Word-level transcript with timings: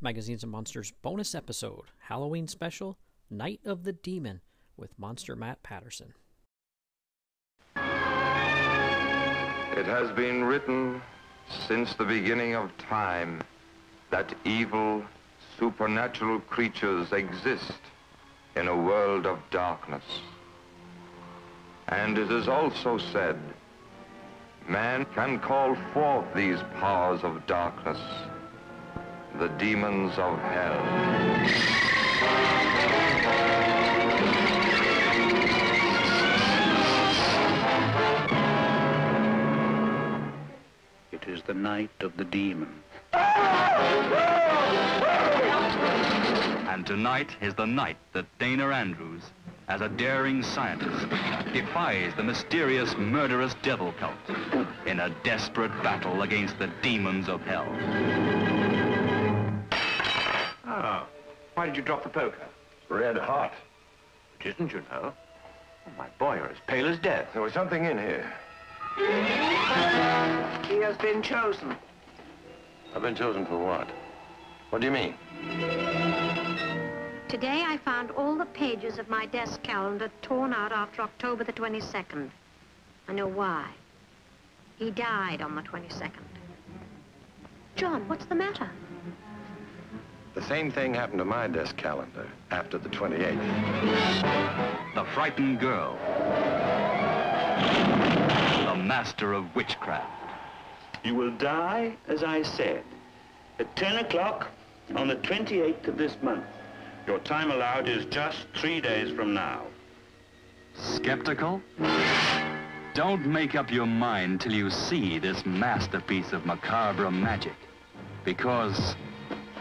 Magazines 0.00 0.42
and 0.42 0.52
Monsters 0.52 0.92
bonus 1.02 1.34
episode, 1.34 1.84
Halloween 1.98 2.46
special, 2.48 2.98
Night 3.30 3.60
of 3.64 3.84
the 3.84 3.92
Demon, 3.92 4.40
with 4.76 4.98
Monster 4.98 5.36
Matt 5.36 5.62
Patterson. 5.62 6.14
It 9.76 9.86
has 9.86 10.10
been 10.12 10.44
written 10.44 11.00
since 11.66 11.94
the 11.94 12.04
beginning 12.04 12.54
of 12.54 12.76
time 12.78 13.42
that 14.10 14.34
evil, 14.44 15.04
supernatural 15.58 16.40
creatures 16.40 17.12
exist 17.12 17.80
in 18.56 18.68
a 18.68 18.76
world 18.76 19.26
of 19.26 19.38
darkness. 19.50 20.04
And 21.88 22.18
it 22.18 22.30
is 22.30 22.48
also 22.48 22.98
said, 22.98 23.38
man 24.68 25.06
can 25.14 25.38
call 25.38 25.76
forth 25.92 26.26
these 26.34 26.60
powers 26.80 27.22
of 27.22 27.46
darkness 27.46 27.98
the 29.38 29.48
demons 29.58 30.12
of 30.16 30.38
hell. 30.38 30.80
It 41.10 41.26
is 41.26 41.42
the 41.42 41.54
night 41.54 41.90
of 42.00 42.16
the 42.16 42.24
demon. 42.24 42.82
And 46.68 46.86
tonight 46.86 47.30
is 47.40 47.54
the 47.54 47.66
night 47.66 47.96
that 48.12 48.26
Dana 48.38 48.68
Andrews, 48.68 49.22
as 49.66 49.80
a 49.80 49.88
daring 49.88 50.44
scientist, 50.44 51.08
defies 51.52 52.14
the 52.14 52.22
mysterious, 52.22 52.96
murderous 52.96 53.54
devil 53.62 53.92
cult 53.98 54.14
in 54.86 55.00
a 55.00 55.10
desperate 55.24 55.72
battle 55.82 56.22
against 56.22 56.56
the 56.60 56.70
demons 56.82 57.28
of 57.28 57.40
hell. 57.42 58.93
Ah, 60.76 61.06
why 61.54 61.66
did 61.66 61.76
you 61.76 61.82
drop 61.82 62.02
the 62.02 62.08
poker? 62.08 62.48
Red 62.88 63.16
hot. 63.16 63.52
It 64.40 64.46
isn't, 64.54 64.72
you 64.72 64.82
know. 64.90 65.12
Oh, 65.86 65.92
my 65.96 66.08
boy, 66.18 66.34
you're 66.34 66.48
as 66.48 66.58
pale 66.66 66.88
as 66.88 66.98
death. 66.98 67.28
There 67.32 67.42
was 67.42 67.52
something 67.52 67.84
in 67.84 67.96
here. 67.96 68.32
He 70.66 70.80
has 70.80 70.96
been 70.96 71.22
chosen. 71.22 71.76
I've 72.92 73.02
been 73.02 73.14
chosen 73.14 73.46
for 73.46 73.56
what? 73.56 73.86
What 74.70 74.80
do 74.80 74.88
you 74.88 74.92
mean? 74.92 75.14
Today 77.28 77.62
I 77.64 77.78
found 77.84 78.10
all 78.10 78.36
the 78.36 78.46
pages 78.46 78.98
of 78.98 79.08
my 79.08 79.26
desk 79.26 79.62
calendar 79.62 80.10
torn 80.22 80.52
out 80.52 80.72
after 80.72 81.02
October 81.02 81.44
the 81.44 81.52
22nd. 81.52 82.30
I 83.06 83.12
know 83.12 83.28
why. 83.28 83.70
He 84.78 84.90
died 84.90 85.40
on 85.40 85.54
the 85.54 85.62
22nd. 85.62 86.10
John, 87.76 88.08
what's 88.08 88.24
the 88.24 88.34
matter? 88.34 88.68
The 90.34 90.42
same 90.42 90.70
thing 90.70 90.94
happened 90.94 91.20
to 91.20 91.24
my 91.24 91.46
desk 91.46 91.76
calendar 91.76 92.26
after 92.50 92.76
the 92.76 92.88
28th. 92.88 94.94
The 94.94 95.04
frightened 95.14 95.60
girl. 95.60 95.94
The 98.66 98.74
master 98.74 99.32
of 99.32 99.54
witchcraft. 99.54 100.10
You 101.04 101.14
will 101.14 101.30
die, 101.36 101.96
as 102.08 102.24
I 102.24 102.42
said, 102.42 102.82
at 103.60 103.74
10 103.76 104.04
o'clock 104.04 104.48
on 104.96 105.06
the 105.06 105.16
28th 105.16 105.86
of 105.86 105.96
this 105.96 106.16
month. 106.20 106.44
Your 107.06 107.20
time 107.20 107.50
allowed 107.50 107.88
is 107.88 108.04
just 108.06 108.46
three 108.56 108.80
days 108.80 109.14
from 109.14 109.34
now. 109.34 109.62
Skeptical? 110.74 111.62
Don't 112.94 113.26
make 113.26 113.54
up 113.54 113.70
your 113.70 113.86
mind 113.86 114.40
till 114.40 114.52
you 114.52 114.70
see 114.70 115.18
this 115.18 115.44
masterpiece 115.46 116.32
of 116.32 116.46
macabre 116.46 117.10
magic. 117.10 117.54
Because, 118.24 118.96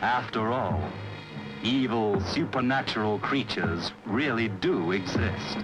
after 0.04 0.52
all, 0.52 0.84
evil 1.64 2.20
supernatural 2.20 3.20
creatures 3.20 3.94
really 4.06 4.50
do 4.50 4.92
exist. 4.92 5.64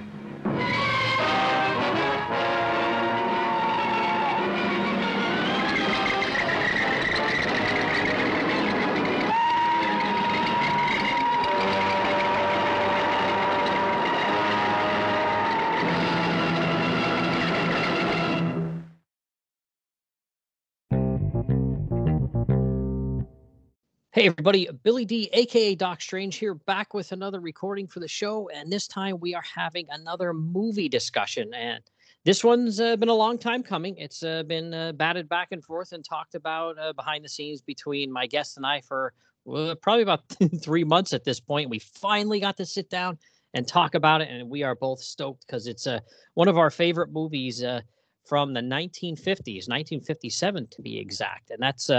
Hey, 24.20 24.28
everybody, 24.28 24.68
Billy 24.84 25.06
D, 25.06 25.30
aka 25.32 25.76
Doc 25.76 26.02
Strange, 26.02 26.36
here 26.36 26.54
back 26.54 26.94
with 26.94 27.14
another 27.14 27.40
recording 27.40 27.88
for 27.88 28.02
the 28.02 28.08
show. 28.10 28.50
And 28.54 28.70
this 28.70 28.86
time 28.86 29.18
we 29.22 29.34
are 29.34 29.46
having 29.56 29.88
another 29.92 30.34
movie 30.34 30.90
discussion. 30.90 31.54
And 31.54 31.82
this 32.26 32.44
one's 32.44 32.82
uh, 32.82 32.98
been 32.98 33.08
a 33.08 33.14
long 33.14 33.38
time 33.38 33.64
coming. 33.64 33.96
It's 33.96 34.22
uh, 34.22 34.44
been 34.44 34.74
uh, 34.74 34.92
batted 34.92 35.30
back 35.30 35.54
and 35.54 35.64
forth 35.64 35.94
and 35.94 36.04
talked 36.04 36.36
about 36.36 36.78
uh, 36.78 36.92
behind 36.92 37.24
the 37.24 37.30
scenes 37.30 37.62
between 37.62 38.12
my 38.12 38.28
guest 38.28 38.58
and 38.58 38.66
I 38.66 38.82
for 38.82 39.14
well, 39.46 39.74
probably 39.78 40.04
about 40.04 40.24
three 40.62 40.84
months 40.84 41.14
at 41.14 41.24
this 41.24 41.40
point. 41.40 41.70
We 41.70 41.80
finally 41.80 42.42
got 42.42 42.58
to 42.58 42.66
sit 42.66 42.90
down 42.90 43.18
and 43.54 43.66
talk 43.66 43.96
about 43.96 44.20
it. 44.20 44.28
And 44.30 44.50
we 44.50 44.64
are 44.64 44.76
both 44.76 45.00
stoked 45.00 45.48
because 45.48 45.66
it's 45.66 45.88
uh, 45.88 46.02
one 46.34 46.50
of 46.50 46.58
our 46.58 46.72
favorite 46.72 47.14
movies 47.14 47.64
uh, 47.64 47.80
from 48.26 48.54
the 48.54 48.60
1950s, 48.60 49.70
1957 49.70 50.68
to 50.72 50.82
be 50.82 51.00
exact. 51.00 51.52
And 51.52 51.64
that's. 51.64 51.90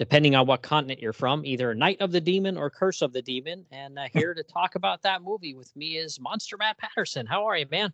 Depending 0.00 0.34
on 0.34 0.46
what 0.46 0.62
continent 0.62 0.98
you're 1.02 1.12
from, 1.12 1.44
either 1.44 1.74
Night 1.74 1.98
of 2.00 2.10
the 2.10 2.22
Demon 2.22 2.56
or 2.56 2.70
Curse 2.70 3.02
of 3.02 3.12
the 3.12 3.20
Demon. 3.20 3.66
And 3.70 3.98
uh, 3.98 4.06
here 4.14 4.32
to 4.32 4.42
talk 4.42 4.74
about 4.74 5.02
that 5.02 5.20
movie 5.20 5.52
with 5.52 5.76
me 5.76 5.98
is 5.98 6.18
Monster 6.18 6.56
Matt 6.56 6.78
Patterson. 6.78 7.26
How 7.26 7.44
are 7.44 7.58
you, 7.58 7.66
man? 7.70 7.92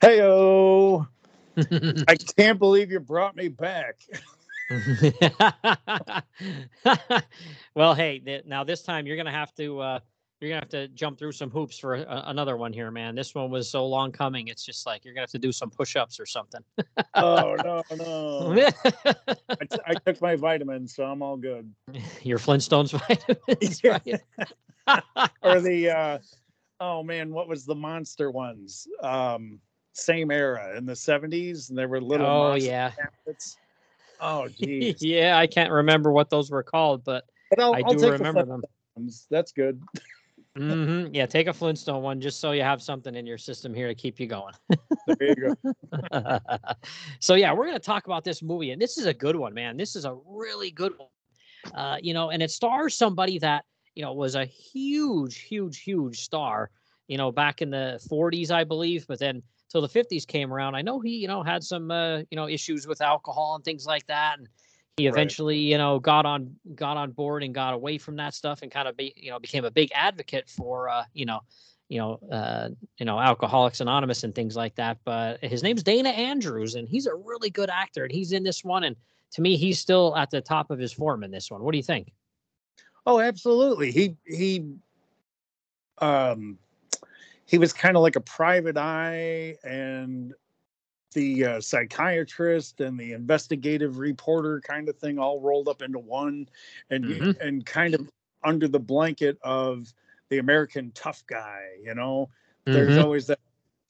Heyo! 0.00 1.06
I 2.08 2.16
can't 2.38 2.58
believe 2.58 2.90
you 2.90 3.00
brought 3.00 3.36
me 3.36 3.48
back. 3.48 4.00
well, 7.74 7.94
hey, 7.94 8.20
th- 8.20 8.46
now 8.46 8.64
this 8.64 8.82
time 8.82 9.06
you're 9.06 9.18
gonna 9.18 9.30
have 9.30 9.54
to 9.56 9.78
uh, 9.78 10.00
you're 10.42 10.50
gonna 10.50 10.60
have 10.60 10.68
to 10.70 10.88
jump 10.88 11.18
through 11.18 11.32
some 11.32 11.50
hoops 11.50 11.78
for 11.78 11.94
a- 11.94 12.24
another 12.26 12.56
one 12.56 12.72
here, 12.72 12.90
man. 12.90 13.14
This 13.14 13.34
one 13.34 13.50
was 13.50 13.70
so 13.70 13.86
long 13.86 14.10
coming. 14.10 14.48
It's 14.48 14.64
just 14.64 14.86
like 14.86 15.04
you're 15.04 15.14
gonna 15.14 15.22
have 15.22 15.30
to 15.30 15.38
do 15.38 15.52
some 15.52 15.70
push-ups 15.70 16.18
or 16.18 16.26
something. 16.26 16.62
oh 17.14 17.54
no, 17.64 17.82
no! 17.96 18.72
I, 19.48 19.64
t- 19.64 19.78
I 19.86 19.94
took 19.94 20.20
my 20.20 20.34
vitamins, 20.34 20.94
so 20.96 21.04
I'm 21.04 21.22
all 21.22 21.36
good. 21.36 21.72
Your 22.22 22.38
Flintstones 22.38 22.90
vitamins, 22.90 23.84
right? 24.88 25.30
or 25.42 25.60
the 25.60 25.90
uh, 25.90 26.18
oh 26.80 27.04
man, 27.04 27.32
what 27.32 27.48
was 27.48 27.64
the 27.64 27.76
monster 27.76 28.30
ones? 28.30 28.88
Um, 29.00 29.60
same 29.92 30.32
era 30.32 30.76
in 30.76 30.86
the 30.86 30.94
'70s, 30.94 31.68
and 31.68 31.78
there 31.78 31.88
were 31.88 32.00
little. 32.00 32.26
Oh 32.26 32.54
yeah. 32.54 32.90
tablets. 32.90 33.58
Oh 34.20 34.48
geez. 34.48 35.00
yeah, 35.00 35.36
I 35.38 35.46
can't 35.46 35.70
remember 35.70 36.10
what 36.10 36.30
those 36.30 36.50
were 36.50 36.62
called, 36.64 37.04
but 37.04 37.24
But 37.50 37.60
I'll, 37.60 37.74
I 37.74 37.82
do 37.82 38.10
remember 38.10 38.44
them. 38.44 38.62
That's 39.30 39.52
good. 39.52 39.82
Hmm 40.56 41.06
Yeah, 41.12 41.26
take 41.26 41.46
a 41.46 41.52
Flintstone 41.52 42.02
one 42.02 42.20
just 42.20 42.40
so 42.40 42.52
you 42.52 42.62
have 42.62 42.82
something 42.82 43.14
in 43.14 43.26
your 43.26 43.38
system 43.38 43.72
here 43.72 43.88
to 43.88 43.94
keep 43.94 44.20
you 44.20 44.26
going. 44.26 44.54
There 45.18 45.28
you 45.36 45.54
go. 45.62 45.74
so 47.20 47.34
yeah, 47.34 47.52
we're 47.52 47.66
gonna 47.66 47.78
talk 47.78 48.06
about 48.06 48.24
this 48.24 48.42
movie, 48.42 48.70
and 48.70 48.80
this 48.80 48.98
is 48.98 49.06
a 49.06 49.14
good 49.14 49.36
one, 49.36 49.54
man. 49.54 49.76
This 49.76 49.96
is 49.96 50.04
a 50.04 50.16
really 50.26 50.70
good 50.70 50.92
one. 50.96 51.08
Uh, 51.74 51.96
you 52.02 52.14
know, 52.14 52.30
and 52.30 52.42
it 52.42 52.50
stars 52.50 52.94
somebody 52.96 53.38
that 53.38 53.64
you 53.94 54.02
know 54.02 54.12
was 54.12 54.34
a 54.34 54.44
huge, 54.44 55.38
huge, 55.38 55.80
huge 55.82 56.20
star. 56.20 56.70
You 57.08 57.18
know, 57.18 57.32
back 57.32 57.62
in 57.62 57.70
the 57.70 58.00
40s, 58.08 58.50
I 58.50 58.64
believe, 58.64 59.06
but 59.06 59.18
then 59.18 59.42
till 59.70 59.80
the 59.80 59.88
50s 59.88 60.24
came 60.26 60.52
around, 60.52 60.74
I 60.74 60.82
know 60.82 61.00
he, 61.00 61.16
you 61.16 61.28
know, 61.28 61.42
had 61.42 61.62
some, 61.62 61.90
uh, 61.90 62.18
you 62.30 62.36
know, 62.36 62.48
issues 62.48 62.86
with 62.86 63.00
alcohol 63.00 63.54
and 63.56 63.64
things 63.64 63.86
like 63.86 64.06
that, 64.06 64.38
and 64.38 64.48
he 64.96 65.06
Right. 65.06 65.14
eventually, 65.14 65.58
you 65.58 65.78
know, 65.78 65.98
got 65.98 66.26
on 66.26 66.54
got 66.74 66.96
on 66.96 67.12
board 67.12 67.42
and 67.42 67.54
got 67.54 67.72
away 67.74 67.98
from 67.98 68.16
that 68.16 68.34
stuff 68.34 68.60
and 68.62 68.70
kind 68.70 68.86
of 68.86 68.96
be, 68.96 69.12
you 69.16 69.30
know, 69.30 69.38
became 69.38 69.64
a 69.64 69.70
big 69.70 69.90
advocate 69.94 70.50
for, 70.50 70.88
uh, 70.88 71.04
you 71.14 71.24
know, 71.24 71.40
you 71.88 71.98
know, 71.98 72.18
uh, 72.30 72.68
you 72.98 73.06
know, 73.06 73.18
Alcoholics 73.18 73.80
Anonymous 73.80 74.22
and 74.22 74.34
things 74.34 74.54
like 74.54 74.74
that. 74.74 74.98
But 75.04 75.40
his 75.40 75.62
name's 75.62 75.82
Dana 75.82 76.10
Andrews, 76.10 76.74
and 76.74 76.88
he's 76.88 77.06
a 77.06 77.14
really 77.14 77.48
good 77.48 77.70
actor, 77.70 78.04
and 78.04 78.12
he's 78.12 78.32
in 78.32 78.42
this 78.42 78.64
one. 78.64 78.84
And 78.84 78.96
to 79.32 79.40
me, 79.40 79.56
he's 79.56 79.78
still 79.78 80.14
at 80.16 80.30
the 80.30 80.42
top 80.42 80.70
of 80.70 80.78
his 80.78 80.92
form 80.92 81.24
in 81.24 81.30
this 81.30 81.50
one. 81.50 81.62
What 81.62 81.72
do 81.72 81.78
you 81.78 81.82
think? 81.82 82.12
Oh, 83.06 83.18
absolutely. 83.18 83.92
He 83.92 84.16
he 84.26 84.74
um 85.98 86.58
he 87.46 87.58
was 87.58 87.72
kind 87.72 87.96
of 87.96 88.02
like 88.02 88.16
a 88.16 88.20
private 88.20 88.76
eye 88.76 89.56
and 89.64 90.34
the 91.12 91.44
uh, 91.44 91.60
psychiatrist 91.60 92.80
and 92.80 92.98
the 92.98 93.12
investigative 93.12 93.98
reporter 93.98 94.60
kind 94.60 94.88
of 94.88 94.96
thing 94.98 95.18
all 95.18 95.40
rolled 95.40 95.68
up 95.68 95.82
into 95.82 95.98
one 95.98 96.48
and 96.90 97.24
Mhm. 97.24 97.36
and 97.40 97.64
kind 97.66 97.94
of 97.94 98.08
under 98.44 98.68
the 98.68 98.80
blanket 98.80 99.38
of 99.42 99.92
the 100.28 100.38
American 100.38 100.90
tough 100.94 101.24
guy, 101.26 101.62
you 101.82 101.94
know. 101.94 102.28
There's 102.70 102.96
Mhm. 102.96 102.98
always 102.98 103.26
that 103.28 103.38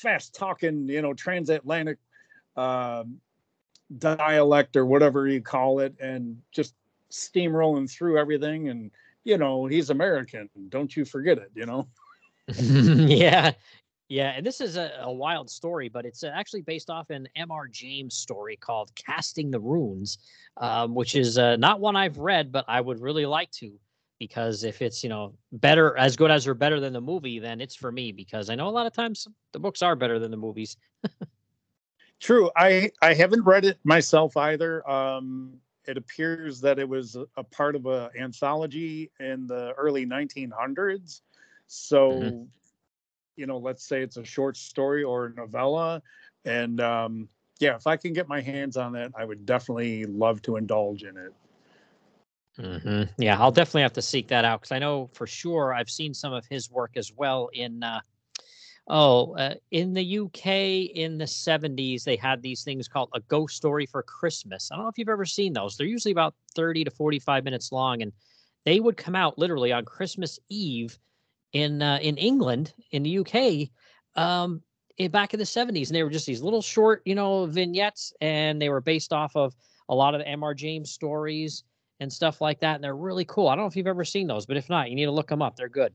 fast 0.00 0.34
talking, 0.34 0.88
you 0.88 1.02
know, 1.02 1.14
transatlantic 1.14 1.98
um 2.56 3.20
dialect 3.98 4.76
or 4.76 4.86
whatever 4.86 5.28
you 5.28 5.40
call 5.40 5.80
it 5.80 5.94
and 6.00 6.40
just 6.52 6.74
steamrolling 7.10 7.90
through 7.90 8.18
everything 8.18 8.68
and 8.68 8.90
you 9.24 9.38
know, 9.38 9.66
he's 9.66 9.90
American. 9.90 10.48
Don't 10.68 10.96
you 10.96 11.04
forget 11.04 11.38
it, 11.38 11.50
you 11.54 11.66
know? 11.66 11.88
yeah. 13.06 13.52
Yeah. 14.12 14.34
And 14.36 14.44
this 14.44 14.60
is 14.60 14.76
a, 14.76 14.92
a 15.00 15.10
wild 15.10 15.48
story, 15.48 15.88
but 15.88 16.04
it's 16.04 16.22
uh, 16.22 16.30
actually 16.34 16.60
based 16.60 16.90
off 16.90 17.08
an 17.08 17.26
M.R. 17.34 17.66
James 17.66 18.12
story 18.12 18.56
called 18.56 18.90
Casting 18.94 19.50
the 19.50 19.58
Runes, 19.58 20.18
um, 20.58 20.94
which 20.94 21.16
is 21.16 21.38
uh, 21.38 21.56
not 21.56 21.80
one 21.80 21.96
I've 21.96 22.18
read, 22.18 22.52
but 22.52 22.66
I 22.68 22.82
would 22.82 23.00
really 23.00 23.24
like 23.24 23.50
to 23.52 23.72
because 24.18 24.64
if 24.64 24.82
it's, 24.82 25.02
you 25.02 25.08
know, 25.08 25.32
better, 25.52 25.96
as 25.96 26.14
good 26.14 26.30
as 26.30 26.46
or 26.46 26.52
better 26.52 26.78
than 26.78 26.92
the 26.92 27.00
movie, 27.00 27.38
then 27.38 27.58
it's 27.62 27.74
for 27.74 27.90
me 27.90 28.12
because 28.12 28.50
I 28.50 28.54
know 28.54 28.68
a 28.68 28.76
lot 28.76 28.86
of 28.86 28.92
times 28.92 29.26
the 29.52 29.58
books 29.58 29.80
are 29.80 29.96
better 29.96 30.18
than 30.18 30.30
the 30.30 30.36
movies. 30.36 30.76
True. 32.20 32.50
I 32.54 32.90
I 33.00 33.14
haven't 33.14 33.44
read 33.44 33.64
it 33.64 33.78
myself 33.82 34.36
either. 34.36 34.86
Um, 34.88 35.54
it 35.86 35.96
appears 35.96 36.60
that 36.60 36.78
it 36.78 36.86
was 36.86 37.16
a, 37.38 37.42
part 37.42 37.74
of 37.76 37.86
an 37.86 38.10
anthology 38.20 39.10
in 39.20 39.46
the 39.46 39.72
early 39.78 40.04
1900s. 40.04 41.22
So, 41.66 42.10
Mhm. 42.10 42.48
You 43.36 43.46
know, 43.46 43.58
let's 43.58 43.86
say 43.86 44.02
it's 44.02 44.16
a 44.16 44.24
short 44.24 44.56
story 44.56 45.02
or 45.02 45.26
a 45.26 45.34
novella, 45.34 46.02
and 46.44 46.80
um, 46.80 47.28
yeah, 47.60 47.76
if 47.76 47.86
I 47.86 47.96
can 47.96 48.12
get 48.12 48.28
my 48.28 48.40
hands 48.40 48.76
on 48.76 48.96
it, 48.96 49.12
I 49.16 49.24
would 49.24 49.46
definitely 49.46 50.04
love 50.04 50.42
to 50.42 50.56
indulge 50.56 51.04
in 51.04 51.16
it. 51.16 51.32
hmm 52.56 53.02
Yeah, 53.18 53.40
I'll 53.40 53.52
definitely 53.52 53.82
have 53.82 53.92
to 53.94 54.02
seek 54.02 54.28
that 54.28 54.44
out 54.44 54.60
because 54.60 54.72
I 54.72 54.78
know 54.78 55.08
for 55.14 55.26
sure 55.26 55.72
I've 55.72 55.88
seen 55.90 56.12
some 56.12 56.32
of 56.32 56.44
his 56.46 56.70
work 56.70 56.92
as 56.96 57.12
well 57.12 57.48
in 57.52 57.82
uh, 57.82 58.00
oh 58.88 59.34
uh, 59.36 59.54
in 59.70 59.94
the 59.94 60.02
UK 60.20 60.90
in 60.94 61.18
the 61.18 61.26
70s 61.26 62.04
they 62.04 62.16
had 62.16 62.42
these 62.42 62.64
things 62.64 62.88
called 62.88 63.10
a 63.14 63.20
ghost 63.20 63.56
story 63.56 63.86
for 63.86 64.02
Christmas. 64.02 64.70
I 64.70 64.76
don't 64.76 64.84
know 64.84 64.90
if 64.90 64.98
you've 64.98 65.08
ever 65.08 65.24
seen 65.24 65.52
those. 65.52 65.76
They're 65.76 65.86
usually 65.86 66.12
about 66.12 66.34
30 66.54 66.84
to 66.84 66.90
45 66.90 67.44
minutes 67.44 67.72
long 67.72 68.02
and 68.02 68.12
they 68.64 68.80
would 68.80 68.96
come 68.96 69.14
out 69.16 69.38
literally 69.38 69.72
on 69.72 69.84
Christmas 69.84 70.38
Eve 70.48 70.98
in 71.52 71.82
uh, 71.82 71.98
in 72.02 72.16
England 72.16 72.74
in 72.90 73.02
the 73.02 73.18
UK 73.18 73.70
um 74.20 74.62
in, 74.98 75.10
back 75.10 75.32
in 75.34 75.38
the 75.38 75.46
70s 75.46 75.88
and 75.88 75.96
they 75.96 76.02
were 76.02 76.10
just 76.10 76.26
these 76.26 76.42
little 76.42 76.62
short, 76.62 77.02
you 77.04 77.14
know, 77.14 77.46
vignettes 77.46 78.12
and 78.20 78.60
they 78.60 78.68
were 78.68 78.80
based 78.80 79.12
off 79.12 79.34
of 79.36 79.54
a 79.88 79.94
lot 79.94 80.14
of 80.14 80.20
the 80.20 80.26
MR 80.26 80.54
James 80.54 80.90
stories 80.90 81.64
and 82.00 82.12
stuff 82.12 82.40
like 82.40 82.60
that. 82.60 82.74
And 82.76 82.84
they're 82.84 82.96
really 82.96 83.24
cool. 83.24 83.48
I 83.48 83.54
don't 83.54 83.64
know 83.64 83.68
if 83.68 83.76
you've 83.76 83.86
ever 83.86 84.04
seen 84.04 84.26
those, 84.26 84.46
but 84.46 84.56
if 84.56 84.68
not, 84.68 84.90
you 84.90 84.96
need 84.96 85.06
to 85.06 85.10
look 85.12 85.28
them 85.28 85.42
up. 85.42 85.56
They're 85.56 85.68
good. 85.68 85.94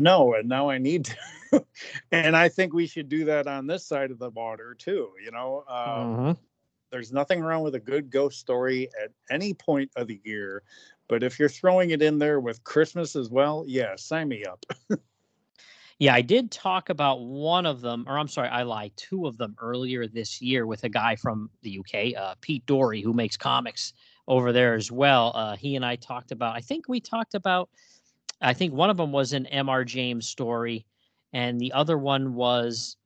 No, 0.00 0.34
and 0.34 0.48
now 0.48 0.68
I 0.68 0.78
need 0.78 1.04
to. 1.52 1.64
and 2.12 2.36
I 2.36 2.48
think 2.48 2.72
we 2.72 2.86
should 2.86 3.08
do 3.08 3.24
that 3.26 3.46
on 3.46 3.66
this 3.66 3.86
side 3.86 4.10
of 4.10 4.18
the 4.18 4.30
water 4.30 4.74
too. 4.74 5.12
You 5.22 5.30
know, 5.30 5.64
um, 5.68 6.34
Mhm. 6.34 6.38
there's 6.90 7.12
nothing 7.12 7.40
wrong 7.40 7.62
with 7.62 7.74
a 7.76 7.80
good 7.80 8.10
ghost 8.10 8.40
story 8.40 8.88
at 9.02 9.12
any 9.30 9.54
point 9.54 9.90
of 9.96 10.08
the 10.08 10.20
year. 10.24 10.62
But 11.08 11.22
if 11.22 11.38
you're 11.38 11.48
throwing 11.48 11.90
it 11.90 12.02
in 12.02 12.18
there 12.18 12.40
with 12.40 12.64
Christmas 12.64 13.14
as 13.14 13.30
well, 13.30 13.64
yeah, 13.66 13.94
sign 13.96 14.28
me 14.28 14.44
up. 14.44 14.64
Yeah, 16.00 16.14
I 16.14 16.22
did 16.22 16.50
talk 16.50 16.88
about 16.90 17.22
one 17.22 17.66
of 17.66 17.80
them, 17.80 18.04
or 18.08 18.18
I'm 18.18 18.26
sorry, 18.26 18.48
I 18.48 18.64
lied, 18.64 18.92
two 18.96 19.26
of 19.26 19.38
them 19.38 19.54
earlier 19.60 20.08
this 20.08 20.42
year 20.42 20.66
with 20.66 20.82
a 20.82 20.88
guy 20.88 21.14
from 21.14 21.50
the 21.62 21.78
UK, 21.78 22.20
uh, 22.20 22.34
Pete 22.40 22.66
Dory, 22.66 23.00
who 23.00 23.12
makes 23.12 23.36
comics 23.36 23.92
over 24.26 24.52
there 24.52 24.74
as 24.74 24.90
well. 24.90 25.30
Uh, 25.36 25.56
he 25.56 25.76
and 25.76 25.84
I 25.84 25.94
talked 25.96 26.32
about, 26.32 26.56
I 26.56 26.60
think 26.60 26.88
we 26.88 27.00
talked 27.00 27.34
about, 27.34 27.70
I 28.40 28.52
think 28.54 28.74
one 28.74 28.90
of 28.90 28.96
them 28.96 29.12
was 29.12 29.32
an 29.32 29.46
MR 29.52 29.86
James 29.86 30.28
story, 30.28 30.84
and 31.32 31.60
the 31.60 31.72
other 31.72 31.96
one 31.96 32.34
was 32.34 32.96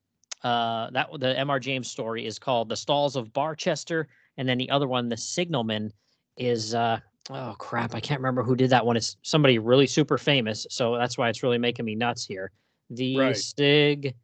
uh, 0.43 0.89
that 0.89 1.09
the 1.19 1.35
MR 1.35 1.61
James 1.61 1.91
story 1.91 2.25
is 2.25 2.39
called 2.39 2.69
The 2.69 2.75
Stalls 2.75 3.15
of 3.15 3.31
Barchester, 3.33 4.07
and 4.37 4.49
then 4.49 4.57
the 4.57 4.69
other 4.71 4.87
one, 4.87 5.09
The 5.09 5.17
Signalman, 5.17 5.93
is 6.37 6.73
uh, 6.73 6.99
oh 7.29 7.55
crap, 7.57 7.95
I 7.95 7.99
can't 7.99 8.19
remember 8.19 8.43
who 8.43 8.55
did 8.55 8.69
that 8.71 8.85
one. 8.85 8.97
It's 8.97 9.17
somebody 9.21 9.59
really 9.59 9.87
super 9.87 10.17
famous, 10.17 10.65
so 10.69 10.97
that's 10.97 11.17
why 11.17 11.29
it's 11.29 11.43
really 11.43 11.57
making 11.57 11.85
me 11.85 11.95
nuts 11.95 12.25
here. 12.25 12.51
The 12.89 13.17
Right. 13.17 13.37
Sig. 13.37 14.15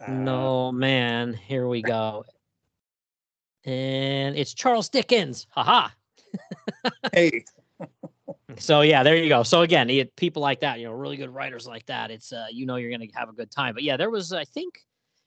Uh, 0.00 0.12
No 0.12 0.72
man, 0.72 1.34
here 1.34 1.68
we 1.68 1.82
go. 1.82 2.24
And 3.64 4.36
it's 4.36 4.54
Charles 4.54 4.88
Dickens. 4.88 5.46
Haha. 5.50 5.90
Hey, 7.12 7.44
So 8.58 8.80
yeah, 8.82 9.02
there 9.02 9.16
you 9.16 9.28
go. 9.28 9.42
So 9.42 9.62
again, 9.62 9.88
people 10.16 10.42
like 10.42 10.60
that, 10.60 10.78
you 10.78 10.86
know, 10.86 10.92
really 10.92 11.16
good 11.16 11.30
writers 11.30 11.66
like 11.66 11.86
that. 11.86 12.10
It's 12.10 12.32
uh, 12.32 12.46
you 12.50 12.66
know, 12.66 12.76
you're 12.76 12.90
gonna 12.90 13.06
have 13.14 13.28
a 13.28 13.32
good 13.32 13.50
time. 13.50 13.74
But 13.74 13.82
yeah, 13.82 13.96
there 13.96 14.10
was 14.10 14.32
I 14.32 14.44
think 14.44 14.84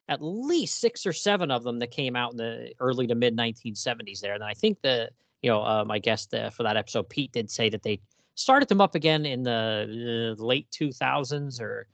at 0.10 0.22
least 0.22 0.80
six 0.80 1.06
or 1.06 1.14
seven 1.14 1.50
of 1.50 1.64
them 1.64 1.80
that 1.80 1.92
came 1.92 2.16
out 2.16 2.32
in 2.32 2.38
the 2.38 2.74
early 2.80 3.08
to 3.08 3.16
mid 3.16 3.36
1970s 3.36 4.20
there. 4.20 4.34
And 4.34 4.44
I 4.44 4.54
think 4.54 4.82
the 4.82 5.10
you 5.44 5.52
know, 5.52 5.62
uh, 5.62 5.84
my 5.86 6.00
guest 6.00 6.34
uh, 6.34 6.50
for 6.50 6.64
that 6.64 6.78
episode, 6.78 7.10
Pete, 7.10 7.32
did 7.34 7.52
say 7.52 7.70
that 7.70 7.84
they 7.84 8.00
started 8.36 8.68
them 8.70 8.82
up 8.82 8.96
again 8.96 9.26
in 9.26 9.44
the 9.44 10.36
uh, 10.40 10.42
late 10.44 10.68
2000s 10.72 11.62
or 11.62 11.88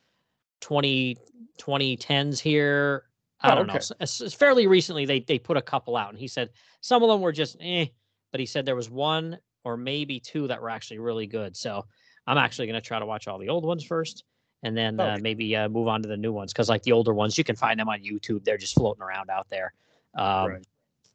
20 0.62 1.18
2010s 1.58 2.40
here. 2.40 3.04
I 3.42 3.52
Oh, 3.52 3.56
don't 3.56 3.68
know. 3.68 3.74
okay. 3.74 3.86
S- 4.02 4.22
s- 4.22 4.34
fairly 4.34 4.68
recently, 4.68 5.06
they 5.06 5.20
they 5.22 5.40
put 5.40 5.58
a 5.58 5.62
couple 5.62 5.98
out, 5.98 6.10
and 6.10 6.18
he 6.20 6.28
said 6.28 6.50
some 6.82 7.04
of 7.04 7.10
them 7.10 7.22
were 7.22 7.32
just 7.32 7.58
eh, 7.60 7.88
but 8.32 8.40
he 8.40 8.46
said 8.46 8.66
there 8.66 8.76
was 8.76 8.90
one 8.90 9.38
or 9.64 9.76
maybe 9.78 10.20
two 10.20 10.48
that 10.48 10.62
were 10.62 10.70
actually 10.70 11.00
really 11.00 11.28
good. 11.28 11.56
So 11.58 11.86
I'm 12.28 12.38
actually 12.38 12.68
going 12.68 12.82
to 12.82 12.86
try 12.88 13.00
to 13.00 13.06
watch 13.06 13.28
all 13.28 13.40
the 13.40 13.50
old 13.50 13.66
ones 13.66 13.84
first, 13.84 14.24
and 14.64 14.78
then 14.78 15.00
uh, 15.00 15.18
maybe 15.22 15.56
uh, 15.56 15.70
move 15.70 15.88
on 15.88 16.02
to 16.04 16.08
the 16.10 16.18
new 16.18 16.32
ones 16.32 16.54
because 16.54 16.70
like 16.70 16.84
the 16.84 16.92
older 16.92 17.14
ones, 17.14 17.38
you 17.38 17.44
can 17.44 17.56
find 17.56 17.80
them 17.80 17.90
on 17.90 18.02
YouTube. 18.02 18.44
They're 18.44 18.58
just 18.58 18.76
floating 18.76 19.02
around 19.02 19.30
out 19.30 19.48
there. 19.50 19.74
Um, 20.16 20.48
Right. 20.48 20.66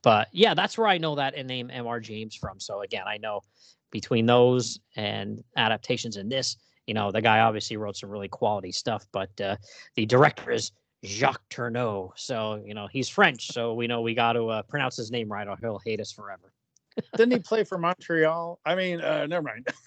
But 0.04 0.28
yeah, 0.32 0.52
that's 0.52 0.76
where 0.76 0.86
I 0.86 0.98
know 0.98 1.14
that 1.14 1.34
name 1.46 1.70
M.R. 1.72 1.98
James 1.98 2.36
from. 2.36 2.60
So 2.60 2.82
again, 2.82 3.04
I 3.08 3.16
know 3.16 3.40
between 3.90 4.26
those 4.26 4.78
and 4.96 5.42
adaptations 5.56 6.18
in 6.18 6.28
this, 6.28 6.58
you 6.86 6.92
know, 6.92 7.10
the 7.10 7.22
guy 7.22 7.40
obviously 7.40 7.78
wrote 7.78 7.96
some 7.96 8.10
really 8.10 8.28
quality 8.28 8.70
stuff. 8.70 9.06
But 9.12 9.40
uh, 9.40 9.56
the 9.96 10.04
director 10.04 10.50
is 10.50 10.72
Jacques 11.04 11.48
Tourneur, 11.48 12.10
so 12.16 12.62
you 12.64 12.74
know 12.74 12.86
he's 12.90 13.08
French, 13.08 13.48
so 13.48 13.74
we 13.74 13.86
know 13.86 14.02
we 14.02 14.14
got 14.14 14.34
to 14.34 14.48
uh, 14.48 14.62
pronounce 14.62 14.96
his 14.96 15.10
name 15.10 15.30
right, 15.30 15.48
or 15.48 15.56
he'll 15.60 15.80
hate 15.84 16.00
us 16.00 16.12
forever. 16.12 16.52
didn't 17.16 17.32
he 17.32 17.38
play 17.38 17.64
for 17.64 17.78
Montreal? 17.78 18.60
I 18.64 18.74
mean, 18.74 19.00
uh, 19.00 19.26
never 19.26 19.42
mind. 19.42 19.68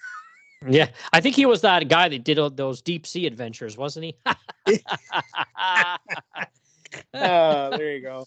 Yeah, 0.68 0.88
I 1.12 1.20
think 1.20 1.36
he 1.36 1.46
was 1.46 1.60
that 1.60 1.88
guy 1.88 2.08
that 2.08 2.24
did 2.24 2.36
all 2.36 2.50
those 2.50 2.82
deep 2.82 3.06
sea 3.06 3.26
adventures, 3.26 3.76
wasn't 3.76 4.06
he? 4.06 4.16
Uh, 4.26 4.34
there 7.12 7.94
you 7.94 8.02
go. 8.02 8.26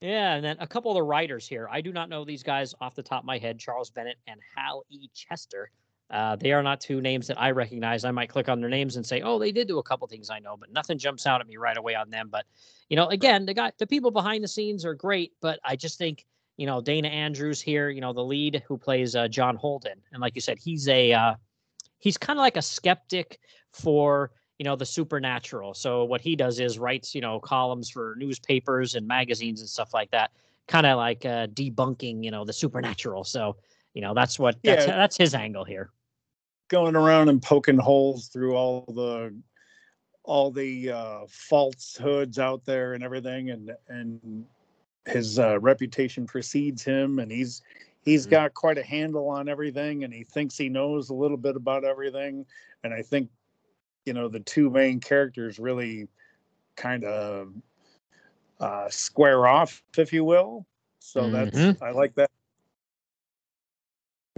Yeah, 0.00 0.34
and 0.34 0.44
then 0.44 0.56
a 0.60 0.66
couple 0.66 0.90
of 0.90 0.96
the 0.96 1.02
writers 1.02 1.48
here. 1.48 1.68
I 1.70 1.80
do 1.80 1.92
not 1.92 2.08
know 2.08 2.24
these 2.24 2.42
guys 2.42 2.74
off 2.80 2.94
the 2.94 3.02
top 3.02 3.22
of 3.22 3.26
my 3.26 3.38
head. 3.38 3.58
Charles 3.58 3.90
Bennett 3.90 4.18
and 4.26 4.40
Hal 4.54 4.84
E. 4.90 5.08
Chester. 5.14 5.70
Uh, 6.10 6.36
they 6.36 6.52
are 6.52 6.62
not 6.62 6.80
two 6.80 7.00
names 7.00 7.26
that 7.26 7.40
I 7.40 7.50
recognize. 7.50 8.04
I 8.04 8.12
might 8.12 8.28
click 8.28 8.48
on 8.48 8.60
their 8.60 8.70
names 8.70 8.96
and 8.96 9.04
say, 9.04 9.22
"Oh, 9.22 9.38
they 9.38 9.50
did 9.50 9.66
do 9.66 9.78
a 9.78 9.82
couple 9.82 10.06
things 10.06 10.30
I 10.30 10.38
know," 10.38 10.56
but 10.56 10.70
nothing 10.70 10.98
jumps 10.98 11.26
out 11.26 11.40
at 11.40 11.48
me 11.48 11.56
right 11.56 11.76
away 11.76 11.94
on 11.94 12.10
them. 12.10 12.28
But 12.30 12.46
you 12.88 12.96
know, 12.96 13.08
again, 13.08 13.44
the 13.46 13.54
guy, 13.54 13.72
the 13.78 13.86
people 13.86 14.12
behind 14.12 14.44
the 14.44 14.48
scenes 14.48 14.84
are 14.84 14.94
great, 14.94 15.32
but 15.40 15.58
I 15.64 15.74
just 15.74 15.98
think 15.98 16.26
you 16.56 16.66
know 16.66 16.80
Dana 16.80 17.08
Andrews 17.08 17.60
here, 17.60 17.90
you 17.90 18.00
know, 18.00 18.12
the 18.12 18.22
lead 18.22 18.62
who 18.68 18.78
plays 18.78 19.16
uh, 19.16 19.26
John 19.26 19.56
Holden, 19.56 20.00
and 20.12 20.20
like 20.20 20.36
you 20.36 20.40
said, 20.40 20.58
he's 20.58 20.86
a 20.86 21.12
uh, 21.12 21.34
he's 21.98 22.16
kind 22.16 22.38
of 22.38 22.42
like 22.42 22.56
a 22.56 22.62
skeptic 22.62 23.40
for 23.72 24.30
you 24.58 24.64
know 24.64 24.76
the 24.76 24.86
supernatural 24.86 25.74
so 25.74 26.04
what 26.04 26.20
he 26.20 26.34
does 26.36 26.60
is 26.60 26.78
writes 26.78 27.14
you 27.14 27.20
know 27.20 27.38
columns 27.40 27.90
for 27.90 28.14
newspapers 28.18 28.94
and 28.94 29.06
magazines 29.06 29.60
and 29.60 29.68
stuff 29.68 29.92
like 29.92 30.10
that 30.10 30.30
kind 30.66 30.86
of 30.86 30.96
like 30.96 31.24
uh, 31.24 31.46
debunking 31.48 32.24
you 32.24 32.30
know 32.30 32.44
the 32.44 32.52
supernatural 32.52 33.22
so 33.24 33.56
you 33.94 34.00
know 34.02 34.14
that's 34.14 34.38
what 34.38 34.56
that's, 34.64 34.86
Yeah. 34.86 34.96
that's 34.96 35.16
his 35.16 35.34
angle 35.34 35.64
here 35.64 35.90
Going 36.68 36.96
around 36.96 37.28
and 37.28 37.40
poking 37.40 37.78
holes 37.78 38.26
through 38.26 38.56
all 38.56 38.84
the 38.88 39.32
all 40.24 40.50
the 40.50 40.90
uh, 40.90 41.20
falsehoods 41.28 42.40
out 42.40 42.64
there 42.64 42.94
and 42.94 43.04
everything, 43.04 43.50
and 43.50 43.70
and 43.88 44.44
his 45.06 45.38
uh, 45.38 45.60
reputation 45.60 46.26
precedes 46.26 46.82
him, 46.82 47.20
and 47.20 47.30
he's 47.30 47.62
he's 48.02 48.26
Mhm. 48.26 48.30
got 48.30 48.54
quite 48.54 48.78
a 48.78 48.82
handle 48.82 49.28
on 49.28 49.48
everything, 49.48 50.02
and 50.02 50.12
he 50.12 50.24
thinks 50.24 50.58
he 50.58 50.68
knows 50.68 51.10
a 51.10 51.14
little 51.14 51.36
bit 51.36 51.54
about 51.54 51.84
everything, 51.84 52.44
and 52.82 52.92
I 52.92 53.02
think 53.02 53.30
you 54.06 54.14
know 54.14 54.28
the 54.28 54.40
two 54.40 54.70
main 54.70 55.00
characters 55.00 55.58
really 55.58 56.08
kind 56.76 57.04
of 57.04 57.52
uh, 58.60 58.88
square 58.88 59.46
off, 59.46 59.82
if 59.98 60.12
you 60.12 60.24
will. 60.24 60.64
So 61.00 61.30
that's 61.30 61.58
Mhm. 61.58 61.82
I 61.82 61.90
like 61.90 62.14
that. 62.14 62.30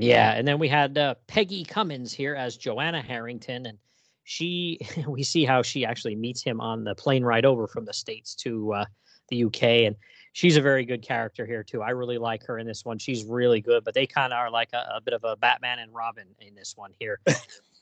yeah 0.00 0.32
and 0.34 0.46
then 0.46 0.60
we 0.60 0.68
had 0.68 0.96
uh, 0.96 1.14
peggy 1.26 1.64
cummins 1.64 2.12
here 2.12 2.34
as 2.36 2.56
joanna 2.56 3.02
harrington 3.02 3.66
and 3.66 3.78
she 4.22 4.78
we 5.08 5.24
see 5.24 5.44
how 5.44 5.60
she 5.60 5.84
actually 5.84 6.14
meets 6.14 6.40
him 6.40 6.60
on 6.60 6.84
the 6.84 6.94
plane 6.94 7.24
ride 7.24 7.44
over 7.44 7.66
from 7.66 7.84
the 7.84 7.92
states 7.92 8.36
to 8.36 8.72
uh, 8.74 8.84
the 9.28 9.42
uk 9.42 9.60
and 9.60 9.96
she's 10.34 10.56
a 10.56 10.60
very 10.60 10.84
good 10.84 11.02
character 11.02 11.44
here 11.44 11.64
too 11.64 11.82
i 11.82 11.90
really 11.90 12.16
like 12.16 12.44
her 12.46 12.60
in 12.60 12.66
this 12.66 12.84
one 12.84 12.96
she's 12.96 13.24
really 13.24 13.60
good 13.60 13.82
but 13.82 13.92
they 13.92 14.06
kind 14.06 14.32
of 14.32 14.36
are 14.36 14.50
like 14.50 14.72
a, 14.72 14.86
a 14.94 15.00
bit 15.00 15.14
of 15.14 15.24
a 15.24 15.34
batman 15.34 15.80
and 15.80 15.92
robin 15.92 16.28
in 16.40 16.54
this 16.54 16.76
one 16.76 16.92
here 17.00 17.18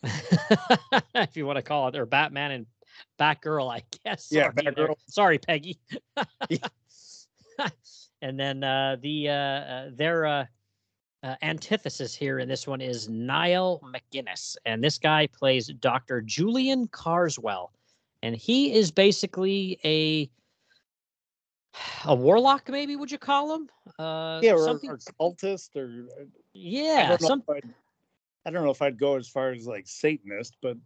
if 1.14 1.36
you 1.36 1.46
want 1.46 1.56
to 1.56 1.62
call 1.62 1.88
it 1.88 1.96
or 1.96 2.06
batman 2.06 2.50
and 2.50 2.66
batgirl 3.18 3.70
i 3.72 3.82
guess 4.04 4.28
Yeah, 4.30 4.44
Sorry. 4.44 4.54
Batgirl. 4.54 4.94
sorry 5.08 5.38
peggy 5.38 5.78
and 8.22 8.38
then 8.38 8.64
uh, 8.64 8.96
the 9.00 9.28
uh, 9.28 9.32
uh, 9.32 9.90
their 9.94 10.26
uh, 10.26 10.44
uh, 11.22 11.34
antithesis 11.42 12.14
here 12.14 12.38
in 12.38 12.48
this 12.48 12.66
one 12.66 12.80
is 12.80 13.08
Niall 13.08 13.82
MacGinnis, 13.84 14.56
and 14.64 14.82
this 14.82 14.98
guy 14.98 15.26
plays 15.26 15.68
Dr. 15.80 16.20
Julian 16.22 16.88
Carswell, 16.88 17.72
and 18.22 18.36
he 18.36 18.72
is 18.74 18.90
basically 18.90 19.78
a 19.84 20.30
a 22.06 22.14
warlock, 22.14 22.68
maybe 22.70 22.96
would 22.96 23.10
you 23.10 23.18
call 23.18 23.54
him? 23.54 23.68
Uh, 23.98 24.40
yeah, 24.42 24.52
or, 24.52 24.64
something. 24.64 24.90
or 24.90 24.98
cultist, 25.20 25.76
or 25.76 26.06
yeah, 26.54 27.16
some, 27.18 27.42
I 28.46 28.50
don't 28.50 28.64
know 28.64 28.70
if 28.70 28.80
I'd 28.80 28.98
go 28.98 29.16
as 29.16 29.28
far 29.28 29.50
as 29.50 29.66
like 29.66 29.88
Satanist, 29.88 30.56
but 30.62 30.76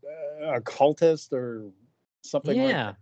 uh, 0.42 0.54
a 0.54 0.60
cultist 0.62 1.32
or 1.32 1.70
something. 2.22 2.58
like 2.58 2.70
yeah, 2.70 2.94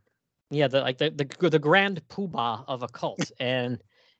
yeah, 0.50 0.66
the 0.66 0.80
like 0.80 0.98
the 0.98 1.10
the 1.10 1.50
the 1.50 1.58
grand 1.60 2.02
poobah 2.08 2.64
of 2.66 2.82
a 2.82 2.88
cult, 2.88 3.30
and 3.38 3.78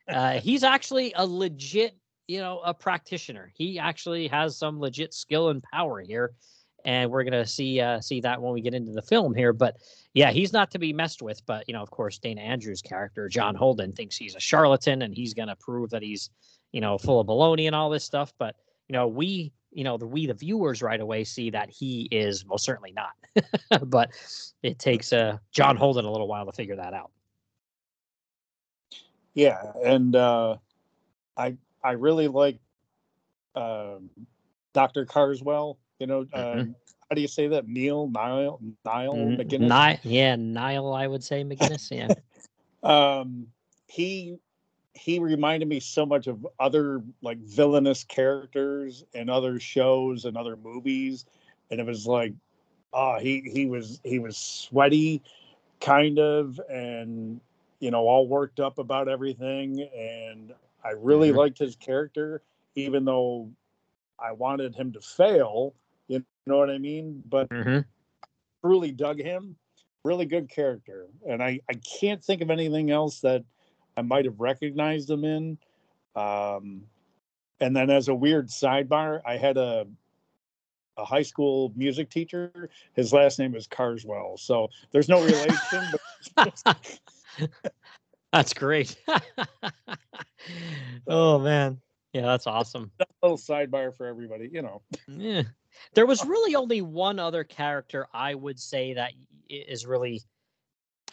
uh, 0.09 0.33
he's 0.41 0.63
actually 0.63 1.13
a 1.17 1.27
legit, 1.27 1.97
you 2.29 2.39
know, 2.39 2.61
a 2.65 2.73
practitioner. 2.73 3.51
He 3.55 3.81
actually 3.81 4.29
has 4.29 4.57
some 4.57 4.79
legit 4.79 5.13
skill 5.13 5.49
and 5.49 5.61
power 5.61 6.01
here, 6.01 6.35
and 6.85 7.11
we're 7.11 7.25
gonna 7.25 7.47
see 7.47 7.81
uh, 7.81 8.01
see 8.01 8.21
that 8.21 8.41
when 8.41 8.53
we 8.53 8.61
get 8.61 8.75
into 8.75 8.93
the 8.93 9.03
film 9.03 9.35
here. 9.35 9.53
But 9.53 9.79
yeah, 10.15 10.31
he's 10.31 10.53
not 10.53 10.71
to 10.71 10.79
be 10.79 10.93
messed 10.93 11.21
with. 11.21 11.45
But 11.47 11.65
you 11.67 11.75
know, 11.75 11.83
of 11.83 11.91
course, 11.91 12.19
Dana 12.19 12.43
Andrews' 12.43 12.81
character 12.81 13.29
John 13.29 13.57
Holden 13.57 13.93
thinks 13.93 14.17
he's 14.17 14.37
a 14.37 14.41
charlatan, 14.41 15.03
and 15.03 15.13
he's 15.13 15.35
gonna 15.35 15.57
prove 15.57 15.91
that 15.91 16.03
he's 16.03 16.31
you 16.71 16.81
know 16.81 16.97
full 16.97 17.19
of 17.19 17.27
baloney 17.27 17.67
and 17.67 17.75
all 17.75 17.91
this 17.91 18.05
stuff. 18.05 18.33
But 18.39 18.55
you 18.89 18.93
know, 18.93 19.09
we 19.09 19.53
you 19.73 19.85
know 19.85 19.97
the 19.99 20.07
we 20.07 20.27
the 20.27 20.35
viewers 20.35 20.83
right 20.83 21.01
away 21.01 21.25
see 21.25 21.51
that 21.51 21.71
he 21.71 22.09
is 22.11 22.45
most 22.47 22.65
certainly 22.65 22.93
not. 22.93 23.13
but 23.87 24.11
it 24.63 24.79
takes 24.79 25.13
uh, 25.13 25.39
John 25.53 25.77
Holden 25.77 26.05
a 26.05 26.11
little 26.11 26.29
while 26.29 26.47
to 26.47 26.53
figure 26.53 26.77
that 26.77 26.95
out. 26.95 27.11
Yeah, 29.35 29.73
and 29.85 30.17
uh, 30.17 30.57
I 31.37 31.57
I 31.83 31.93
really 31.93 32.29
like 32.29 32.59
um, 33.55 34.11
Dr. 34.73 35.05
Carswell. 35.05 35.79
You 35.99 36.07
know, 36.07 36.21
uh, 36.33 36.55
Mhm. 36.57 36.75
how 37.09 37.15
do 37.15 37.21
you 37.21 37.29
say 37.29 37.49
that? 37.49 37.69
Neil, 37.69 38.09
Niall, 38.09 38.61
Niall 38.85 39.17
N- 39.17 39.39
MacGinnis. 39.39 40.03
Ni- 40.05 40.17
yeah, 40.17 40.37
Niall, 40.37 40.93
I 40.93 41.07
would 41.07 41.23
say 41.23 41.45
MacGinnis. 41.45 41.91
Yeah. 41.91 42.15
um, 42.83 43.47
he 43.87 44.39
he 44.99 45.19
reminded 45.19 45.69
me 45.69 45.81
so 45.81 46.05
much 46.05 46.27
of 46.27 46.47
other 46.59 47.03
like 47.23 47.39
villainous 47.39 48.05
characters 48.05 49.05
in 49.15 49.29
other 49.31 49.61
shows 49.61 50.25
and 50.25 50.37
other 50.37 50.57
movies, 50.57 51.25
and 51.71 51.81
it 51.81 51.87
was 51.87 52.07
like, 52.07 52.35
oh, 52.93 53.19
he 53.19 53.41
he 53.53 53.67
was 53.67 54.01
he 54.05 54.19
was 54.19 54.37
sweaty, 54.37 55.23
kind 55.81 56.19
of, 56.19 56.61
and 56.71 57.41
you 57.81 57.91
know 57.91 58.09
all 58.09 58.27
worked 58.29 58.61
up 58.61 58.79
about 58.79 59.09
everything, 59.09 59.83
and 59.97 60.55
I 60.85 60.91
really 60.91 61.33
Mhm. 61.33 61.37
liked 61.37 61.59
his 61.59 61.77
character, 61.77 62.43
even 62.75 63.05
though 63.05 63.51
I 64.19 64.33
wanted 64.33 64.75
him 64.75 64.93
to 64.93 65.01
fail. 65.01 65.75
You 66.09 66.25
know 66.47 66.59
what 66.59 66.71
I 66.71 66.79
mean? 66.79 67.23
But 67.29 67.49
hmm 67.51 67.81
truly 68.65 68.93
dug 68.93 69.21
him. 69.21 69.57
Really 70.05 70.27
good 70.27 70.49
character. 70.49 71.07
And 71.29 71.43
I, 71.43 71.61
I 71.69 71.75
can't 71.75 72.23
think 72.25 72.41
of 72.41 72.51
anything 72.51 72.91
else 72.91 73.21
that 73.21 73.45
I 73.99 74.03
might 74.03 74.25
have 74.25 74.39
recognized 74.39 75.11
him 75.11 75.25
in. 75.25 75.59
Um, 76.15 76.83
and 77.61 77.75
then 77.75 77.91
as 77.91 78.07
a 78.07 78.15
weird 78.15 78.49
sidebar, 78.49 79.21
I 79.27 79.37
had 79.37 79.57
a 79.57 79.87
a 80.97 81.05
high 81.05 81.23
school 81.23 81.73
music 81.77 82.11
teacher. 82.11 82.71
His 82.95 83.13
last 83.13 83.39
name 83.39 83.55
is 83.55 83.67
Carswell. 83.67 84.37
So 84.37 84.69
there's 84.91 85.09
no 85.09 85.23
relation, 85.25 85.85
but 86.35 86.91
that's 88.33 88.53
great. 88.53 88.97
oh 91.07 91.39
man, 91.39 91.81
yeah, 92.13 92.23
that's 92.23 92.47
awesome. 92.47 92.91
a 93.01 93.05
little 93.23 93.39
sidebar 93.39 93.97
for 93.97 94.07
everybody, 94.07 94.49
you 94.53 94.63
know. 94.63 94.83
Yeah. 95.07 95.43
There 95.95 96.07
was 96.07 96.25
really 96.25 96.57
only 96.57 96.83
one 96.83 97.19
other 97.19 97.45
character 97.45 98.09
I 98.13 98.35
would 98.35 98.59
say 98.59 98.95
that 98.95 99.13
is 99.49 99.87
really 99.87 100.23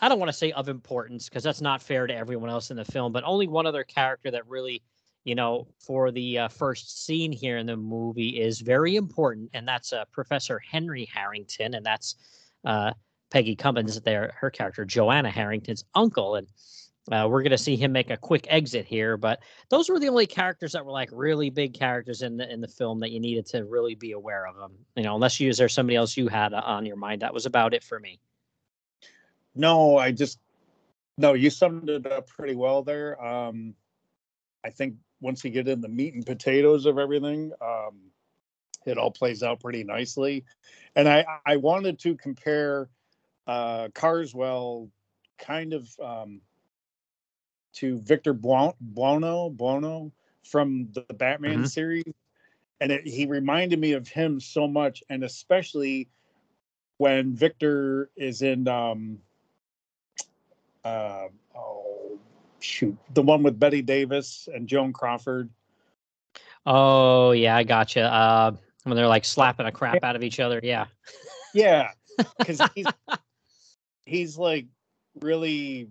I 0.01 0.09
don't 0.09 0.19
want 0.19 0.29
to 0.29 0.37
say 0.37 0.51
of 0.51 0.67
importance 0.69 1.29
because 1.29 1.43
that's 1.43 1.61
not 1.61 1.81
fair 1.81 2.07
to 2.07 2.15
everyone 2.15 2.49
else 2.49 2.69
in 2.69 2.77
the 2.77 2.85
film, 2.85 3.11
but 3.11 3.23
only 3.23 3.47
one 3.47 3.65
other 3.65 3.83
character 3.83 4.29
that 4.31 4.47
really, 4.47 4.83
you 5.23 5.35
know, 5.35 5.67
for 5.79 6.11
the 6.11 6.39
uh, 6.39 6.47
first 6.49 7.05
scene 7.05 7.31
here 7.31 7.57
in 7.57 7.65
the 7.65 7.77
movie 7.77 8.41
is 8.41 8.61
very 8.61 8.95
important, 8.95 9.49
and 9.53 9.67
that's 9.67 9.93
uh, 9.93 10.05
Professor 10.11 10.59
Henry 10.59 11.05
Harrington, 11.05 11.75
and 11.75 11.85
that's 11.85 12.15
uh, 12.65 12.91
Peggy 13.31 13.55
Cummins, 13.55 13.99
there, 14.01 14.33
her 14.37 14.49
character 14.49 14.85
Joanna 14.85 15.31
Harrington's 15.31 15.85
uncle, 15.95 16.35
and 16.35 16.47
uh, 17.11 17.27
we're 17.29 17.43
gonna 17.43 17.57
see 17.57 17.75
him 17.75 17.91
make 17.91 18.09
a 18.09 18.17
quick 18.17 18.47
exit 18.49 18.85
here, 18.85 19.15
but 19.15 19.39
those 19.69 19.89
were 19.89 19.99
the 19.99 20.09
only 20.09 20.25
characters 20.25 20.73
that 20.73 20.85
were 20.85 20.91
like 20.91 21.09
really 21.11 21.49
big 21.49 21.73
characters 21.73 22.21
in 22.21 22.35
the 22.35 22.51
in 22.51 22.61
the 22.61 22.67
film 22.67 22.99
that 22.99 23.11
you 23.11 23.19
needed 23.19 23.45
to 23.45 23.63
really 23.65 23.95
be 23.95 24.11
aware 24.11 24.45
of 24.47 24.55
them. 24.55 24.73
You 24.95 25.03
know, 25.03 25.15
unless 25.15 25.39
you 25.39 25.49
is 25.49 25.57
there 25.57 25.69
somebody 25.69 25.95
else 25.95 26.17
you 26.17 26.27
had 26.27 26.53
on 26.53 26.85
your 26.85 26.95
mind. 26.95 27.21
That 27.21 27.33
was 27.33 27.45
about 27.45 27.73
it 27.73 27.83
for 27.83 27.99
me. 27.99 28.19
No, 29.55 29.97
I 29.97 30.11
just 30.11 30.39
no, 31.17 31.33
you 31.33 31.49
summed 31.49 31.89
it 31.89 32.05
up 32.11 32.27
pretty 32.27 32.55
well 32.55 32.83
there. 32.83 33.21
Um, 33.23 33.73
I 34.65 34.69
think 34.69 34.95
once 35.21 35.43
you 35.43 35.49
get 35.51 35.67
in 35.67 35.81
the 35.81 35.87
meat 35.87 36.13
and 36.13 36.25
potatoes 36.25 36.85
of 36.85 36.97
everything, 36.97 37.53
um, 37.61 38.11
it 38.85 38.97
all 38.97 39.11
plays 39.11 39.43
out 39.43 39.61
pretty 39.61 39.83
nicely. 39.83 40.43
And 40.95 41.07
I 41.07 41.25
I 41.45 41.57
wanted 41.57 41.99
to 41.99 42.15
compare 42.15 42.89
uh, 43.47 43.89
Carswell 43.93 44.89
kind 45.37 45.73
of 45.73 45.89
um, 45.99 46.41
to 47.73 47.99
Victor 47.99 48.33
Buon- 48.33 48.75
Buono 48.79 49.49
Buono 49.49 50.11
from 50.43 50.89
the 50.93 51.01
Batman 51.13 51.59
Mhm. 51.59 51.67
series, 51.69 52.13
and 52.81 52.91
it, 52.91 53.07
he 53.07 53.25
reminded 53.25 53.79
me 53.79 53.93
of 53.93 54.07
him 54.07 54.39
so 54.39 54.67
much, 54.67 55.03
and 55.09 55.23
especially 55.23 56.09
when 56.97 57.33
Victor 57.35 58.09
is 58.15 58.41
in 58.41 58.67
um, 58.67 59.19
uh, 60.85 61.27
oh 61.55 62.17
shoot, 62.59 62.95
the 63.13 63.21
one 63.21 63.43
with 63.43 63.59
Bette 63.59 63.81
Davis 63.81 64.47
and 64.53 64.67
Joan 64.67 64.93
Crawford. 64.93 65.49
Oh 66.65 67.31
yeah, 67.31 67.55
I 67.57 67.63
gotcha. 67.63 68.01
Uh, 68.01 68.51
when 68.83 68.95
they're 68.95 69.07
like 69.07 69.25
slapping 69.25 69.65
a 69.65 69.71
crap 69.71 70.03
out 70.03 70.15
of 70.15 70.23
each 70.23 70.39
other. 70.39 70.59
Yeah. 70.63 70.85
Yeah, 71.53 71.89
because 72.37 72.61
he's 72.75 72.87
he's 74.05 74.37
like 74.37 74.67
really, 75.21 75.89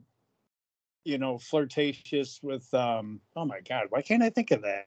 you 1.04 1.18
know, 1.18 1.38
flirtatious 1.38 2.40
with. 2.42 2.72
um 2.72 3.20
Oh 3.36 3.44
my 3.44 3.60
God, 3.60 3.86
why 3.90 4.02
can't 4.02 4.22
I 4.22 4.30
think 4.30 4.52
of 4.52 4.62
that? 4.62 4.86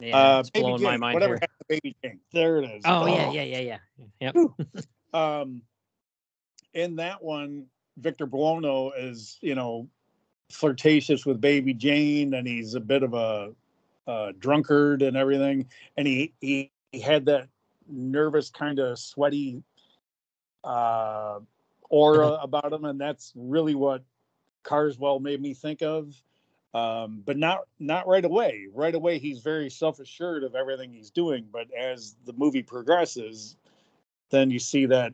Yeah, 0.00 0.36
uh, 0.36 0.40
it's 0.40 0.50
blowing 0.50 0.82
my 0.82 0.96
mind 0.96 1.14
whatever 1.14 1.34
here. 1.34 1.40
happened 1.40 1.58
to 1.58 1.66
Baby 1.68 1.96
Jane? 2.02 2.20
There 2.32 2.58
it 2.58 2.70
is. 2.70 2.82
Oh 2.86 3.06
yeah, 3.06 3.30
yeah, 3.30 3.42
yeah, 3.42 3.78
yeah. 4.20 4.32
Yep. 4.34 4.36
um 5.14 5.62
in 6.74 6.96
that 6.96 7.22
one 7.22 7.66
victor 7.98 8.26
buono 8.26 8.90
is 8.92 9.38
you 9.42 9.54
know 9.54 9.88
flirtatious 10.50 11.24
with 11.24 11.40
baby 11.40 11.72
jane 11.72 12.34
and 12.34 12.46
he's 12.46 12.74
a 12.74 12.80
bit 12.80 13.02
of 13.02 13.14
a, 13.14 13.50
a 14.06 14.32
drunkard 14.38 15.02
and 15.02 15.16
everything. 15.16 15.66
And 15.96 16.06
he 16.06 16.34
he, 16.40 16.70
he 16.92 17.00
had 17.00 17.26
that 17.26 17.48
nervous 17.88 18.50
kind 18.50 18.78
of 18.78 18.98
sweaty 18.98 19.62
uh 20.64 21.40
aura 21.90 22.38
about 22.40 22.72
him 22.72 22.84
and 22.84 23.00
that's 23.00 23.32
really 23.34 23.74
what 23.74 24.04
carswell 24.62 25.18
made 25.18 25.40
me 25.40 25.54
think 25.54 25.82
of. 25.82 26.14
Um 26.74 27.22
but 27.24 27.36
not 27.36 27.60
not 27.78 28.06
right 28.06 28.24
away. 28.24 28.66
Right 28.72 28.94
away 28.94 29.18
he's 29.18 29.40
very 29.40 29.70
self-assured 29.70 30.44
of 30.44 30.54
everything 30.54 30.92
he's 30.92 31.10
doing 31.10 31.46
but 31.50 31.66
as 31.72 32.16
the 32.26 32.32
movie 32.34 32.62
progresses 32.62 33.56
then 34.30 34.50
you 34.50 34.58
see 34.58 34.86
that 34.86 35.12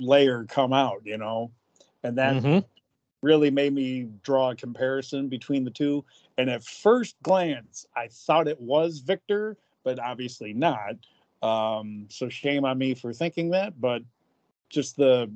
layer 0.00 0.44
come 0.44 0.72
out, 0.72 1.02
you 1.04 1.18
know, 1.18 1.50
and 2.02 2.16
that 2.18 2.36
Mhm. 2.36 2.64
really 3.22 3.50
made 3.50 3.72
me 3.72 4.08
draw 4.22 4.50
a 4.50 4.56
comparison 4.56 5.28
between 5.28 5.64
the 5.64 5.70
two. 5.70 6.04
And 6.36 6.48
at 6.48 6.62
first 6.62 7.20
glance, 7.22 7.86
I 7.96 8.08
thought 8.08 8.46
it 8.48 8.60
was 8.60 9.00
Victor, 9.00 9.56
but 9.82 9.98
obviously 9.98 10.52
not. 10.52 10.96
Um, 11.42 12.06
so 12.10 12.28
shame 12.28 12.64
on 12.64 12.78
me 12.78 12.94
for 12.94 13.12
thinking 13.12 13.50
that, 13.50 13.80
but 13.80 14.02
just 14.68 14.96
the 14.96 15.30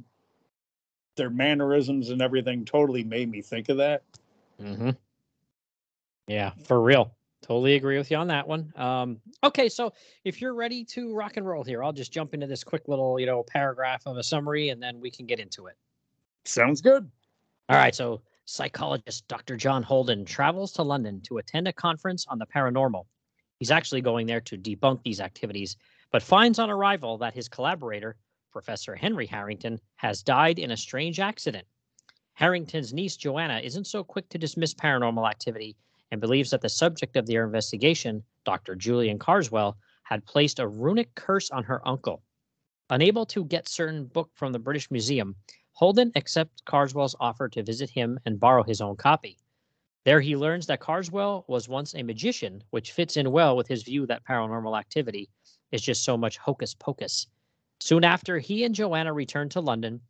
their 1.17 1.31
mannerisms 1.31 2.09
and 2.11 2.23
everything 2.23 2.65
totally 2.65 3.05
made 3.05 3.31
me 3.31 3.43
think 3.43 3.69
of 3.69 3.77
that. 3.77 4.03
Mm-hmm. 4.61 4.91
Yeah, 6.27 6.53
for 6.65 6.81
real. 6.81 7.15
Totally 7.43 7.75
agree 7.75 7.99
with 7.99 8.11
you 8.11 8.17
on 8.17 8.29
that 8.29 8.47
one. 8.47 8.73
Um, 8.77 9.21
okay, 9.43 9.69
so 9.69 9.93
if 10.25 10.41
you're 10.41 10.55
ready 10.55 10.85
to 10.87 11.13
rock 11.13 11.37
and 11.37 11.47
roll 11.47 11.65
here, 11.65 11.83
I'll 11.83 11.93
just 11.93 12.13
jump 12.13 12.35
into 12.35 12.47
this 12.47 12.63
quick 12.65 12.87
little, 12.87 13.19
you 13.19 13.27
know, 13.27 13.43
paragraph 13.43 14.07
of 14.07 14.17
a 14.17 14.23
summary, 14.23 14.69
and 14.69 14.83
then 14.83 15.01
we 15.01 15.11
can 15.11 15.27
get 15.27 15.41
into 15.41 15.67
it. 15.67 15.77
Sounds 16.45 16.81
good. 16.81 17.11
All 17.69 17.77
right, 17.77 17.95
so 17.95 18.23
psychologist 18.45 19.27
Dr. 19.29 19.57
John 19.57 19.83
Holden 19.83 20.25
travels 20.25 20.73
to 20.73 20.83
London 20.83 21.21
to 21.23 21.39
attend 21.39 21.69
a 21.69 21.73
conference 21.73 22.27
on 22.29 22.39
the 22.39 22.47
paranormal. 22.47 23.07
He's 23.59 23.71
actually 23.71 24.01
going 24.01 24.27
there 24.27 24.41
to 24.41 24.59
debunk 24.59 25.03
these 25.03 25.21
activities, 25.21 25.77
but 26.11 26.23
finds 26.23 26.59
on 26.59 26.69
arrival 26.69 27.17
that 27.19 27.35
his 27.35 27.49
collaborator, 27.49 28.17
Professor 28.51 28.97
Henry 28.97 29.27
Harrington, 29.27 29.81
has 29.97 30.23
died 30.23 30.59
in 30.59 30.73
a 30.73 30.77
strange 30.77 31.21
accident. 31.21 31.67
Harrington's 32.35 32.93
niece, 32.93 33.17
Joanna, 33.17 33.61
isn't 33.63 33.87
so 33.87 34.03
quick 34.03 34.29
to 34.31 34.39
dismiss 34.39 34.75
paranormal 34.75 35.31
activity 35.31 35.77
and 36.11 36.21
believes 36.21 36.51
that 36.51 36.61
the 36.61 36.69
subject 36.69 37.17
of 37.17 37.27
their 37.27 37.45
investigation, 37.45 38.23
Dr. 38.45 38.75
Julian 38.75 39.19
Carswell, 39.19 39.79
had 40.03 40.27
placed 40.27 40.59
a 40.59 40.67
runic 40.67 41.15
curse 41.15 41.51
on 41.51 41.63
her 41.65 41.87
uncle. 41.87 42.23
Unable 42.91 43.25
to 43.27 43.45
get 43.45 43.69
certain 43.69 44.07
book 44.07 44.31
from 44.35 44.53
the 44.53 44.59
British 44.59 44.91
Museum, 44.91 45.37
Holden 45.75 46.13
accepts 46.15 46.61
Carswell's 46.67 47.17
offer 47.19 47.49
to 47.49 47.63
visit 47.63 47.91
him 47.91 48.21
and 48.25 48.39
borrow 48.39 48.63
his 48.63 48.81
own 48.81 48.97
copy. 48.97 49.39
There 50.05 50.21
he 50.21 50.37
learns 50.37 50.67
that 50.67 50.81
Carswell 50.81 51.45
was 51.49 51.69
once 51.69 51.95
a 51.95 52.03
magician, 52.03 52.63
which 52.71 52.93
fits 52.93 53.17
in 53.17 53.33
well 53.33 53.57
with 53.57 53.69
his 53.69 53.83
view 53.83 54.07
that 54.07 54.25
paranormal 54.25 54.79
activity 54.79 55.31
is 55.71 55.81
just 55.81 56.05
so 56.05 56.17
much 56.17 56.39
hocus 56.39 56.75
pocus. 56.75 57.27
Soon 57.81 58.05
after, 58.05 58.39
he 58.39 58.65
and 58.65 58.75
Joanna 58.75 59.13
return 59.13 59.49
to 59.49 59.61
London. 59.61 60.01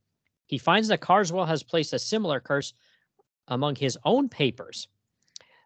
He 0.47 0.59
finds 0.59 0.89
that 0.89 1.01
Carswell 1.01 1.47
has 1.47 1.63
placed 1.63 1.93
a 1.93 1.99
similar 1.99 2.41
curse 2.41 2.75
among 3.49 3.77
his 3.77 3.97
own 4.05 4.29
papers. 4.29 4.89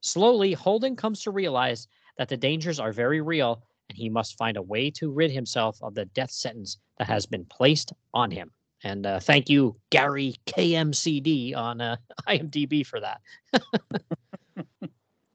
Slowly, 0.03 0.53
Holden 0.53 0.95
comes 0.97 1.23
to 1.23 1.31
realize 1.31 1.88
that 2.19 2.29
the 2.29 2.37
dangers 2.37 2.79
are 2.79 2.93
very 2.93 3.21
real 3.21 3.62
and 3.88 3.97
he 3.97 4.09
must 4.09 4.37
find 4.37 4.57
a 4.57 4.62
way 4.62 4.91
to 4.91 5.11
rid 5.11 5.31
himself 5.31 5.83
of 5.83 5.95
the 5.95 6.05
death 6.05 6.31
sentence 6.31 6.79
that 6.99 7.09
has 7.09 7.26
been 7.26 7.45
placed 7.47 7.93
on 8.12 8.31
him. 8.31 8.53
And 8.85 9.06
uh, 9.06 9.21
thank 9.21 9.49
you, 9.49 9.76
Gary 9.90 10.37
KMCD 10.47 11.56
on 11.56 11.80
uh, 11.80 11.97
IMDb 12.28 12.87
for 12.87 13.00
that. 13.00 13.21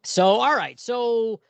so, 0.04 0.26
all 0.26 0.56
right. 0.56 0.80
So, 0.80 1.42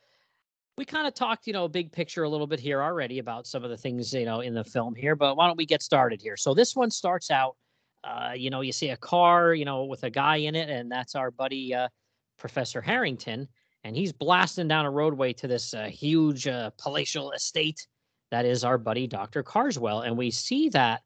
we 0.77 0.85
kind 0.85 1.05
of 1.05 1.13
talked, 1.13 1.47
you 1.47 1.53
know, 1.53 1.67
big 1.67 1.91
picture 1.91 2.23
a 2.23 2.29
little 2.29 2.47
bit 2.47 2.59
here 2.59 2.81
already 2.81 3.19
about 3.19 3.45
some 3.45 3.63
of 3.63 3.69
the 3.69 3.77
things, 3.77 4.13
you 4.13 4.25
know, 4.25 4.39
in 4.39 4.53
the 4.53 4.63
film 4.63 4.95
here, 4.95 5.15
but 5.15 5.35
why 5.35 5.45
don't 5.45 5.57
we 5.57 5.65
get 5.65 5.83
started 5.83 6.21
here? 6.21 6.37
So, 6.37 6.53
this 6.53 6.75
one 6.75 6.89
starts 6.89 7.29
out, 7.29 7.57
uh, 8.03 8.31
you 8.35 8.49
know, 8.49 8.61
you 8.61 8.71
see 8.71 8.89
a 8.89 8.97
car, 8.97 9.53
you 9.53 9.65
know, 9.65 9.83
with 9.83 10.03
a 10.03 10.09
guy 10.09 10.37
in 10.37 10.55
it, 10.55 10.69
and 10.69 10.91
that's 10.91 11.13
our 11.15 11.29
buddy, 11.29 11.73
uh, 11.73 11.89
Professor 12.37 12.81
Harrington, 12.81 13.47
and 13.83 13.95
he's 13.95 14.11
blasting 14.11 14.67
down 14.67 14.85
a 14.85 14.91
roadway 14.91 15.33
to 15.33 15.47
this 15.47 15.73
uh, 15.73 15.85
huge 15.85 16.47
uh, 16.47 16.71
palatial 16.77 17.31
estate 17.33 17.85
that 18.31 18.45
is 18.45 18.63
our 18.63 18.77
buddy 18.77 19.05
Dr. 19.05 19.43
Carswell. 19.43 20.01
And 20.01 20.17
we 20.17 20.31
see 20.31 20.69
that 20.69 21.03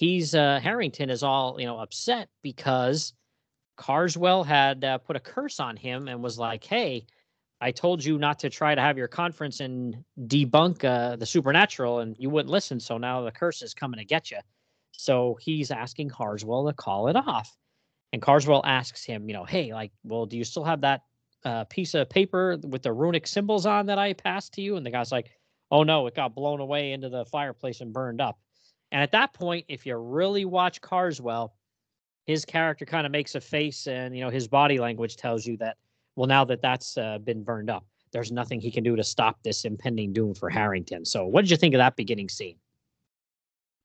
he's 0.00 0.34
uh, 0.34 0.58
Harrington 0.62 1.10
is 1.10 1.22
all 1.22 1.60
you 1.60 1.66
know 1.66 1.78
upset 1.78 2.28
because 2.42 3.12
Carswell 3.76 4.42
had 4.42 4.82
uh, 4.82 4.98
put 4.98 5.14
a 5.14 5.20
curse 5.20 5.60
on 5.60 5.76
him 5.76 6.08
and 6.08 6.22
was 6.22 6.38
like, 6.38 6.64
"Hey, 6.64 7.06
I 7.60 7.70
told 7.70 8.02
you 8.02 8.18
not 8.18 8.38
to 8.40 8.50
try 8.50 8.74
to 8.74 8.80
have 8.80 8.96
your 8.96 9.08
conference 9.08 9.60
and 9.60 10.02
debunk 10.26 10.84
uh, 10.84 11.16
the 11.16 11.26
supernatural, 11.26 12.00
and 12.00 12.16
you 12.18 12.30
wouldn't 12.30 12.50
listen. 12.50 12.80
So 12.80 12.96
now 12.96 13.22
the 13.22 13.30
curse 13.30 13.62
is 13.62 13.74
coming 13.74 13.98
to 13.98 14.04
get 14.06 14.30
you." 14.30 14.38
So 14.92 15.38
he's 15.40 15.70
asking 15.70 16.08
Carswell 16.08 16.66
to 16.66 16.72
call 16.72 17.08
it 17.08 17.16
off, 17.16 17.54
and 18.14 18.22
Carswell 18.22 18.62
asks 18.64 19.04
him, 19.04 19.28
"You 19.28 19.34
know, 19.34 19.44
hey, 19.44 19.72
like, 19.74 19.92
well, 20.02 20.24
do 20.24 20.38
you 20.38 20.44
still 20.44 20.64
have 20.64 20.80
that 20.80 21.02
uh, 21.44 21.64
piece 21.64 21.94
of 21.94 22.08
paper 22.08 22.58
with 22.62 22.82
the 22.82 22.92
runic 22.92 23.26
symbols 23.26 23.66
on 23.66 23.86
that 23.86 23.98
I 23.98 24.14
passed 24.14 24.54
to 24.54 24.62
you?" 24.62 24.76
And 24.76 24.86
the 24.86 24.90
guy's 24.90 25.12
like, 25.12 25.30
"Oh 25.70 25.82
no, 25.82 26.06
it 26.06 26.14
got 26.14 26.34
blown 26.34 26.60
away 26.60 26.92
into 26.92 27.10
the 27.10 27.26
fireplace 27.26 27.82
and 27.82 27.92
burned 27.92 28.22
up." 28.22 28.38
And 28.92 29.02
at 29.02 29.12
that 29.12 29.32
point, 29.32 29.64
if 29.68 29.86
you 29.86 29.96
really 29.96 30.44
watch 30.44 30.80
Carswell, 30.80 31.54
his 32.26 32.44
character 32.44 32.84
kind 32.84 33.06
of 33.06 33.12
makes 33.12 33.34
a 33.34 33.40
face, 33.40 33.86
and 33.86 34.14
you 34.16 34.22
know 34.22 34.30
his 34.30 34.48
body 34.48 34.78
language 34.78 35.16
tells 35.16 35.46
you 35.46 35.56
that 35.58 35.76
well, 36.16 36.26
now 36.26 36.44
that 36.44 36.60
that's 36.60 36.98
uh, 36.98 37.18
been 37.18 37.42
burned 37.42 37.70
up, 37.70 37.86
there's 38.12 38.32
nothing 38.32 38.60
he 38.60 38.70
can 38.70 38.84
do 38.84 38.96
to 38.96 39.04
stop 39.04 39.42
this 39.42 39.64
impending 39.64 40.12
doom 40.12 40.34
for 40.34 40.50
Harrington. 40.50 41.04
So, 41.04 41.24
what 41.24 41.42
did 41.42 41.50
you 41.50 41.56
think 41.56 41.74
of 41.74 41.78
that 41.78 41.96
beginning 41.96 42.28
scene? 42.28 42.56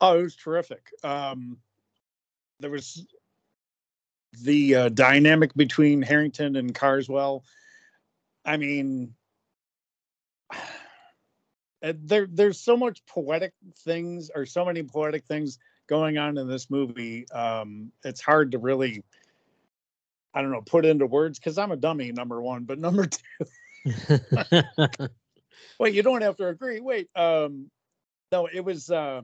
Oh, 0.01 0.19
it 0.19 0.23
was 0.23 0.35
terrific. 0.35 0.89
Um, 1.03 1.57
there 2.59 2.71
was 2.71 3.07
the 4.41 4.75
uh, 4.75 4.89
dynamic 4.89 5.53
between 5.53 6.01
Harrington 6.01 6.55
and 6.57 6.75
Carswell. 6.75 7.43
I 8.43 8.57
mean, 8.57 9.13
there 11.81 12.27
there's 12.31 12.59
so 12.59 12.77
much 12.77 13.05
poetic 13.05 13.53
things 13.79 14.31
or 14.33 14.45
so 14.45 14.65
many 14.65 14.83
poetic 14.83 15.25
things 15.25 15.59
going 15.87 16.17
on 16.17 16.37
in 16.37 16.47
this 16.47 16.69
movie. 16.69 17.29
Um, 17.29 17.91
it's 18.03 18.21
hard 18.21 18.51
to 18.51 18.57
really, 18.57 19.03
I 20.33 20.41
don't 20.41 20.51
know, 20.51 20.61
put 20.61 20.85
into 20.85 21.05
words 21.05 21.39
because 21.39 21.57
I'm 21.57 21.71
a 21.71 21.77
dummy. 21.77 22.11
Number 22.11 22.41
one, 22.41 22.63
but 22.63 22.79
number 22.79 23.07
two. 23.07 23.45
Wait, 25.79 25.93
you 25.93 26.03
don't 26.03 26.21
have 26.21 26.37
to 26.37 26.47
agree. 26.47 26.79
Wait, 26.79 27.09
um, 27.15 27.69
no, 28.31 28.47
it 28.51 28.63
was 28.63 28.89
uh, 28.89 29.21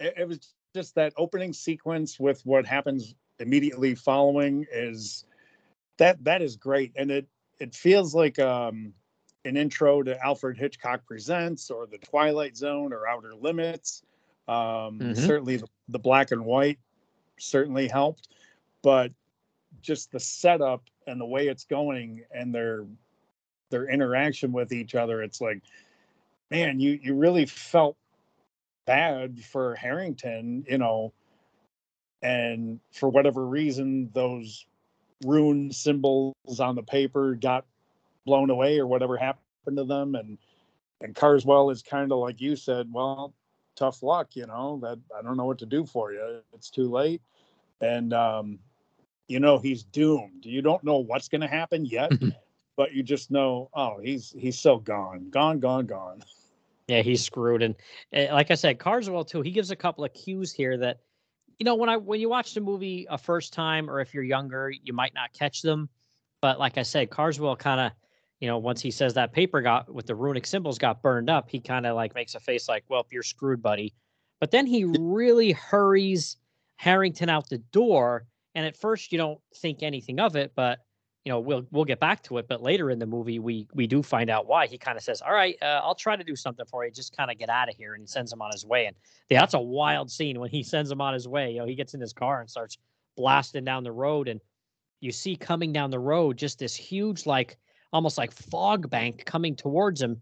it, 0.00 0.14
it 0.18 0.28
was 0.28 0.54
just 0.74 0.94
that 0.96 1.12
opening 1.16 1.52
sequence 1.52 2.18
with 2.18 2.40
what 2.44 2.66
happens 2.66 3.14
immediately 3.38 3.94
following 3.94 4.66
is 4.72 5.24
that 5.98 6.22
that 6.24 6.42
is 6.42 6.56
great, 6.56 6.92
and 6.96 7.10
it 7.10 7.26
it 7.60 7.74
feels 7.74 8.14
like 8.14 8.38
um 8.38 8.92
an 9.44 9.56
intro 9.56 10.02
to 10.02 10.18
Alfred 10.24 10.56
Hitchcock 10.56 11.06
Presents 11.06 11.70
or 11.70 11.86
The 11.86 11.98
Twilight 11.98 12.56
Zone 12.56 12.92
or 12.92 13.06
Outer 13.06 13.34
Limits. 13.34 14.02
Um, 14.48 14.54
mm-hmm. 14.98 15.14
Certainly, 15.14 15.56
the, 15.58 15.68
the, 15.88 15.98
black 15.98 16.30
and 16.30 16.44
white 16.44 16.78
certainly 17.38 17.88
helped, 17.88 18.28
but 18.82 19.10
just 19.80 20.12
the 20.12 20.20
setup 20.20 20.82
and 21.06 21.20
the 21.20 21.24
way 21.24 21.48
it's 21.48 21.64
going 21.64 22.22
and 22.30 22.54
their 22.54 22.84
their 23.70 23.88
interaction 23.88 24.52
with 24.52 24.72
each 24.72 24.94
other, 24.94 25.22
it's 25.22 25.40
like, 25.40 25.62
man, 26.50 26.78
you 26.78 26.98
you 27.02 27.14
really 27.14 27.46
felt 27.46 27.96
bad 28.86 29.42
for 29.42 29.74
Harrington, 29.76 30.64
you 30.68 30.76
know, 30.76 31.14
and 32.22 32.80
for 32.92 33.08
whatever 33.08 33.46
reason, 33.46 34.10
those 34.12 34.66
rune 35.24 35.72
symbols 35.72 36.60
on 36.60 36.74
the 36.74 36.82
paper 36.82 37.34
got 37.34 37.64
blown 38.24 38.50
away 38.50 38.78
or 38.78 38.86
whatever 38.86 39.16
happened 39.16 39.76
to 39.76 39.84
them. 39.84 40.14
And 40.14 40.38
and 41.00 41.14
carswell 41.14 41.70
is 41.70 41.82
kind 41.82 42.12
of 42.12 42.18
like 42.18 42.40
you 42.40 42.56
said 42.56 42.88
well 42.92 43.34
tough 43.76 44.02
luck 44.02 44.36
you 44.36 44.46
know 44.46 44.78
that 44.80 44.98
i 45.18 45.20
don't 45.20 45.36
know 45.36 45.44
what 45.44 45.58
to 45.58 45.66
do 45.66 45.84
for 45.84 46.12
you. 46.12 46.40
It's 46.54 46.70
too 46.70 46.90
late. 46.90 47.20
And 47.80 48.12
um 48.12 48.58
you 49.26 49.40
know 49.40 49.58
he's 49.58 49.84
doomed. 49.84 50.44
You 50.44 50.62
don't 50.62 50.84
know 50.84 50.98
what's 50.98 51.28
going 51.28 51.40
to 51.40 51.48
happen 51.48 51.84
yet 51.84 52.12
but 52.76 52.92
you 52.92 53.02
just 53.02 53.30
know 53.30 53.70
oh 53.74 53.98
he's 54.02 54.34
he's 54.36 54.58
so 54.58 54.78
gone 54.78 55.28
gone 55.30 55.60
gone 55.60 55.86
gone. 55.86 56.22
Yeah 56.86 57.02
he's 57.02 57.24
screwed. 57.24 57.62
And 57.62 57.74
uh, 58.14 58.32
like 58.32 58.50
i 58.50 58.54
said 58.54 58.78
carswell 58.78 59.24
too 59.24 59.42
he 59.42 59.50
gives 59.50 59.70
a 59.70 59.76
couple 59.76 60.04
of 60.04 60.12
cues 60.14 60.52
here 60.52 60.76
that 60.78 61.00
you 61.58 61.64
know 61.64 61.74
when 61.74 61.88
i 61.88 61.96
when 61.96 62.20
you 62.20 62.28
watch 62.28 62.54
the 62.54 62.60
movie 62.60 63.06
a 63.08 63.18
first 63.18 63.52
time 63.52 63.90
or 63.90 64.00
if 64.00 64.14
you're 64.14 64.24
younger 64.24 64.70
you 64.70 64.92
might 64.92 65.14
not 65.14 65.32
catch 65.32 65.62
them. 65.62 65.88
But 66.40 66.58
like 66.58 66.78
i 66.78 66.82
said 66.82 67.10
carswell 67.10 67.56
kind 67.56 67.80
of 67.80 67.92
you 68.40 68.48
know, 68.48 68.58
once 68.58 68.80
he 68.80 68.90
says 68.90 69.14
that 69.14 69.32
paper 69.32 69.60
got 69.62 69.92
with 69.92 70.06
the 70.06 70.14
runic 70.14 70.46
symbols 70.46 70.78
got 70.78 71.02
burned 71.02 71.30
up, 71.30 71.48
he 71.48 71.60
kind 71.60 71.86
of 71.86 71.94
like 71.94 72.14
makes 72.14 72.34
a 72.34 72.40
face 72.40 72.68
like, 72.68 72.84
well, 72.88 73.06
you're 73.10 73.22
screwed, 73.22 73.62
buddy. 73.62 73.94
But 74.40 74.50
then 74.50 74.66
he 74.66 74.84
really 74.84 75.52
hurries 75.52 76.36
Harrington 76.76 77.28
out 77.28 77.48
the 77.48 77.58
door. 77.58 78.26
And 78.54 78.66
at 78.66 78.76
first 78.76 79.12
you 79.12 79.18
don't 79.18 79.40
think 79.56 79.82
anything 79.82 80.20
of 80.20 80.36
it, 80.36 80.52
but 80.54 80.80
you 81.24 81.32
know, 81.32 81.40
we'll 81.40 81.66
we'll 81.70 81.86
get 81.86 82.00
back 82.00 82.22
to 82.24 82.36
it. 82.36 82.46
But 82.48 82.62
later 82.62 82.90
in 82.90 82.98
the 82.98 83.06
movie, 83.06 83.38
we 83.38 83.66
we 83.72 83.86
do 83.86 84.02
find 84.02 84.28
out 84.28 84.46
why. 84.46 84.66
He 84.66 84.76
kind 84.76 84.98
of 84.98 85.02
says, 85.02 85.22
All 85.22 85.32
right, 85.32 85.56
uh, 85.62 85.80
I'll 85.82 85.94
try 85.94 86.16
to 86.16 86.24
do 86.24 86.36
something 86.36 86.66
for 86.66 86.84
you. 86.84 86.90
Just 86.90 87.16
kind 87.16 87.30
of 87.30 87.38
get 87.38 87.48
out 87.48 87.70
of 87.70 87.76
here. 87.76 87.94
And 87.94 88.02
he 88.02 88.06
sends 88.06 88.30
him 88.30 88.42
on 88.42 88.50
his 88.52 88.66
way. 88.66 88.86
And 88.86 88.96
yeah, 89.30 89.40
that's 89.40 89.54
a 89.54 89.60
wild 89.60 90.10
scene 90.10 90.38
when 90.38 90.50
he 90.50 90.62
sends 90.74 90.90
him 90.90 91.00
on 91.00 91.14
his 91.14 91.26
way. 91.26 91.52
You 91.52 91.60
know, 91.60 91.66
he 91.66 91.74
gets 91.74 91.94
in 91.94 92.00
his 92.00 92.12
car 92.12 92.40
and 92.40 92.50
starts 92.50 92.76
blasting 93.16 93.64
down 93.64 93.84
the 93.84 93.92
road. 93.92 94.28
And 94.28 94.38
you 95.00 95.12
see 95.12 95.36
coming 95.36 95.72
down 95.72 95.90
the 95.90 95.98
road 95.98 96.36
just 96.36 96.58
this 96.58 96.76
huge 96.76 97.24
like 97.24 97.56
almost 97.94 98.18
like 98.18 98.32
fog 98.32 98.90
bank 98.90 99.24
coming 99.24 99.54
towards 99.56 100.02
him. 100.02 100.20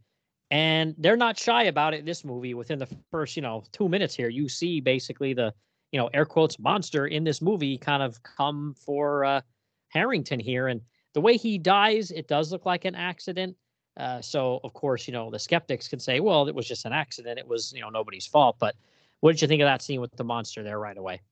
And 0.50 0.94
they're 0.98 1.16
not 1.16 1.38
shy 1.38 1.64
about 1.64 1.94
it 1.94 2.04
this 2.04 2.24
movie. 2.24 2.52
Within 2.52 2.78
the 2.78 2.88
first, 3.10 3.34
you 3.34 3.42
know, 3.42 3.64
two 3.72 3.88
minutes 3.88 4.14
here, 4.14 4.28
you 4.28 4.48
see 4.48 4.80
basically 4.80 5.32
the, 5.32 5.54
you 5.90 5.98
know, 5.98 6.10
air 6.12 6.26
quotes 6.26 6.58
monster 6.58 7.06
in 7.06 7.24
this 7.24 7.40
movie 7.40 7.78
kind 7.78 8.02
of 8.02 8.22
come 8.22 8.74
for 8.74 9.24
uh, 9.24 9.40
Harrington 9.88 10.38
here. 10.38 10.68
And 10.68 10.82
the 11.14 11.22
way 11.22 11.38
he 11.38 11.56
dies, 11.56 12.10
it 12.10 12.28
does 12.28 12.52
look 12.52 12.66
like 12.66 12.84
an 12.84 12.94
accident. 12.94 13.56
Uh, 13.96 14.20
so 14.20 14.60
of 14.62 14.74
course, 14.74 15.08
you 15.08 15.14
know, 15.14 15.30
the 15.30 15.38
skeptics 15.38 15.88
can 15.88 15.98
say, 15.98 16.20
well, 16.20 16.46
it 16.48 16.54
was 16.54 16.68
just 16.68 16.84
an 16.84 16.92
accident. 16.92 17.38
It 17.38 17.48
was, 17.48 17.72
you 17.72 17.80
know, 17.80 17.88
nobody's 17.88 18.26
fault. 18.26 18.56
But 18.58 18.76
what 19.20 19.32
did 19.32 19.40
you 19.40 19.48
think 19.48 19.62
of 19.62 19.66
that 19.66 19.80
scene 19.80 20.02
with 20.02 20.14
the 20.16 20.24
monster 20.24 20.62
there 20.62 20.78
right 20.78 20.98
away? 20.98 21.22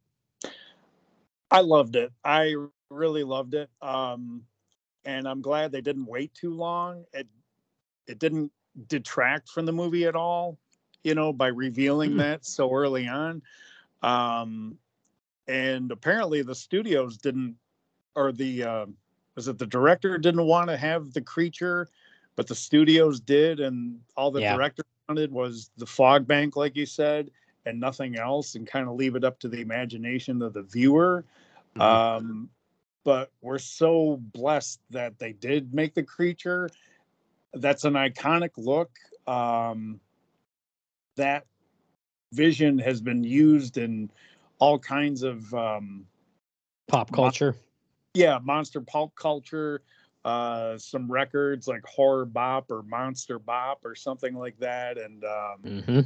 I 1.50 1.60
loved 1.60 1.96
it. 1.96 2.10
I 2.24 2.54
really 2.90 3.24
loved 3.24 3.54
it. 3.54 3.68
Um, 3.82 4.44
and 5.04 5.26
I'm 5.26 5.40
glad 5.40 5.72
they 5.72 5.80
didn't 5.80 6.06
wait 6.06 6.34
too 6.34 6.54
long. 6.54 7.04
It 7.12 7.26
it 8.06 8.18
didn't 8.18 8.50
detract 8.88 9.48
from 9.48 9.66
the 9.66 9.72
movie 9.72 10.06
at 10.06 10.16
all, 10.16 10.58
you 11.04 11.14
know, 11.14 11.32
by 11.32 11.48
revealing 11.48 12.10
mm-hmm. 12.10 12.18
that 12.18 12.44
so 12.44 12.72
early 12.72 13.06
on. 13.08 13.42
Um, 14.02 14.78
and 15.48 15.90
apparently 15.90 16.42
the 16.42 16.54
studios 16.54 17.16
didn't, 17.16 17.56
or 18.14 18.32
the 18.32 18.64
uh, 18.64 18.86
was 19.34 19.48
it 19.48 19.58
the 19.58 19.66
director 19.66 20.18
didn't 20.18 20.46
want 20.46 20.68
to 20.68 20.76
have 20.76 21.12
the 21.12 21.20
creature, 21.20 21.88
but 22.36 22.46
the 22.46 22.54
studios 22.54 23.20
did, 23.20 23.60
and 23.60 24.00
all 24.16 24.30
the 24.30 24.40
yeah. 24.40 24.54
director 24.54 24.84
wanted 25.08 25.32
was 25.32 25.70
the 25.76 25.86
fog 25.86 26.26
bank, 26.26 26.56
like 26.56 26.76
you 26.76 26.86
said, 26.86 27.30
and 27.66 27.78
nothing 27.80 28.16
else, 28.16 28.54
and 28.54 28.66
kind 28.66 28.88
of 28.88 28.94
leave 28.94 29.16
it 29.16 29.24
up 29.24 29.38
to 29.40 29.48
the 29.48 29.60
imagination 29.60 30.40
of 30.42 30.52
the 30.52 30.62
viewer. 30.62 31.24
Mm-hmm. 31.76 31.80
Um, 31.82 32.50
but 33.04 33.30
we're 33.40 33.58
so 33.58 34.18
blessed 34.32 34.80
that 34.90 35.18
they 35.18 35.32
did 35.32 35.72
make 35.74 35.94
the 35.94 36.02
creature. 36.02 36.68
That's 37.54 37.84
an 37.84 37.94
iconic 37.94 38.50
look. 38.56 38.90
Um, 39.26 40.00
that 41.16 41.46
vision 42.32 42.78
has 42.78 43.00
been 43.00 43.24
used 43.24 43.76
in 43.78 44.10
all 44.58 44.78
kinds 44.78 45.22
of 45.22 45.52
um, 45.54 46.06
Pop 46.88 47.10
culture. 47.12 47.56
yeah 48.14 48.38
monster 48.42 48.80
pulp 48.80 49.14
culture 49.14 49.82
uh 50.24 50.76
some 50.76 51.10
records 51.10 51.66
like 51.68 51.82
horror 51.84 52.24
bop 52.24 52.70
or 52.70 52.82
monster 52.82 53.38
bop 53.38 53.80
or 53.84 53.94
something 53.94 54.34
like 54.34 54.58
that 54.58 54.98
and 54.98 55.24
um 55.24 55.60
hmm 55.62 56.00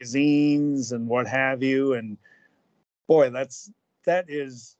magazines 0.00 0.92
and 0.92 1.06
what 1.06 1.26
have 1.26 1.62
you 1.62 1.94
and 1.94 2.16
boy 3.06 3.30
that's 3.30 3.70
that 4.04 4.24
is 4.28 4.76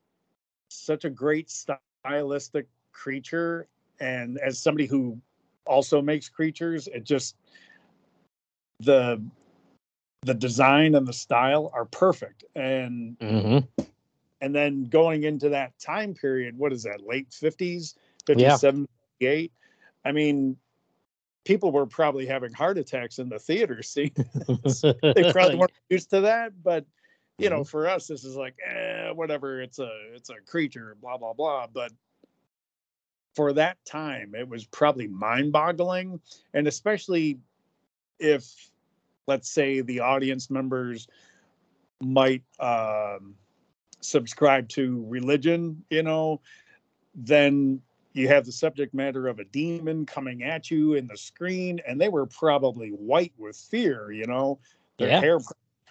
such 0.72 1.04
a 1.04 1.10
great 1.10 1.50
stylistic 1.50 2.66
creature 2.92 3.68
and 4.00 4.38
as 4.38 4.58
somebody 4.58 4.86
who 4.86 5.18
also 5.66 6.02
makes 6.02 6.28
creatures 6.28 6.88
it 6.88 7.04
just 7.04 7.36
the 8.80 9.22
the 10.24 10.34
design 10.34 10.94
and 10.94 11.06
the 11.06 11.12
style 11.12 11.70
are 11.74 11.84
perfect. 11.84 12.44
And 12.54 13.16
hmm 13.20 13.58
and 14.40 14.54
then 14.54 14.84
going 14.86 15.22
into 15.22 15.48
that 15.50 15.78
time 15.78 16.14
period 16.14 16.58
what 16.58 16.72
is 16.72 16.82
that 16.82 17.06
late 17.06 17.30
50s 17.30 17.94
Yeah. 18.28 18.56
57 18.56 18.88
58 19.20 19.52
i 20.04 20.10
mean 20.12 20.56
people 21.44 21.70
were 21.70 21.86
probably 21.86 22.26
having 22.26 22.52
heart 22.52 22.76
attacks 22.76 23.20
in 23.20 23.28
the 23.28 23.38
theater 23.38 23.82
scene 23.84 24.12
they 25.14 25.24
probably 25.30 25.56
weren't 25.56 25.70
used 25.88 26.10
to 26.10 26.22
that 26.22 26.52
but 26.62 26.84
you 27.42 27.50
know 27.50 27.64
for 27.64 27.88
us 27.88 28.06
this 28.06 28.24
is 28.24 28.36
like 28.36 28.54
eh, 28.64 29.10
whatever 29.10 29.60
it's 29.60 29.78
a 29.78 29.90
it's 30.14 30.30
a 30.30 30.34
creature 30.46 30.96
blah 31.00 31.16
blah 31.16 31.32
blah 31.32 31.66
but 31.72 31.92
for 33.34 33.52
that 33.52 33.76
time 33.84 34.34
it 34.34 34.48
was 34.48 34.64
probably 34.66 35.08
mind 35.08 35.52
boggling 35.52 36.20
and 36.54 36.66
especially 36.66 37.38
if 38.18 38.70
let's 39.26 39.50
say 39.50 39.80
the 39.80 40.00
audience 40.00 40.50
members 40.50 41.08
might 42.00 42.42
um 42.60 43.34
subscribe 44.00 44.68
to 44.68 45.04
religion 45.08 45.84
you 45.90 46.02
know 46.02 46.40
then 47.14 47.80
you 48.14 48.28
have 48.28 48.44
the 48.44 48.52
subject 48.52 48.92
matter 48.94 49.26
of 49.26 49.38
a 49.38 49.44
demon 49.44 50.04
coming 50.04 50.42
at 50.42 50.70
you 50.70 50.94
in 50.94 51.06
the 51.06 51.16
screen 51.16 51.80
and 51.86 52.00
they 52.00 52.08
were 52.08 52.26
probably 52.26 52.90
white 52.90 53.32
with 53.38 53.56
fear 53.56 54.12
you 54.12 54.26
know 54.26 54.58
their 54.98 55.08
Yeah. 55.08 55.20
hair 55.20 55.38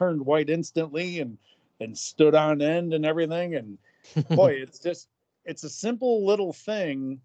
turned 0.02 0.26
white 0.26 0.50
instantly 0.50 1.20
and 1.20 1.38
and 1.80 1.96
stood 1.98 2.34
on 2.34 2.62
end 2.62 2.94
and 2.94 3.06
everything 3.06 3.56
and 3.56 3.78
boy 4.36 4.50
it's 4.52 4.80
just 4.80 5.10
it's 5.46 5.64
a 5.64 5.70
simple 5.70 6.26
little 6.26 6.54
thing 6.54 7.22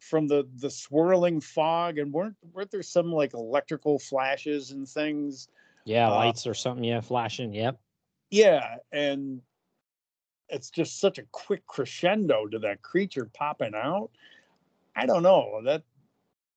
from 0.00 0.28
the 0.28 0.46
the 0.56 0.70
swirling 0.70 1.40
fog 1.40 1.98
and 1.98 2.12
weren't 2.12 2.36
weren't 2.52 2.70
there 2.70 2.82
some 2.82 3.10
like 3.12 3.32
electrical 3.34 3.98
flashes 3.98 4.72
and 4.72 4.86
things 4.88 5.48
yeah, 5.86 6.08
Uh, 6.08 6.16
lights 6.16 6.46
or 6.46 6.52
something. 6.52 6.84
Yeah, 6.84 7.00
flashing. 7.00 7.54
Yep. 7.54 7.80
yeah 8.30 8.76
and 8.92 9.40
it's 10.50 10.70
just 10.70 11.00
such 11.00 11.18
a 11.18 11.22
quick 11.32 11.66
crescendo 11.66 12.46
to 12.46 12.58
that 12.58 12.82
creature 12.82 13.30
popping 13.32 13.74
out 13.74 14.10
i 14.96 15.06
don't 15.06 15.22
know 15.22 15.62
that 15.64 15.82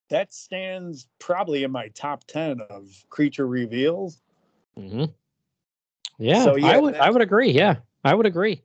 that 0.10 0.34
stands 0.34 1.08
probably 1.20 1.64
in 1.64 1.72
my 1.72 1.88
top 1.90 2.26
10 2.26 2.60
of 2.70 3.06
creature 3.10 3.48
reveals 3.48 4.22
hmm 4.76 5.06
Yeah, 6.22 6.44
So, 6.44 6.56
yeah, 6.56 6.72
I 6.72 6.78
would. 6.78 6.96
I 6.96 7.10
would 7.10 7.22
agree. 7.22 7.52
Yeah, 7.52 7.78
I 8.04 8.14
would 8.14 8.26
agree. 8.26 8.62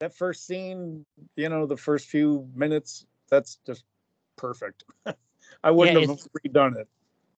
that 0.00 0.14
first 0.14 0.46
scene 0.46 1.04
you 1.36 1.48
know 1.48 1.66
the 1.66 1.76
first 1.76 2.08
few 2.08 2.48
minutes 2.54 3.06
that's 3.28 3.58
just 3.66 3.84
perfect 4.36 4.84
i 5.64 5.70
wouldn't 5.70 5.96
Yeah, 5.96 6.06
have 6.06 6.18
redone 6.44 6.76
it 6.76 6.88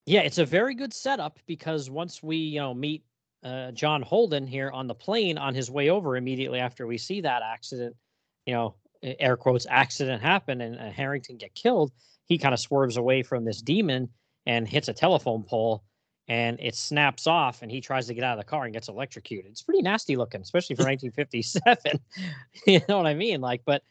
Yeah, 0.05 0.21
it's 0.21 0.37
a 0.37 0.45
very 0.45 0.73
good 0.73 0.93
setup 0.93 1.39
because 1.47 1.89
once 1.89 2.23
we, 2.23 2.37
you 2.37 2.59
know, 2.59 2.73
meet 2.73 3.03
uh, 3.43 3.71
John 3.71 4.01
Holden 4.01 4.47
here 4.47 4.71
on 4.71 4.87
the 4.87 4.95
plane 4.95 5.37
on 5.37 5.53
his 5.53 5.69
way 5.69 5.89
over 5.89 6.15
immediately 6.15 6.59
after 6.59 6.87
we 6.87 6.97
see 6.97 7.21
that 7.21 7.43
accident, 7.43 7.95
you 8.45 8.53
know, 8.53 8.75
air 9.03 9.35
quotes 9.37 9.65
accident 9.69 10.21
happen 10.21 10.61
and 10.61 10.79
uh, 10.79 10.89
Harrington 10.91 11.37
get 11.37 11.53
killed, 11.55 11.91
he 12.25 12.37
kind 12.37 12.53
of 12.53 12.59
swerves 12.59 12.97
away 12.97 13.21
from 13.21 13.43
this 13.45 13.61
demon 13.61 14.09
and 14.45 14.67
hits 14.67 14.87
a 14.87 14.93
telephone 14.93 15.43
pole 15.43 15.83
and 16.27 16.59
it 16.59 16.75
snaps 16.75 17.25
off 17.25 17.61
and 17.61 17.71
he 17.71 17.79
tries 17.79 18.07
to 18.07 18.13
get 18.13 18.23
out 18.23 18.37
of 18.37 18.43
the 18.43 18.49
car 18.49 18.65
and 18.65 18.73
gets 18.73 18.89
electrocuted. 18.89 19.49
It's 19.51 19.61
pretty 19.61 19.81
nasty 19.81 20.15
looking, 20.15 20.41
especially 20.41 20.75
for 20.75 20.83
1957. 20.85 21.99
you 22.67 22.81
know 22.89 22.97
what 22.97 23.07
I 23.07 23.13
mean? 23.13 23.41
Like, 23.41 23.61
but 23.65 23.81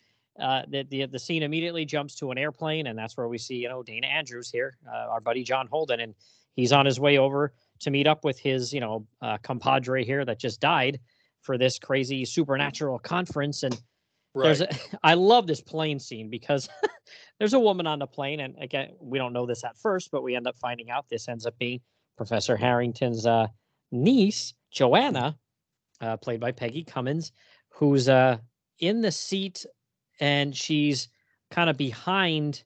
uh, 0.40 0.62
the, 0.68 0.83
the 0.85 1.07
the 1.07 1.18
scene 1.18 1.42
immediately 1.42 1.85
jumps 1.85 2.14
to 2.16 2.31
an 2.31 2.38
airplane, 2.38 2.88
and 2.88 2.99
that's 2.99 3.16
where 3.16 3.29
we 3.29 3.38
see 3.38 3.57
you 3.57 3.68
know 3.68 3.83
Dana 3.83 4.07
Andrews 4.07 4.51
here, 4.51 4.77
uh, 4.87 5.09
our 5.09 5.20
buddy 5.20 5.42
John 5.42 5.66
Holden, 5.66 6.01
and 6.01 6.14
he's 6.55 6.72
on 6.72 6.85
his 6.85 7.01
way 7.01 7.18
over 7.18 7.53
to 7.81 7.90
meet 7.90 8.07
up 8.07 8.25
with 8.25 8.38
his 8.38 8.72
you 8.72 8.81
know 8.81 9.07
uh, 9.22 9.38
compadre 9.38 10.05
here 10.05 10.25
that 10.25 10.38
just 10.38 10.61
died 10.61 11.01
for 11.40 11.57
this 11.57 11.79
crazy 11.79 12.25
supernatural 12.25 12.99
conference. 12.99 13.62
And 13.62 13.81
there's 14.35 14.61
a, 14.61 14.68
I 15.03 15.14
love 15.14 15.46
this 15.46 15.62
plane 15.62 15.99
scene 15.99 16.29
because 16.29 16.68
there's 17.38 17.55
a 17.55 17.61
woman 17.61 17.87
on 17.87 17.99
the 17.99 18.07
plane, 18.07 18.40
and 18.40 18.57
again 18.61 18.90
we 19.01 19.18
don't 19.18 19.33
know 19.33 19.46
this 19.46 19.64
at 19.64 19.79
first, 19.79 20.11
but 20.11 20.22
we 20.22 20.37
end 20.37 20.46
up 20.46 20.59
finding 20.59 20.90
out 20.90 21.09
this 21.09 21.29
ends 21.29 21.46
up 21.46 21.57
being 21.59 21.81
Professor 22.16 22.57
Harrington's 22.57 23.26
uh, 23.26 23.46
niece 23.92 24.55
Joanna, 24.70 25.37
uh, 26.00 26.16
played 26.16 26.40
by 26.40 26.52
Peggy 26.52 26.85
Cummins, 26.85 27.33
who's 27.70 28.09
uh, 28.09 28.38
in 28.79 29.00
the 29.00 29.12
seat 29.12 29.64
and 30.20 30.57
she's 30.57 31.09
kind 31.50 31.70
of 31.70 31.76
behind 31.76 32.64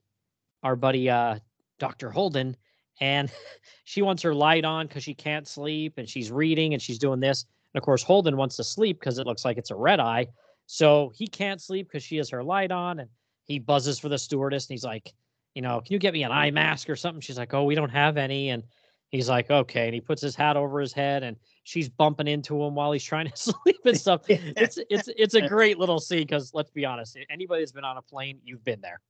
our 0.62 0.76
buddy 0.76 1.08
uh, 1.08 1.38
Dr. 1.78 2.10
Holden, 2.10 2.56
and 3.00 3.30
she 3.84 4.02
wants 4.02 4.22
her 4.22 4.34
light 4.34 4.64
on 4.64 4.86
because 4.86 5.04
she 5.04 5.14
can't 5.14 5.46
sleep, 5.46 5.94
and 5.96 6.08
she's 6.08 6.30
reading 6.30 6.74
and 6.74 6.82
she's 6.82 6.98
doing 6.98 7.20
this. 7.20 7.46
And 7.72 7.80
of 7.80 7.84
course, 7.84 8.02
Holden 8.02 8.36
wants 8.36 8.56
to 8.56 8.64
sleep 8.64 9.00
because 9.00 9.18
it 9.18 9.26
looks 9.26 9.44
like 9.44 9.58
it's 9.58 9.70
a 9.70 9.76
red 9.76 10.00
eye, 10.00 10.26
so 10.66 11.12
he 11.14 11.26
can't 11.26 11.60
sleep 11.60 11.88
because 11.88 12.02
she 12.02 12.16
has 12.16 12.30
her 12.30 12.42
light 12.42 12.70
on, 12.70 13.00
and 13.00 13.10
he 13.44 13.58
buzzes 13.58 13.98
for 13.98 14.08
the 14.08 14.18
stewardess, 14.18 14.66
and 14.66 14.74
he's 14.74 14.84
like, 14.84 15.12
you 15.54 15.62
know, 15.62 15.80
can 15.80 15.92
you 15.92 15.98
get 15.98 16.14
me 16.14 16.22
an 16.22 16.30
eye 16.30 16.50
mask 16.50 16.88
or 16.88 16.96
something? 16.96 17.20
She's 17.20 17.38
like, 17.38 17.54
oh, 17.54 17.64
we 17.64 17.74
don't 17.74 17.90
have 17.90 18.16
any, 18.16 18.50
and 18.50 18.62
he's 19.10 19.28
like, 19.28 19.50
okay, 19.50 19.86
and 19.86 19.94
he 19.94 20.00
puts 20.00 20.22
his 20.22 20.34
hat 20.34 20.56
over 20.56 20.80
his 20.80 20.92
head, 20.92 21.22
and 21.22 21.36
she's 21.64 21.88
bumping 21.88 22.28
into 22.28 22.62
him 22.62 22.74
while 22.74 22.92
he's 22.92 23.04
trying 23.04 23.28
to 23.28 23.36
sleep 23.36 23.80
and 23.84 23.98
stuff 23.98 24.22
it's 24.28 24.78
it's 24.88 25.08
it's 25.16 25.34
a 25.34 25.46
great 25.46 25.78
little 25.78 25.98
scene 25.98 26.20
because 26.22 26.54
let's 26.54 26.70
be 26.70 26.84
honest, 26.84 27.18
anybody 27.30 27.62
that's 27.62 27.72
been 27.72 27.84
on 27.84 27.96
a 27.96 28.02
plane, 28.02 28.38
you've 28.44 28.64
been 28.64 28.80
there. 28.80 29.00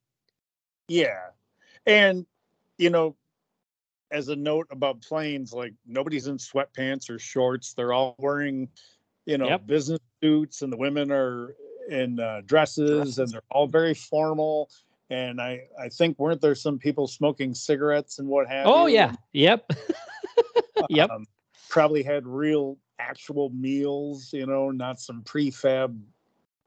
Yeah. 0.89 1.29
And, 1.87 2.27
you 2.79 2.91
know, 2.91 3.17
as 4.11 4.29
a 4.29 4.37
note 4.37 4.67
about 4.71 5.01
planes, 5.03 5.53
like 5.53 5.73
nobody's 5.87 6.27
in 6.27 6.37
sweatpants 6.37 7.09
or 7.09 7.19
shorts. 7.19 7.75
They're 7.75 7.93
all 7.93 8.17
wearing, 8.19 8.69
you 9.25 9.39
know, 9.39 9.47
Yep. 9.47 9.67
business 9.67 10.01
suits, 10.21 10.63
and 10.63 10.73
the 10.73 10.77
women 10.77 11.13
are 11.13 11.55
in 11.89 12.19
uh, 12.19 12.41
dresses, 12.45 13.19
and 13.19 13.31
they're 13.31 13.43
all 13.51 13.69
very 13.69 13.95
formal. 13.95 14.69
And 15.11 15.41
I, 15.41 15.67
I 15.79 15.89
think 15.89 16.19
weren't 16.19 16.41
there 16.41 16.55
some 16.55 16.79
people 16.79 17.09
smoking 17.09 17.53
cigarettes 17.55 18.21
and 18.21 18.29
what 18.29 18.49
have 18.49 18.67
Oh 18.67 18.87
you? 18.87 18.95
yeah, 18.95 19.15
yep, 19.33 19.69
yep. 20.89 21.11
Um, 21.11 21.27
probably 21.69 22.03
had 22.05 22.27
real 22.27 22.79
actual 23.01 23.51
meals, 23.51 24.33
you 24.33 24.47
know, 24.47 24.71
not 24.71 25.01
some 25.01 25.23
prefab 25.23 25.99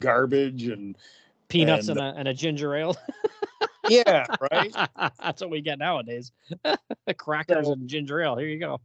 garbage 0.02 0.68
and 0.68 0.98
Peanuts 1.48 1.88
and- 1.88 2.00
and, 2.00 2.16
a 2.16 2.20
and 2.20 2.28
a 2.28 2.34
ginger 2.34 2.76
ale. 2.76 2.98
yeah, 3.90 4.26
right. 4.52 4.74
That's 5.22 5.42
what 5.42 5.50
we 5.50 5.62
get 5.62 5.80
nowadays. 5.80 6.32
Crackers 7.18 7.68
So- 7.68 7.74
and 7.74 7.88
ginger 7.88 8.22
ale. 8.22 8.36
Here 8.38 8.48
you 8.50 8.60
go. 8.60 8.82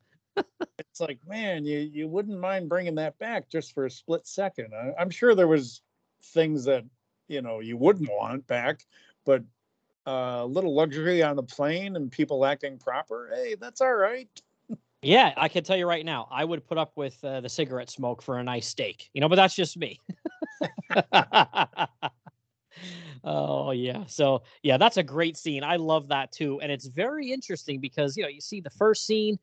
it's 0.79 1.01
like 1.01 1.19
man 1.27 1.65
you 1.65 1.79
you 1.79 2.07
wouldn't 2.07 2.39
mind 2.39 2.69
bringing 2.69 2.95
that 2.95 3.19
back 3.19 3.49
just 3.51 3.73
for 3.75 3.87
a 3.87 3.91
split 3.91 4.25
second 4.25 4.73
I, 4.73 4.93
i'm 4.97 5.11
sure 5.11 5.35
there 5.35 5.49
was 5.49 5.83
things 6.27 6.65
that 6.67 6.85
you 7.27 7.43
know 7.43 7.59
you 7.59 7.77
wouldn't 7.77 8.09
want 8.09 8.47
back 8.47 8.85
but 9.29 9.43
uh, 10.07 10.41
a 10.41 10.47
little 10.47 10.75
luxury 10.75 11.23
on 11.23 11.37
the 11.37 11.43
plane 11.43 11.95
and 11.97 12.11
people 12.11 12.47
acting 12.47 12.79
proper 12.79 13.31
hey 13.35 13.55
that's 13.61 13.83
all 13.83 13.95
right 13.95 14.41
Yeah, 15.03 15.33
I 15.37 15.49
can 15.49 15.63
tell 15.63 15.77
you 15.77 15.87
right 15.87 16.05
now, 16.05 16.27
I 16.29 16.45
would 16.45 16.67
put 16.67 16.77
up 16.77 16.93
with 16.97 17.23
uh, 17.23 17.41
the 17.41 17.49
cigarette 17.49 17.89
smoke 17.89 18.21
for 18.21 18.39
a 18.39 18.43
nice 18.43 18.67
steak. 18.67 19.11
You 19.15 19.21
know, 19.21 19.29
but 19.29 19.37
that's 19.37 19.55
just 19.55 19.77
me. 19.77 20.01
oh 23.23 23.71
yeah. 23.71 24.05
So 24.07 24.43
yeah, 24.65 24.77
that's 24.77 24.97
a 24.97 25.05
great 25.05 25.37
scene. 25.37 25.63
I 25.63 25.77
love 25.77 26.09
that 26.09 26.33
too, 26.33 26.61
and 26.61 26.73
it's 26.73 26.89
very 26.89 27.31
interesting 27.31 27.79
because 27.79 28.17
you 28.17 28.25
know 28.25 28.29
you 28.29 28.41
see 28.41 28.61
the 28.61 28.71
first 28.71 29.07
scene, 29.07 29.39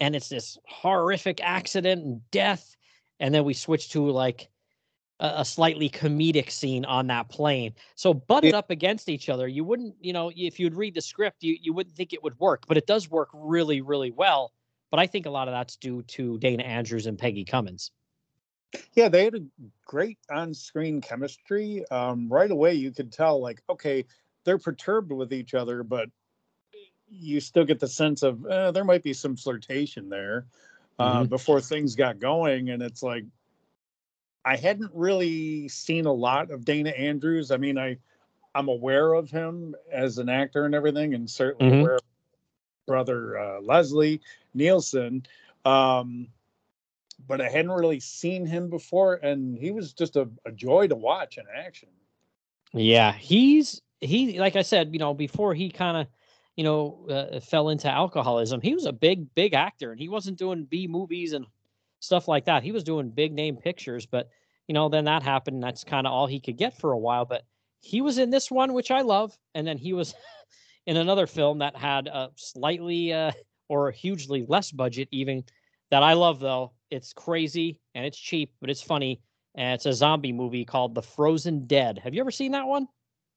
and 0.00 0.16
it's 0.16 0.28
this 0.28 0.58
horrific 0.66 1.40
accident 1.42 2.02
and 2.04 2.30
death, 2.32 2.76
and 3.20 3.32
then 3.32 3.44
we 3.44 3.54
switch 3.54 3.90
to 3.90 4.10
like 4.10 4.50
a, 5.20 5.34
a 5.38 5.44
slightly 5.44 5.88
comedic 5.88 6.50
scene 6.50 6.84
on 6.84 7.06
that 7.08 7.28
plane. 7.28 7.74
So 7.94 8.14
butted 8.14 8.54
up 8.54 8.70
against 8.70 9.08
each 9.08 9.28
other, 9.28 9.48
you 9.48 9.64
wouldn't, 9.64 9.94
you 10.00 10.12
know, 10.12 10.30
if 10.34 10.58
you'd 10.60 10.74
read 10.74 10.94
the 10.94 11.00
script, 11.00 11.42
you 11.42 11.56
you 11.60 11.72
wouldn't 11.72 11.96
think 11.96 12.12
it 12.12 12.22
would 12.22 12.38
work, 12.38 12.64
but 12.66 12.76
it 12.76 12.86
does 12.86 13.10
work 13.10 13.28
really, 13.32 13.80
really 13.80 14.10
well. 14.10 14.52
But 14.90 15.00
I 15.00 15.06
think 15.06 15.26
a 15.26 15.30
lot 15.30 15.48
of 15.48 15.52
that's 15.52 15.76
due 15.76 16.02
to 16.02 16.38
Dana 16.38 16.62
Andrews 16.62 17.06
and 17.06 17.18
Peggy 17.18 17.44
Cummins. 17.44 17.90
Yeah, 18.94 19.08
they 19.08 19.24
had 19.24 19.34
a 19.34 19.44
great 19.84 20.18
on-screen 20.30 21.00
chemistry. 21.00 21.84
Um, 21.90 22.28
right 22.28 22.50
away, 22.50 22.74
you 22.74 22.90
could 22.90 23.10
tell, 23.12 23.40
like, 23.40 23.62
okay, 23.70 24.04
they're 24.44 24.58
perturbed 24.58 25.12
with 25.12 25.32
each 25.32 25.54
other, 25.54 25.82
but 25.82 26.10
you 27.10 27.40
still 27.40 27.64
get 27.64 27.80
the 27.80 27.88
sense 27.88 28.22
of 28.22 28.44
uh, 28.44 28.70
there 28.70 28.84
might 28.84 29.02
be 29.02 29.14
some 29.14 29.36
flirtation 29.36 30.08
there 30.10 30.46
uh, 30.98 31.22
Mhm. 31.22 31.28
before 31.30 31.60
things 31.60 31.94
got 31.94 32.18
going. 32.18 32.70
And 32.70 32.82
it's 32.82 33.02
like, 33.02 33.24
I 34.48 34.56
hadn't 34.56 34.90
really 34.94 35.68
seen 35.68 36.06
a 36.06 36.12
lot 36.12 36.50
of 36.50 36.64
Dana 36.64 36.88
Andrews. 36.90 37.50
I 37.50 37.58
mean, 37.58 37.76
I 37.76 37.98
I'm 38.54 38.68
aware 38.68 39.12
of 39.12 39.30
him 39.30 39.76
as 39.92 40.16
an 40.16 40.30
actor 40.30 40.64
and 40.64 40.74
everything, 40.74 41.12
and 41.12 41.28
certainly 41.28 41.70
Mhm. 41.70 41.80
aware 41.80 41.96
of 41.96 42.02
brother 42.86 43.38
uh, 43.38 43.60
Leslie 43.60 44.22
Nielsen. 44.54 45.26
Um, 45.66 46.28
but 47.26 47.42
I 47.42 47.48
hadn't 47.50 47.72
really 47.72 48.00
seen 48.00 48.46
him 48.46 48.70
before, 48.70 49.16
and 49.16 49.58
he 49.58 49.70
was 49.70 49.92
just 49.92 50.16
a, 50.16 50.30
a 50.46 50.52
joy 50.52 50.88
to 50.88 50.94
watch 50.94 51.36
in 51.36 51.44
action. 51.54 51.90
Yeah, 52.72 53.12
he's 53.12 53.82
he 54.00 54.38
like 54.38 54.56
I 54.56 54.62
said, 54.62 54.94
you 54.94 54.98
know, 54.98 55.12
before 55.12 55.52
he 55.52 55.68
kind 55.68 55.98
of, 55.98 56.06
you 56.56 56.64
know, 56.64 57.06
uh, 57.10 57.40
fell 57.40 57.68
into 57.68 57.90
alcoholism, 57.90 58.62
he 58.62 58.72
was 58.72 58.86
a 58.86 58.92
big 58.92 59.34
big 59.34 59.52
actor 59.52 59.90
and 59.92 60.00
he 60.00 60.08
wasn't 60.08 60.38
doing 60.38 60.64
B 60.64 60.86
movies 60.86 61.34
and 61.34 61.44
stuff 62.00 62.28
like 62.28 62.44
that. 62.46 62.62
He 62.62 62.72
was 62.72 62.84
doing 62.84 63.10
big 63.10 63.32
name 63.32 63.56
pictures, 63.56 64.06
but 64.06 64.28
you 64.66 64.74
know, 64.74 64.88
then 64.88 65.04
that 65.06 65.22
happened 65.22 65.54
and 65.54 65.62
that's 65.62 65.84
kind 65.84 66.06
of 66.06 66.12
all 66.12 66.26
he 66.26 66.40
could 66.40 66.58
get 66.58 66.78
for 66.78 66.92
a 66.92 66.98
while, 66.98 67.24
but 67.24 67.42
he 67.80 68.00
was 68.00 68.18
in 68.18 68.30
this 68.30 68.50
one 68.50 68.72
which 68.72 68.90
I 68.90 69.02
love 69.02 69.36
and 69.54 69.66
then 69.66 69.78
he 69.78 69.92
was 69.92 70.14
in 70.86 70.96
another 70.96 71.26
film 71.26 71.58
that 71.58 71.76
had 71.76 72.06
a 72.06 72.30
slightly 72.36 73.12
uh 73.12 73.32
or 73.68 73.90
hugely 73.90 74.44
less 74.48 74.72
budget 74.72 75.08
even 75.10 75.44
that 75.90 76.02
I 76.02 76.14
love 76.14 76.40
though. 76.40 76.72
It's 76.90 77.12
crazy 77.12 77.78
and 77.94 78.04
it's 78.04 78.18
cheap, 78.18 78.52
but 78.60 78.70
it's 78.70 78.82
funny. 78.82 79.20
And 79.54 79.74
it's 79.74 79.86
a 79.86 79.92
zombie 79.92 80.32
movie 80.32 80.64
called 80.64 80.94
The 80.94 81.02
Frozen 81.02 81.66
Dead. 81.66 81.98
Have 81.98 82.14
you 82.14 82.20
ever 82.20 82.30
seen 82.30 82.52
that 82.52 82.66
one? 82.66 82.86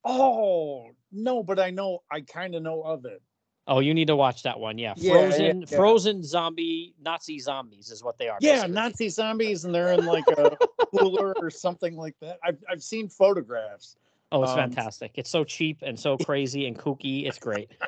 Oh 0.04 0.90
no, 1.12 1.44
but 1.44 1.60
I 1.60 1.70
know 1.70 2.00
I 2.12 2.22
kind 2.22 2.56
of 2.56 2.64
know 2.64 2.82
of 2.82 3.06
it. 3.06 3.22
Oh, 3.68 3.80
you 3.80 3.94
need 3.94 4.08
to 4.08 4.16
watch 4.16 4.44
that 4.44 4.60
one. 4.60 4.78
Yeah, 4.78 4.94
Yeah, 4.98 5.14
frozen, 5.14 5.62
yeah. 5.62 5.78
frozen 5.78 6.24
zombie 6.24 6.94
Nazi 7.02 7.40
zombies 7.40 7.92
is 7.92 8.04
what 8.04 8.18
they 8.18 8.28
are. 8.28 8.38
Yeah, 8.42 8.54
basically. 8.54 8.74
Nazi 8.74 9.10
zombies, 9.10 9.66
and 9.66 9.74
they're 9.74 9.94
in 9.94 10.06
like 10.06 10.28
a 10.30 10.58
cooler 10.96 11.36
or 11.40 11.50
something 11.50 11.96
like 11.96 12.16
that. 12.22 12.40
I've 12.44 12.58
I've 12.70 12.84
seen 12.84 13.08
photographs. 13.08 13.96
Oh, 14.32 14.44
it's 14.44 14.52
um, 14.52 14.58
fantastic. 14.58 15.12
It's 15.16 15.30
so 15.30 15.44
cheap 15.44 15.80
and 15.82 16.00
so 16.00 16.18
crazy 16.18 16.66
and 16.66 16.78
kooky. 16.78 17.28
It's 17.28 17.38
great. 17.40 17.72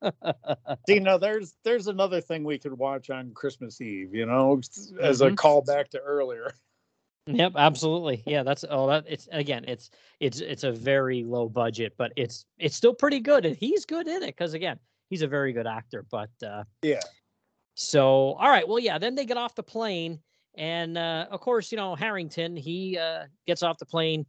See, 0.88 1.00
now 1.00 1.18
there's 1.18 1.54
there's 1.64 1.88
another 1.88 2.20
thing 2.20 2.44
we 2.44 2.58
could 2.58 2.76
watch 2.76 3.10
on 3.10 3.32
Christmas 3.32 3.80
Eve. 3.80 4.14
You 4.14 4.26
know, 4.26 4.60
as 5.00 5.20
a 5.20 5.30
Mhm. 5.30 5.36
callback 5.36 5.88
to 5.90 5.98
earlier. 5.98 6.52
Yep, 7.30 7.52
absolutely. 7.56 8.22
Yeah, 8.26 8.42
that's 8.42 8.64
all 8.64 8.86
that 8.86 9.04
it's 9.06 9.28
again, 9.32 9.64
it's 9.68 9.90
it's 10.18 10.40
it's 10.40 10.64
a 10.64 10.72
very 10.72 11.24
low 11.24 11.48
budget, 11.48 11.92
but 11.98 12.12
it's 12.16 12.46
it's 12.58 12.74
still 12.74 12.94
pretty 12.94 13.20
good 13.20 13.44
and 13.44 13.54
he's 13.54 13.84
good 13.84 14.08
in 14.08 14.22
it 14.22 14.36
cuz 14.36 14.54
again, 14.54 14.78
he's 15.10 15.20
a 15.22 15.28
very 15.28 15.52
good 15.52 15.66
actor, 15.66 16.06
but 16.10 16.30
uh 16.42 16.64
Yeah. 16.82 17.00
So, 17.74 18.32
all 18.34 18.48
right, 18.48 18.66
well 18.66 18.78
yeah, 18.78 18.98
then 18.98 19.14
they 19.14 19.26
get 19.26 19.36
off 19.36 19.54
the 19.54 19.62
plane 19.62 20.20
and 20.56 20.96
uh 20.96 21.26
of 21.30 21.40
course, 21.40 21.70
you 21.70 21.76
know, 21.76 21.94
Harrington, 21.94 22.56
he 22.56 22.96
uh 22.96 23.26
gets 23.46 23.62
off 23.62 23.76
the 23.78 23.86
plane 23.86 24.24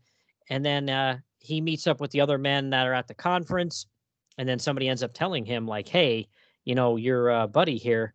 and 0.50 0.66
then 0.66 0.90
uh 0.90 1.20
he 1.40 1.62
meets 1.62 1.88
up 1.88 2.02
with 2.02 2.12
the 2.12 2.20
other 2.20 2.38
men 2.38 2.70
that 2.72 2.86
are 2.86 2.94
at 2.94 3.08
the 3.08 3.14
conference 3.14 3.88
and 4.38 4.48
then 4.48 4.60
somebody 4.60 4.90
ends 4.90 5.04
up 5.04 5.14
telling 5.14 5.46
him 5.46 5.66
like, 5.68 5.88
"Hey, 5.88 6.28
you 6.66 6.76
know, 6.76 6.98
your 6.98 7.32
uh, 7.32 7.48
buddy 7.48 7.78
here, 7.78 8.14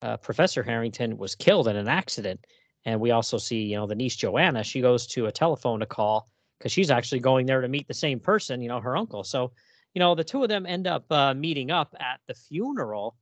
uh, 0.00 0.16
Professor 0.16 0.62
Harrington 0.62 1.18
was 1.18 1.34
killed 1.34 1.68
in 1.68 1.76
an 1.76 1.88
accident." 1.88 2.46
And 2.84 3.00
we 3.00 3.10
also 3.12 3.38
see, 3.38 3.62
you 3.62 3.76
know, 3.76 3.86
the 3.86 3.94
niece 3.94 4.16
Joanna, 4.16 4.64
she 4.64 4.80
goes 4.80 5.06
to 5.08 5.26
a 5.26 5.32
telephone 5.32 5.80
to 5.80 5.86
call 5.86 6.28
because 6.58 6.72
she's 6.72 6.90
actually 6.90 7.20
going 7.20 7.46
there 7.46 7.60
to 7.60 7.68
meet 7.68 7.86
the 7.88 7.94
same 7.94 8.18
person, 8.18 8.60
you 8.60 8.68
know, 8.68 8.80
her 8.80 8.96
uncle. 8.96 9.24
So, 9.24 9.52
you 9.94 10.00
know, 10.00 10.14
the 10.14 10.24
two 10.24 10.42
of 10.42 10.48
them 10.48 10.66
end 10.66 10.86
up 10.86 11.04
uh, 11.10 11.34
meeting 11.34 11.70
up 11.70 11.94
at 12.00 12.20
the 12.26 12.34
funeral 12.34 13.16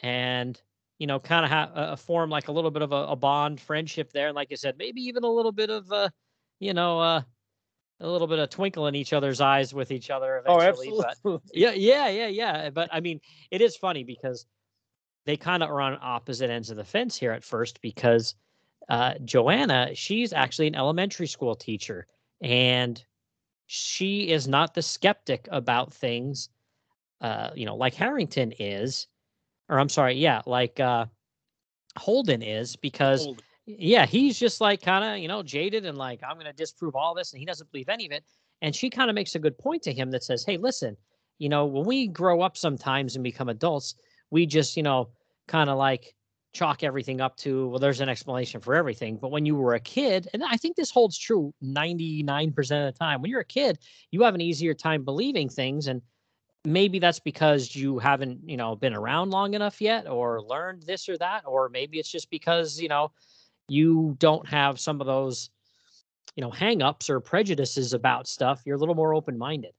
and, 0.00 0.60
you 0.98 1.06
know, 1.06 1.18
kind 1.18 1.44
of 1.44 1.50
ha- 1.50 1.72
uh, 1.74 1.96
form 1.96 2.30
like 2.30 2.48
a 2.48 2.52
little 2.52 2.70
bit 2.70 2.82
of 2.82 2.92
a, 2.92 3.06
a 3.08 3.16
bond 3.16 3.60
friendship 3.60 4.12
there. 4.12 4.28
And 4.28 4.36
like 4.36 4.50
you 4.50 4.56
said, 4.56 4.76
maybe 4.78 5.00
even 5.02 5.24
a 5.24 5.30
little 5.30 5.52
bit 5.52 5.70
of, 5.70 5.90
uh, 5.90 6.10
you 6.60 6.74
know, 6.74 7.00
uh, 7.00 7.22
a 8.00 8.08
little 8.08 8.26
bit 8.26 8.38
of 8.38 8.50
twinkle 8.50 8.86
in 8.88 8.94
each 8.94 9.12
other's 9.12 9.40
eyes 9.40 9.72
with 9.72 9.90
each 9.90 10.10
other 10.10 10.42
Oh, 10.46 10.58
eventually. 10.60 10.92
but- 10.96 11.10
absolutely. 11.10 11.50
yeah, 11.60 11.72
yeah, 11.72 12.08
yeah, 12.08 12.26
yeah. 12.28 12.70
But 12.70 12.90
I 12.92 13.00
mean, 13.00 13.20
it 13.50 13.62
is 13.62 13.74
funny 13.76 14.04
because 14.04 14.46
they 15.24 15.36
kind 15.36 15.62
of 15.62 15.70
are 15.70 15.80
on 15.80 15.98
opposite 16.00 16.50
ends 16.50 16.70
of 16.70 16.76
the 16.76 16.84
fence 16.84 17.16
here 17.16 17.32
at 17.32 17.42
first 17.42 17.80
because 17.80 18.34
uh, 18.88 19.14
Joanna, 19.24 19.94
she's 19.94 20.32
actually 20.32 20.68
an 20.68 20.74
elementary 20.74 21.26
school 21.26 21.54
teacher 21.54 22.06
and 22.42 23.02
she 23.66 24.30
is 24.30 24.46
not 24.46 24.74
the 24.74 24.82
skeptic 24.82 25.48
about 25.50 25.92
things, 25.92 26.48
uh, 27.20 27.50
you 27.54 27.66
know, 27.66 27.76
like 27.76 27.94
Harrington 27.94 28.52
is, 28.58 29.08
or 29.68 29.80
I'm 29.80 29.88
sorry, 29.88 30.14
yeah, 30.14 30.42
like 30.46 30.78
uh, 30.78 31.06
Holden 31.96 32.42
is 32.42 32.76
because 32.76 33.24
Hold- 33.24 33.42
yeah, 33.66 34.06
he's 34.06 34.38
just 34.38 34.60
like 34.60 34.80
kind 34.80 35.04
of, 35.04 35.18
you 35.18 35.26
know, 35.26 35.42
jaded 35.42 35.84
and 35.84 35.98
like, 35.98 36.20
I'm 36.22 36.36
going 36.36 36.46
to 36.46 36.52
disprove 36.52 36.94
all 36.94 37.14
this. 37.14 37.32
And 37.32 37.40
he 37.40 37.46
doesn't 37.46 37.70
believe 37.72 37.88
any 37.88 38.06
of 38.06 38.12
it. 38.12 38.24
And 38.62 38.74
she 38.74 38.88
kind 38.88 39.10
of 39.10 39.14
makes 39.14 39.34
a 39.34 39.40
good 39.40 39.58
point 39.58 39.82
to 39.82 39.92
him 39.92 40.10
that 40.12 40.22
says, 40.22 40.44
Hey, 40.44 40.56
listen, 40.56 40.96
you 41.38 41.48
know, 41.48 41.66
when 41.66 41.84
we 41.84 42.06
grow 42.06 42.40
up 42.40 42.56
sometimes 42.56 43.16
and 43.16 43.24
become 43.24 43.48
adults, 43.48 43.96
we 44.30 44.46
just, 44.46 44.76
you 44.76 44.82
know, 44.82 45.08
kind 45.48 45.68
of 45.68 45.78
like 45.78 46.14
chalk 46.56 46.82
everything 46.82 47.20
up 47.20 47.36
to, 47.36 47.68
well, 47.68 47.78
there's 47.78 48.00
an 48.00 48.08
explanation 48.08 48.60
for 48.60 48.74
everything. 48.74 49.18
But 49.20 49.30
when 49.30 49.44
you 49.44 49.54
were 49.54 49.74
a 49.74 49.80
kid, 49.80 50.28
and 50.32 50.42
I 50.42 50.56
think 50.56 50.74
this 50.74 50.90
holds 50.90 51.18
true 51.18 51.52
99% 51.62 52.56
of 52.56 52.94
the 52.94 52.98
time, 52.98 53.20
when 53.20 53.30
you're 53.30 53.40
a 53.40 53.44
kid, 53.44 53.78
you 54.10 54.22
have 54.22 54.34
an 54.34 54.40
easier 54.40 54.72
time 54.72 55.04
believing 55.04 55.48
things. 55.48 55.86
And 55.86 56.00
maybe 56.64 56.98
that's 56.98 57.20
because 57.20 57.76
you 57.76 57.98
haven't, 57.98 58.40
you 58.48 58.56
know, 58.56 58.74
been 58.74 58.94
around 58.94 59.30
long 59.30 59.54
enough 59.54 59.80
yet 59.80 60.08
or 60.08 60.42
learned 60.42 60.82
this 60.82 61.08
or 61.08 61.18
that. 61.18 61.42
Or 61.46 61.68
maybe 61.68 61.98
it's 61.98 62.10
just 62.10 62.30
because, 62.30 62.80
you 62.80 62.88
know, 62.88 63.12
you 63.68 64.16
don't 64.18 64.48
have 64.48 64.80
some 64.80 65.00
of 65.00 65.06
those, 65.06 65.50
you 66.36 66.40
know, 66.40 66.50
hangups 66.50 67.10
or 67.10 67.20
prejudices 67.20 67.92
about 67.92 68.26
stuff. 68.26 68.62
You're 68.64 68.76
a 68.76 68.78
little 68.78 68.94
more 68.94 69.14
open 69.14 69.36
minded. 69.36 69.72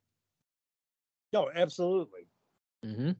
No, 1.33 1.49
absolutely. 1.53 2.27
Mm-hmm. 2.85 3.11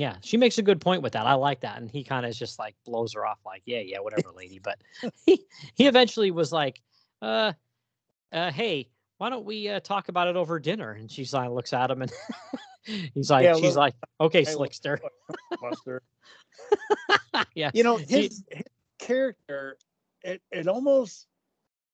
Yeah, 0.00 0.16
she 0.22 0.38
makes 0.38 0.56
a 0.56 0.62
good 0.62 0.80
point 0.80 1.02
with 1.02 1.12
that. 1.12 1.26
I 1.26 1.34
like 1.34 1.60
that, 1.60 1.76
and 1.76 1.90
he 1.90 2.02
kind 2.04 2.24
of 2.24 2.34
just 2.34 2.58
like 2.58 2.74
blows 2.86 3.12
her 3.12 3.26
off, 3.26 3.36
like, 3.44 3.60
"Yeah, 3.66 3.80
yeah, 3.80 3.98
whatever, 3.98 4.30
lady." 4.34 4.58
But 4.58 4.78
he 5.26 5.44
he 5.74 5.86
eventually 5.88 6.30
was 6.30 6.50
like, 6.50 6.80
"Uh, 7.20 7.52
uh, 8.32 8.50
hey, 8.50 8.88
why 9.18 9.28
don't 9.28 9.44
we 9.44 9.68
uh, 9.68 9.80
talk 9.80 10.08
about 10.08 10.26
it 10.26 10.36
over 10.36 10.58
dinner?" 10.58 10.92
And 10.92 11.12
she's 11.12 11.34
like, 11.34 11.50
looks 11.50 11.74
at 11.74 11.90
him, 11.90 12.00
and 12.00 12.10
he's 13.14 13.30
like, 13.30 13.44
Yeah, 13.44 13.56
she's 13.56 13.62
look- 13.62 13.76
like, 13.76 13.94
"Okay, 14.22 14.42
hey, 14.42 14.54
slickster." 14.54 15.00
Buster. 15.60 16.00
yeah, 17.54 17.70
You 17.74 17.82
know, 17.82 17.98
his, 17.98 18.42
his 18.48 18.64
character, 18.98 19.76
it, 20.22 20.40
it 20.50 20.66
almost 20.66 21.26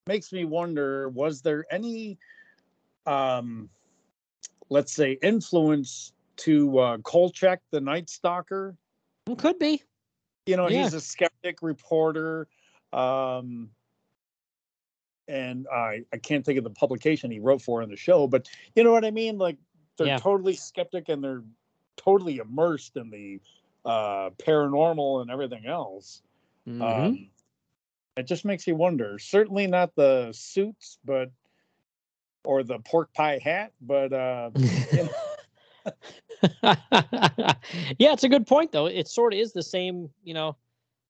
makes 0.07 0.33
me 0.33 0.45
wonder 0.45 1.09
was 1.09 1.43
there 1.43 1.65
any, 1.73 2.19
um, 3.05 3.69
let's 4.71 4.93
say, 4.93 5.19
influence 5.23 6.13
to 6.39 6.79
uh, 6.79 6.99
Kolchak, 6.99 7.61
the 7.71 7.81
Night 7.81 8.09
Stalker? 8.11 8.77
Could 9.39 9.59
be. 9.59 9.83
You 10.47 10.57
know, 10.57 10.69
Yeah. 10.69 10.83
he's 10.83 10.95
a 10.95 11.01
skeptic 11.01 11.63
reporter. 11.63 12.49
Um, 12.93 13.71
and 15.29 15.67
I, 15.73 16.05
I 16.13 16.19
can't 16.19 16.45
think 16.45 16.59
of 16.59 16.65
the 16.65 16.71
publication 16.71 17.31
he 17.31 17.41
wrote 17.41 17.61
for 17.61 17.83
in 17.83 17.91
the 17.91 17.97
show, 17.97 18.27
but 18.29 18.49
you 18.77 18.85
know 18.85 18.93
what 18.93 19.05
I 19.05 19.11
mean? 19.11 19.39
Like 19.39 19.59
they're 19.97 20.07
Yeah. 20.07 20.19
totally 20.19 20.55
skeptic 20.55 21.09
and 21.09 21.23
they're 21.23 21.43
totally 21.97 22.37
immersed 22.39 22.97
in 22.97 23.11
the 23.11 23.41
uh, 23.85 24.31
paranormal 24.39 25.23
and 25.23 25.31
everything 25.31 25.67
else. 25.67 26.23
Mhm. 26.69 26.81
Um, 26.83 27.31
it 28.17 28.25
just 28.25 28.45
makes 28.45 28.67
you 28.67 28.77
wonder. 28.77 29.19
Certainly 29.19 29.67
not 29.67 29.95
the 29.95 30.33
suits, 30.33 30.99
but 31.05 31.31
or 32.45 32.63
the 32.63 32.79
pork 32.81 33.13
pie 33.13 33.39
hat, 33.43 33.73
but 33.81 34.13
uh, 34.13 34.51
you 34.93 35.09
yeah, 36.63 38.13
it's 38.13 38.25
a 38.25 38.29
good 38.29 38.47
point 38.47 38.73
though. 38.73 38.87
It 38.87 39.09
sort 39.09 39.33
of 39.33 39.39
is 39.39 39.53
the 39.53 39.63
same, 39.63 40.11
you 40.25 40.35
know, 40.35 40.57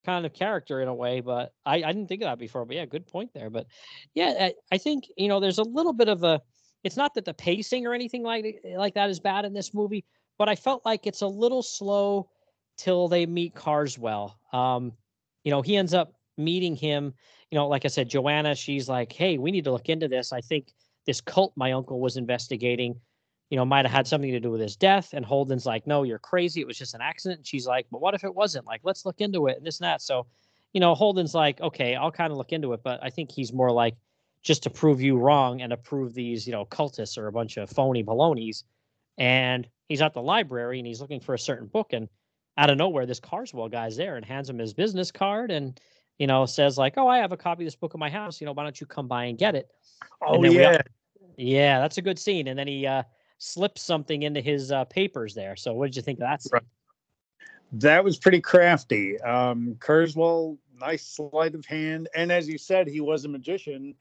kind 0.04 0.24
of 0.24 0.32
character 0.32 0.80
in 0.80 0.88
a 0.88 0.94
way, 0.94 1.20
but 1.20 1.52
I, 1.66 1.76
I 1.76 1.92
didn't 1.92 2.06
think 2.06 2.22
of 2.22 2.26
that 2.26 2.38
before. 2.38 2.64
But 2.64 2.76
yeah, 2.76 2.86
good 2.86 3.06
point 3.06 3.30
there. 3.34 3.50
But 3.50 3.66
yeah, 4.14 4.34
I, 4.40 4.54
I 4.72 4.78
think 4.78 5.04
you 5.16 5.28
know 5.28 5.40
there's 5.40 5.58
a 5.58 5.64
little 5.64 5.92
bit 5.92 6.08
of 6.08 6.22
a. 6.22 6.40
It's 6.84 6.96
not 6.96 7.14
that 7.14 7.24
the 7.24 7.34
pacing 7.34 7.86
or 7.86 7.94
anything 7.94 8.22
like 8.22 8.60
like 8.76 8.94
that 8.94 9.10
is 9.10 9.20
bad 9.20 9.44
in 9.44 9.52
this 9.52 9.74
movie, 9.74 10.04
but 10.38 10.48
I 10.48 10.54
felt 10.54 10.84
like 10.84 11.06
it's 11.06 11.22
a 11.22 11.26
little 11.26 11.62
slow 11.62 12.30
till 12.78 13.08
they 13.08 13.26
meet 13.26 13.54
Carswell. 13.54 14.38
Um, 14.52 14.92
you 15.42 15.50
know, 15.50 15.62
he 15.62 15.76
ends 15.76 15.94
up 15.94 16.12
meeting 16.38 16.76
him. 16.76 17.12
You 17.50 17.56
know, 17.58 17.66
like 17.68 17.84
I 17.84 17.88
said, 17.88 18.08
Joanna, 18.08 18.54
she's 18.54 18.88
like, 18.88 19.12
"Hey, 19.12 19.38
we 19.38 19.50
need 19.50 19.64
to 19.64 19.72
look 19.72 19.88
into 19.88 20.08
this. 20.08 20.32
I 20.32 20.40
think 20.40 20.72
this 21.06 21.20
cult 21.20 21.52
my 21.56 21.72
uncle 21.72 22.00
was 22.00 22.16
investigating." 22.16 23.00
You 23.50 23.56
know, 23.56 23.64
might 23.64 23.84
have 23.84 23.92
had 23.92 24.06
something 24.06 24.30
to 24.32 24.40
do 24.40 24.50
with 24.50 24.60
his 24.60 24.76
death. 24.76 25.10
And 25.12 25.24
Holden's 25.24 25.66
like, 25.66 25.86
no, 25.86 26.02
you're 26.02 26.18
crazy. 26.18 26.60
It 26.60 26.66
was 26.66 26.78
just 26.78 26.94
an 26.94 27.00
accident. 27.00 27.38
And 27.40 27.46
she's 27.46 27.66
like, 27.66 27.86
but 27.90 28.00
what 28.00 28.14
if 28.14 28.24
it 28.24 28.34
wasn't? 28.34 28.66
Like, 28.66 28.80
let's 28.82 29.06
look 29.06 29.20
into 29.20 29.46
it 29.46 29.56
and 29.56 29.66
this 29.66 29.78
and 29.80 29.84
that. 29.86 30.02
So, 30.02 30.26
you 30.72 30.80
know, 30.80 30.94
Holden's 30.94 31.34
like, 31.34 31.60
okay, 31.60 31.94
I'll 31.94 32.10
kind 32.10 32.32
of 32.32 32.38
look 32.38 32.52
into 32.52 32.72
it, 32.72 32.80
but 32.82 32.98
I 33.02 33.10
think 33.10 33.30
he's 33.30 33.52
more 33.52 33.70
like 33.70 33.94
just 34.42 34.62
to 34.64 34.70
prove 34.70 35.00
you 35.00 35.16
wrong 35.16 35.60
and 35.62 35.70
to 35.70 35.76
prove 35.76 36.12
these, 36.14 36.46
you 36.46 36.52
know, 36.52 36.64
cultists 36.66 37.16
are 37.18 37.28
a 37.28 37.32
bunch 37.32 37.56
of 37.56 37.70
phony 37.70 38.02
balonies. 38.02 38.64
And 39.18 39.66
he's 39.88 40.02
at 40.02 40.12
the 40.12 40.22
library 40.22 40.78
and 40.78 40.86
he's 40.86 41.00
looking 41.00 41.20
for 41.20 41.34
a 41.34 41.38
certain 41.38 41.66
book, 41.68 41.92
and 41.92 42.08
out 42.58 42.70
of 42.70 42.78
nowhere, 42.78 43.06
this 43.06 43.20
Carswell 43.20 43.68
guy's 43.68 43.96
there 43.96 44.16
and 44.16 44.24
hands 44.24 44.48
him 44.48 44.58
his 44.58 44.74
business 44.74 45.10
card 45.10 45.50
and 45.50 45.78
you 46.18 46.26
know 46.26 46.46
says 46.46 46.76
like, 46.78 46.94
"Oh, 46.96 47.06
I 47.08 47.18
have 47.18 47.32
a 47.32 47.36
copy 47.36 47.64
of 47.64 47.66
this 47.66 47.76
book 47.76 47.94
in 47.94 48.00
my 48.00 48.10
house. 48.10 48.40
You 48.40 48.46
know, 48.46 48.52
why 48.52 48.62
don't 48.62 48.80
you 48.80 48.86
come 48.86 49.08
by 49.08 49.24
and 49.24 49.38
get 49.38 49.54
it?" 49.54 49.70
Oh 50.22 50.32
then 50.42 50.52
we 50.52 50.64
all- 50.64 50.72
yeah, 50.72 50.82
Yeah, 51.36 51.78
that's 51.80 51.98
a 51.98 52.02
good 52.02 52.18
scene. 52.18 52.48
And 52.48 52.58
then 52.58 52.66
he 52.68 52.86
uh, 52.86 53.02
slips 53.38 53.82
something 53.82 54.22
into 54.22 54.40
his 54.40 54.72
uh, 54.72 54.84
papers 54.84 55.34
there. 55.34 55.56
So 55.56 55.72
what 55.74 55.86
did 55.86 55.96
you 55.96 56.02
think 56.02 56.18
of 56.18 56.24
that 56.24 56.42
scene? 56.42 56.50
Right. 56.54 56.62
that 57.72 58.04
was 58.04 58.16
pretty 58.18 58.40
crafty. 58.40 59.20
Um, 59.20 59.76
Karswell, 59.78 60.56
nice 60.78 61.04
sleight 61.06 61.54
of 61.54 61.66
hand, 61.66 62.08
and 62.14 62.30
as 62.30 62.48
you 62.48 62.58
said, 62.58 62.86
he 62.88 63.00
was 63.00 63.24
a 63.24 63.28
magician, 63.28 63.94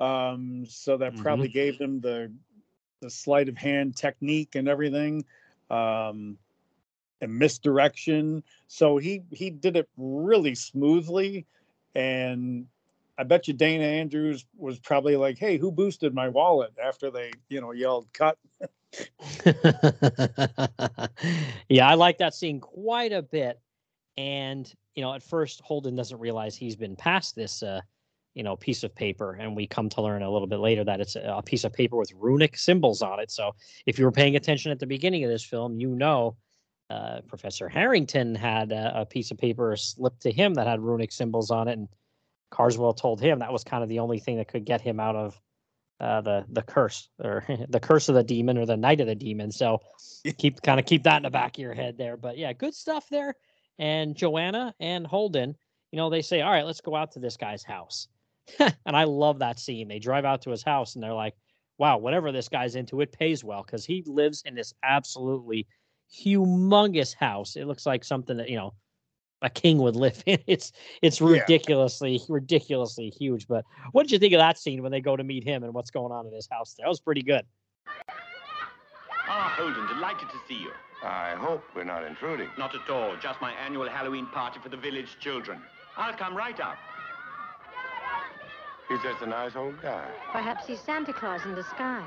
um, 0.00 0.64
so 0.66 0.96
that 0.98 1.14
Mhm. 1.14 1.22
probably 1.22 1.48
gave 1.48 1.78
him 1.78 2.00
the 2.00 2.32
the 3.00 3.10
sleight 3.10 3.48
of 3.48 3.56
hand 3.56 3.96
technique 3.96 4.56
and 4.56 4.68
everything, 4.68 5.24
um, 5.70 6.36
and 7.20 7.38
misdirection. 7.38 8.42
So 8.66 8.98
he 8.98 9.22
he 9.30 9.50
did 9.50 9.76
it 9.76 9.88
really 9.96 10.54
smoothly, 10.54 11.46
and 11.94 12.66
I 13.18 13.24
bet 13.24 13.48
you 13.48 13.54
Dana 13.54 13.84
Andrews 13.84 14.46
was 14.56 14.78
probably 14.78 15.16
like, 15.16 15.38
"Hey, 15.38 15.58
who 15.58 15.72
boosted 15.72 16.14
my 16.14 16.28
wallet?" 16.28 16.72
After 16.82 17.10
they, 17.10 17.32
you 17.48 17.60
know, 17.60 17.72
yelled 17.72 18.06
"cut." 18.12 18.38
yeah, 21.68 21.88
I 21.88 21.94
like 21.94 22.18
that 22.18 22.34
scene 22.34 22.60
quite 22.60 23.12
a 23.12 23.22
bit. 23.22 23.60
And 24.16 24.72
you 24.94 25.02
know, 25.02 25.12
at 25.14 25.22
first 25.22 25.60
Holden 25.62 25.96
doesn't 25.96 26.18
realize 26.18 26.56
he's 26.56 26.76
been 26.76 26.96
passed 26.96 27.34
this 27.34 27.62
uh, 27.62 27.80
you 28.34 28.44
know, 28.44 28.54
piece 28.54 28.84
of 28.84 28.94
paper, 28.94 29.32
and 29.32 29.56
we 29.56 29.66
come 29.66 29.88
to 29.88 30.00
learn 30.00 30.22
a 30.22 30.30
little 30.30 30.46
bit 30.46 30.60
later 30.60 30.84
that 30.84 31.00
it's 31.00 31.16
a, 31.16 31.34
a 31.38 31.42
piece 31.42 31.64
of 31.64 31.72
paper 31.72 31.96
with 31.96 32.12
runic 32.14 32.56
symbols 32.56 33.02
on 33.02 33.18
it. 33.18 33.32
So 33.32 33.50
if 33.84 33.98
you 33.98 34.04
were 34.04 34.12
paying 34.12 34.36
attention 34.36 34.70
at 34.70 34.78
the 34.78 34.86
beginning 34.86 35.24
of 35.24 35.30
this 35.30 35.44
film, 35.44 35.80
you 35.80 35.88
know 35.88 36.36
uh, 36.88 37.20
Professor 37.26 37.68
Harrington 37.68 38.36
had 38.36 38.70
a, 38.70 39.00
a 39.00 39.06
piece 39.06 39.32
of 39.32 39.38
paper 39.38 39.74
slipped 39.74 40.22
to 40.22 40.30
him 40.30 40.54
that 40.54 40.68
had 40.68 40.80
runic 40.80 41.10
symbols 41.10 41.50
on 41.50 41.66
it, 41.66 41.78
and 41.78 41.88
Karswell 42.50 42.96
told 42.96 43.20
him 43.20 43.40
that 43.40 43.52
was 43.52 43.64
kind 43.64 43.82
of 43.82 43.88
the 43.88 43.98
only 43.98 44.18
thing 44.18 44.36
that 44.36 44.48
could 44.48 44.64
get 44.64 44.80
him 44.80 45.00
out 45.00 45.16
of 45.16 45.40
uh, 46.00 46.20
the 46.20 46.44
the 46.50 46.62
curse 46.62 47.08
or 47.22 47.44
the 47.68 47.80
curse 47.80 48.08
of 48.08 48.14
the 48.14 48.22
demon 48.22 48.58
or 48.58 48.66
the 48.66 48.76
night 48.76 49.00
of 49.00 49.06
the 49.06 49.14
demon. 49.14 49.50
So 49.50 49.80
keep 50.38 50.62
kind 50.62 50.78
of 50.78 50.86
keep 50.86 51.02
that 51.04 51.18
in 51.18 51.22
the 51.24 51.30
back 51.30 51.56
of 51.56 51.62
your 51.62 51.74
head 51.74 51.98
there. 51.98 52.16
But 52.16 52.38
yeah, 52.38 52.52
good 52.52 52.74
stuff 52.74 53.08
there. 53.10 53.34
And 53.78 54.16
Joanna 54.16 54.74
and 54.80 55.06
Holden, 55.06 55.56
you 55.92 55.96
know, 55.96 56.10
they 56.10 56.22
say, 56.22 56.40
"All 56.40 56.50
right, 56.50 56.66
let's 56.66 56.80
go 56.80 56.94
out 56.94 57.12
to 57.12 57.18
this 57.18 57.36
guy's 57.36 57.64
house." 57.64 58.08
and 58.58 58.96
I 58.96 59.04
love 59.04 59.40
that 59.40 59.58
scene. 59.58 59.88
They 59.88 59.98
drive 59.98 60.24
out 60.24 60.42
to 60.42 60.50
his 60.50 60.62
house 60.62 60.94
and 60.94 61.02
they're 61.02 61.12
like, 61.12 61.34
"Wow, 61.78 61.98
whatever 61.98 62.32
this 62.32 62.48
guy's 62.48 62.76
into, 62.76 63.00
it 63.00 63.12
pays 63.12 63.44
well 63.44 63.62
because 63.62 63.84
he 63.84 64.02
lives 64.06 64.42
in 64.46 64.54
this 64.54 64.72
absolutely 64.82 65.66
humongous 66.12 67.14
house. 67.14 67.56
It 67.56 67.66
looks 67.66 67.86
like 67.86 68.04
something 68.04 68.36
that 68.36 68.48
you 68.48 68.56
know." 68.56 68.74
A 69.42 69.50
king 69.50 69.78
would 69.78 69.94
live 69.96 70.22
in. 70.26 70.38
It's 70.46 70.72
it's 71.02 71.20
Yeah. 71.20 71.26
ridiculously 71.28 72.20
ridiculously 72.28 73.10
huge. 73.10 73.46
But 73.46 73.64
what 73.92 74.02
did 74.02 74.12
you 74.12 74.18
think 74.18 74.34
of 74.34 74.38
that 74.40 74.58
scene 74.58 74.82
when 74.82 74.90
they 74.92 75.00
go 75.00 75.16
to 75.16 75.24
meet 75.24 75.44
him 75.44 75.62
and 75.64 75.72
what's 75.72 75.90
going 75.90 76.12
on 76.12 76.26
in 76.26 76.32
his 76.32 76.48
house? 76.50 76.74
That 76.78 76.88
was 76.88 77.00
pretty 77.00 77.22
good. 77.22 77.44
Ah, 79.30 79.54
Holden, 79.58 79.86
delighted 79.86 80.28
to 80.30 80.36
see 80.48 80.58
you. 80.60 80.72
I 81.02 81.34
hope 81.36 81.62
we're 81.76 81.84
not 81.84 82.02
intruding. 82.04 82.48
Not 82.58 82.74
at 82.74 82.88
all, 82.90 83.14
just 83.22 83.40
my 83.40 83.52
annual 83.52 83.88
Halloween 83.88 84.26
party 84.26 84.58
for 84.60 84.68
the 84.70 84.76
village 84.76 85.16
children. 85.20 85.60
I'll 85.96 86.14
come 86.14 86.36
right 86.36 86.58
up. 86.58 86.76
He's 88.88 89.00
just 89.02 89.22
a 89.22 89.26
nice 89.26 89.54
old 89.54 89.80
guy. 89.82 90.08
Perhaps 90.32 90.66
he's 90.66 90.80
Santa 90.80 91.12
Claus 91.12 91.44
in 91.44 91.54
disguise. 91.54 92.04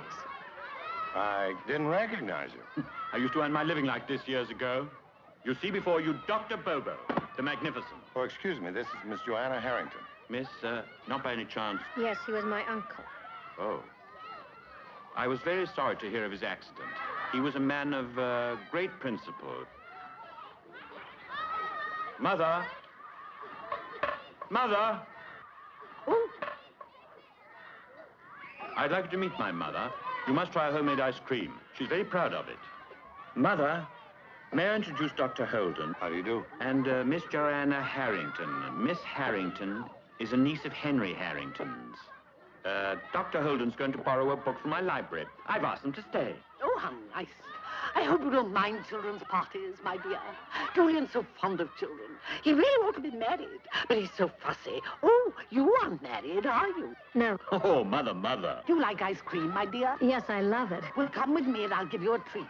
I 1.15 1.53
didn't 1.67 1.87
recognize 1.87 2.49
you. 2.53 2.83
I 3.13 3.17
used 3.17 3.33
to 3.33 3.41
earn 3.41 3.51
my 3.51 3.63
living 3.63 3.85
like 3.85 4.07
this 4.07 4.27
years 4.27 4.49
ago. 4.49 4.87
You 5.45 5.55
see 5.61 5.71
before 5.71 6.01
you 6.01 6.15
Dr. 6.27 6.57
Bobo, 6.57 6.95
the 7.37 7.43
Magnificent. 7.43 7.85
Oh, 8.15 8.23
excuse 8.23 8.59
me. 8.59 8.71
This 8.71 8.87
is 8.87 8.93
Miss 9.07 9.19
Joanna 9.25 9.59
Harrington. 9.59 9.99
Miss, 10.29 10.47
uh, 10.63 10.83
not 11.07 11.23
by 11.23 11.33
any 11.33 11.45
chance. 11.45 11.79
Yes, 11.97 12.17
he 12.25 12.31
was 12.31 12.43
my 12.45 12.65
uncle. 12.67 13.03
Oh. 13.59 13.83
I 15.15 15.27
was 15.27 15.39
very 15.41 15.67
sorry 15.75 15.97
to 15.97 16.09
hear 16.09 16.25
of 16.25 16.31
his 16.31 16.43
accident. 16.43 16.87
He 17.31 17.39
was 17.39 17.55
a 17.55 17.59
man 17.59 17.93
of 17.93 18.17
uh, 18.17 18.55
great 18.71 18.91
principle. 18.99 19.65
Mother! 22.19 22.63
Mother! 24.49 24.99
Oh, 26.07 26.29
I'd 28.77 28.91
like 28.91 29.05
you 29.05 29.11
to 29.11 29.17
meet 29.17 29.31
my 29.37 29.51
mother. 29.51 29.91
You 30.27 30.33
must 30.33 30.51
try 30.51 30.71
homemade 30.71 30.99
ice 30.99 31.19
cream. 31.25 31.53
She's 31.77 31.87
very 31.87 32.03
proud 32.03 32.33
of 32.33 32.47
it. 32.47 32.57
Mother, 33.35 33.85
may 34.53 34.67
I 34.67 34.75
introduce 34.75 35.11
Dr. 35.13 35.45
Holden 35.45 35.95
How 35.99 36.09
do 36.09 36.15
you 36.15 36.23
do? 36.23 36.43
and 36.59 36.87
uh, 36.87 37.03
Miss 37.03 37.23
Joanna 37.31 37.81
Harrington. 37.81 38.49
Miss 38.85 38.99
Harrington 38.99 39.83
is 40.19 40.33
a 40.33 40.37
niece 40.37 40.65
of 40.65 40.73
Henry 40.73 41.13
Harrington's. 41.13 41.97
Uh, 42.65 42.95
Dr. 43.11 43.41
Holden's 43.41 43.75
going 43.75 43.91
to 43.91 43.97
borrow 43.97 44.29
a 44.31 44.35
book 44.35 44.59
from 44.61 44.69
my 44.69 44.81
library. 44.81 45.25
I've 45.47 45.63
asked 45.63 45.81
them 45.81 45.93
to 45.93 46.03
stay. 46.09 46.35
Oh, 46.61 46.77
how 46.79 46.91
nice. 47.15 47.27
I 47.95 48.03
hope 48.03 48.21
you 48.23 48.29
don't 48.31 48.53
mind 48.53 48.79
children's 48.87 49.23
parties, 49.23 49.73
my 49.83 49.97
dear. 49.97 50.19
Julian's 50.75 51.11
so 51.11 51.25
fond 51.41 51.59
of 51.59 51.69
children. 51.77 52.07
He 52.43 52.53
really 52.53 52.87
ought 52.87 52.93
to 52.95 53.01
be 53.01 53.11
married, 53.11 53.59
but 53.87 53.97
he's 53.97 54.11
so 54.17 54.31
fussy. 54.41 54.79
Oh, 55.03 55.33
you 55.49 55.73
aren't 55.81 56.01
married, 56.01 56.45
are 56.45 56.67
you? 56.69 56.95
no. 57.15 57.37
Oh, 57.51 57.83
mother, 57.83 58.13
mother. 58.13 58.61
Do 58.67 58.75
You 58.75 58.81
like 58.81 59.01
ice 59.01 59.19
cream, 59.25 59.51
my 59.53 59.65
dear? 59.65 59.97
Yes, 59.99 60.23
I 60.29 60.41
love 60.41 60.71
it. 60.71 60.83
Well, 60.95 61.09
come 61.09 61.33
with 61.33 61.45
me 61.47 61.63
and 61.65 61.73
I'll 61.73 61.85
give 61.87 62.03
you 62.03 62.13
a 62.13 62.19
treat. 62.31 62.45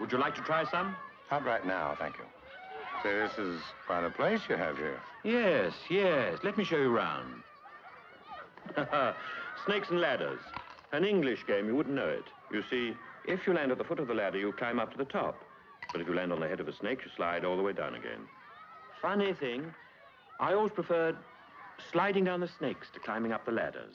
Would 0.00 0.12
you 0.12 0.18
like 0.18 0.34
to 0.36 0.40
try 0.42 0.64
some? 0.70 0.96
Not 1.30 1.44
right 1.44 1.64
now, 1.64 1.94
thank 1.98 2.16
you. 2.16 2.24
Say, 3.02 3.12
this 3.12 3.38
is 3.38 3.60
quite 3.86 4.04
a 4.04 4.10
place 4.10 4.40
you 4.48 4.56
have 4.56 4.76
here. 4.76 5.00
Yes, 5.24 5.72
yes. 5.88 6.38
Let 6.42 6.58
me 6.58 6.64
show 6.64 6.76
you 6.76 6.94
around. 6.94 7.42
Snakes 9.66 9.88
and 9.90 10.00
ladders. 10.00 10.40
An 10.92 11.04
English 11.04 11.46
game, 11.46 11.66
you 11.66 11.76
wouldn't 11.76 11.94
know 11.94 12.08
it. 12.08 12.24
You 12.52 12.62
see, 12.68 12.94
if 13.26 13.46
you 13.46 13.52
land 13.52 13.70
at 13.70 13.78
the 13.78 13.84
foot 13.84 14.00
of 14.00 14.08
the 14.08 14.14
ladder, 14.14 14.38
you 14.38 14.52
climb 14.52 14.80
up 14.80 14.90
to 14.92 14.98
the 14.98 15.04
top. 15.04 15.42
But 15.92 16.00
if 16.00 16.08
you 16.08 16.14
land 16.14 16.32
on 16.32 16.40
the 16.40 16.48
head 16.48 16.60
of 16.60 16.68
a 16.68 16.76
snake, 16.76 17.00
you 17.04 17.10
slide 17.16 17.44
all 17.44 17.56
the 17.56 17.62
way 17.62 17.72
down 17.72 17.94
again. 17.94 18.20
Funny 19.00 19.32
thing, 19.32 19.72
I 20.38 20.54
always 20.54 20.72
preferred 20.72 21.16
sliding 21.92 22.24
down 22.24 22.40
the 22.40 22.50
snakes 22.58 22.88
to 22.94 23.00
climbing 23.00 23.32
up 23.32 23.44
the 23.44 23.52
ladders. 23.52 23.94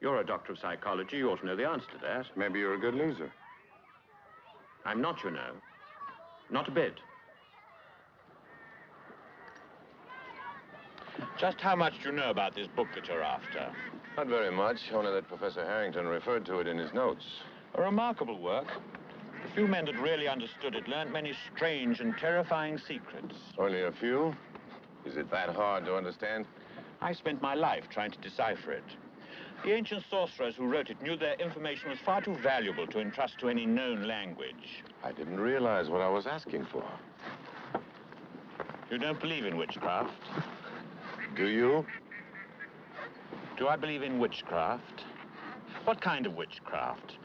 You're 0.00 0.20
a 0.20 0.26
doctor 0.26 0.52
of 0.52 0.58
psychology. 0.58 1.18
You 1.18 1.30
ought 1.30 1.40
to 1.40 1.46
know 1.46 1.56
the 1.56 1.66
answer 1.66 1.86
to 1.92 1.98
that. 2.02 2.26
Maybe 2.36 2.58
you're 2.58 2.74
a 2.74 2.80
good 2.80 2.94
loser. 2.94 3.32
I'm 4.84 5.00
not, 5.00 5.22
you 5.24 5.30
know. 5.30 5.52
Not 6.50 6.68
a 6.68 6.70
bit. 6.70 6.94
Just 11.38 11.60
how 11.60 11.74
much 11.74 11.94
do 12.02 12.10
you 12.10 12.14
know 12.14 12.30
about 12.30 12.54
this 12.54 12.66
book 12.68 12.88
that 12.94 13.08
you're 13.08 13.22
after? 13.22 13.70
Not 14.16 14.28
very 14.28 14.50
much, 14.50 14.78
only 14.92 15.12
that 15.12 15.26
Professor 15.26 15.64
Harrington 15.64 16.06
referred 16.06 16.46
to 16.46 16.60
it 16.60 16.66
in 16.66 16.78
his 16.78 16.92
notes. 16.92 17.24
A 17.74 17.82
remarkable 17.82 18.38
work. 18.38 18.68
The 19.42 19.54
few 19.54 19.66
men 19.66 19.86
that 19.86 19.98
really 19.98 20.28
understood 20.28 20.74
it 20.74 20.86
learned 20.86 21.12
many 21.12 21.34
strange 21.54 22.00
and 22.00 22.16
terrifying 22.16 22.78
secrets. 22.78 23.34
Only 23.58 23.82
a 23.82 23.92
few? 23.92 24.34
Is 25.04 25.16
it 25.16 25.30
that 25.30 25.50
hard 25.50 25.84
to 25.86 25.96
understand? 25.96 26.46
I 27.00 27.12
spent 27.12 27.42
my 27.42 27.54
life 27.54 27.84
trying 27.90 28.12
to 28.12 28.18
decipher 28.18 28.72
it. 28.72 28.84
The 29.64 29.72
ancient 29.72 30.04
sorcerers 30.10 30.54
who 30.56 30.66
wrote 30.66 30.90
it 30.90 31.00
knew 31.00 31.16
their 31.16 31.36
information 31.36 31.88
was 31.88 31.98
far 31.98 32.20
too 32.20 32.34
valuable 32.34 32.86
to 32.88 33.00
entrust 33.00 33.38
to 33.38 33.48
any 33.48 33.64
known 33.64 34.06
language. 34.06 34.82
I 35.02 35.10
didn't 35.10 35.40
realize 35.40 35.88
what 35.88 36.02
I 36.02 36.08
was 36.08 36.26
asking 36.26 36.66
for. 36.66 36.84
You 38.90 38.98
don't 38.98 39.18
believe 39.18 39.46
in 39.46 39.56
witchcraft? 39.56 40.12
Do 41.34 41.46
you? 41.46 41.86
Do 43.56 43.68
I 43.68 43.76
believe 43.76 44.02
in 44.02 44.18
witchcraft? 44.18 45.04
What 45.84 45.98
kind 45.98 46.26
of 46.26 46.34
witchcraft? 46.34 47.16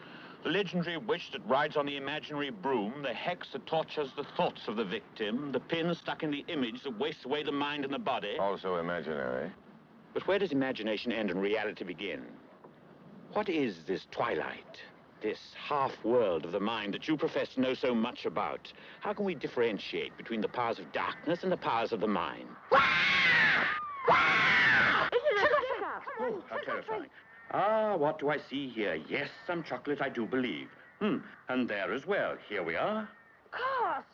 The 0.43 0.49
legendary 0.49 0.95
witch 0.95 1.31
that 1.33 1.45
rides 1.45 1.75
on 1.75 1.85
the 1.85 1.97
imaginary 1.97 2.51
broom, 2.51 3.01
the 3.03 3.13
hex 3.13 3.49
that 3.51 3.65
tortures 3.65 4.11
the 4.15 4.23
thoughts 4.37 4.69
of 4.69 4.77
the 4.77 4.85
victim, 4.85 5.51
the 5.51 5.59
pin 5.59 5.93
stuck 5.93 6.23
in 6.23 6.31
the 6.31 6.45
image 6.47 6.83
that 6.83 6.97
wastes 6.97 7.25
away 7.25 7.43
the 7.43 7.51
mind 7.51 7.83
and 7.83 7.93
the 7.93 7.99
body. 7.99 8.37
Also 8.39 8.77
imaginary. 8.77 9.51
But 10.13 10.27
where 10.27 10.39
does 10.39 10.51
imagination 10.51 11.11
end 11.11 11.29
and 11.29 11.41
reality 11.41 11.83
begin? 11.83 12.25
What 13.33 13.47
is 13.47 13.83
this 13.85 14.07
twilight? 14.11 14.81
This 15.21 15.37
half 15.55 15.91
world 16.03 16.45
of 16.45 16.51
the 16.51 16.59
mind 16.59 16.93
that 16.93 17.07
you 17.07 17.15
profess 17.15 17.49
to 17.49 17.61
know 17.61 17.73
so 17.73 17.93
much 17.93 18.25
about? 18.25 18.71
How 19.01 19.13
can 19.13 19.25
we 19.25 19.35
differentiate 19.35 20.17
between 20.17 20.41
the 20.41 20.47
powers 20.47 20.79
of 20.79 20.91
darkness 20.93 21.43
and 21.43 21.51
the 21.51 21.57
powers 21.57 21.91
of 21.91 21.99
the 21.99 22.07
mind? 22.07 22.47
Oh, 22.71 22.77
how 26.49 26.57
terrifying. 26.65 27.09
Ah, 27.51 27.95
what 27.97 28.19
do 28.19 28.29
I 28.29 28.37
see 28.49 28.69
here? 28.69 28.95
Yes, 29.07 29.29
some 29.45 29.63
chocolate, 29.63 30.01
I 30.01 30.09
do 30.09 30.25
believe. 30.25 30.69
Hmm, 30.99 31.17
and 31.49 31.67
there 31.67 31.93
as 31.93 32.05
well. 32.05 32.35
Here 32.47 32.63
we 32.63 32.75
are. 32.75 33.07
Of 33.45 33.59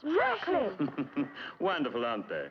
course, 0.02 0.16
chocolate. 0.44 1.28
Wonderful, 1.60 2.06
aren't 2.06 2.30
they? 2.30 2.48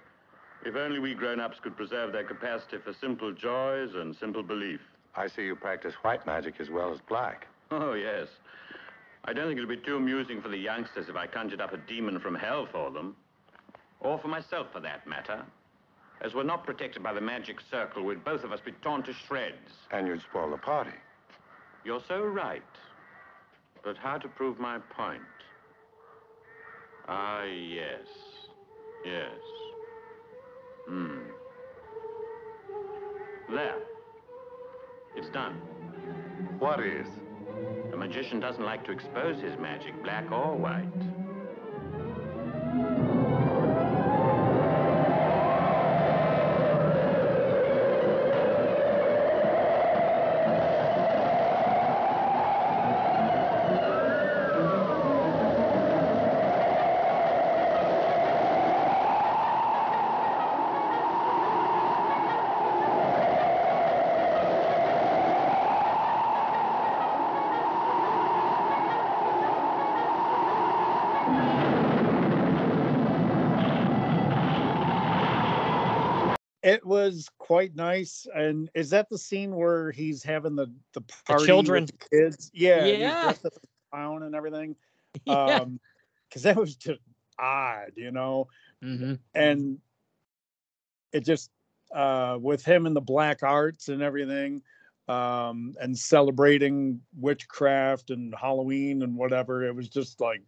If 0.65 0.77
only 0.77 0.99
we 0.99 1.15
grown-ups 1.15 1.59
could 1.61 1.77
preserve 1.77 2.13
their 2.13 2.25
capacity 2.25 2.79
for 2.79 2.95
simple 2.95 3.33
joys 3.33 3.95
and 3.95 4.17
simple 4.17 4.43
belief. 4.43 4.81
I 5.17 5.29
see 5.29 5.43
you 5.43 5.55
practice 5.55 5.95
white 6.03 6.27
magic 6.27 6.55
as 6.61 6.71
well 6.71 6.93
as 6.93 7.01
black. 7.09 7.47
Oh, 7.71 7.95
yes. 7.95 8.29
I 9.25 9.33
don't 9.33 9.47
think 9.47 9.59
it'll 9.59 9.69
be 9.69 9.77
too 9.77 9.97
amusing 9.97 10.43
for 10.43 10.49
the 10.49 10.57
youngsters 10.57 11.09
if 11.09 11.17
I 11.17 11.27
conjured 11.27 11.61
up 11.61 11.73
a 11.73 11.79
demon 11.79 12.19
from 12.21 12.35
hell 12.35 12.69
for 12.71 12.91
them. 12.91 13.17
Or 14.01 14.19
for 14.19 14.29
myself, 14.29 14.67
for 14.73 14.81
that 14.81 15.07
matter. 15.07 15.45
As 16.21 16.35
we're 16.35 16.43
not 16.43 16.65
protected 16.65 17.03
by 17.03 17.13
the 17.13 17.21
magic 17.21 17.57
circle, 17.71 18.05
we'd 18.05 18.25
both 18.25 18.45
of 18.45 18.53
us 18.53 18.61
be 18.65 18.73
torn 18.83 19.03
to 19.05 19.13
shreds. 19.27 19.73
And 19.93 20.07
you'd 20.07 20.21
spoil 20.23 20.51
the 20.51 20.59
party. 20.59 20.91
You're 21.85 22.03
so 22.07 22.21
right. 22.23 22.63
But 23.83 23.97
how 23.97 24.19
to 24.19 24.29
prove 24.29 24.59
my 24.59 24.79
point? 24.79 25.23
Ah, 27.09 27.45
yes. 27.45 28.07
Yes. 29.05 29.31
Hmm. 30.89 31.19
There. 33.51 33.77
Done. 35.35 35.61
What 36.61 36.79
is? 36.79 37.09
A 37.93 37.97
magician 37.97 38.39
doesn't 38.39 38.65
like 38.65 38.85
to 38.85 38.93
expose 38.93 39.43
his 39.43 39.59
magic, 39.59 40.01
black 40.01 40.31
or 40.31 40.55
white. 40.55 40.87
Quite 77.45 77.77
nice. 77.77 78.27
And 78.35 78.71
is 78.75 78.89
that 78.91 79.11
the 79.11 79.19
scene 79.19 79.55
where 79.55 79.91
he's 79.91 80.23
having 80.23 80.57
the 80.57 80.73
the 80.95 81.03
party 81.27 81.45
children. 81.45 81.83
with 81.83 81.91
the 81.99 82.09
kids? 82.11 82.51
Yeah, 82.55 82.87
Yeah. 82.87 83.21
dressed 83.21 83.45
up 83.45 83.53
as 83.55 83.63
a 83.63 83.91
clown 83.91 84.23
and 84.23 84.35
everything. 84.35 84.77
yeah. 85.27 85.61
Um, 85.61 85.79
because 86.29 86.43
that 86.45 86.57
was 86.57 86.75
just 86.75 87.01
odd, 87.39 87.93
you 87.97 88.11
know. 88.11 88.49
hmm 88.83 89.15
and 89.35 89.79
it 91.13 91.25
just 91.25 91.51
uh 91.95 92.39
with 92.41 92.65
him 92.65 92.87
and 92.87 92.97
the 92.97 93.01
black 93.01 93.43
arts 93.43 93.89
and 93.89 94.03
everything 94.03 94.63
um 95.09 95.75
and 95.81 95.97
celebrating 95.97 97.01
witchcraft 97.21 98.11
and 98.11 98.35
halloween 98.35 99.03
and 99.03 99.15
whatever 99.17 99.65
it 99.65 99.75
was 99.75 99.89
just 99.89 100.21
like 100.21 100.43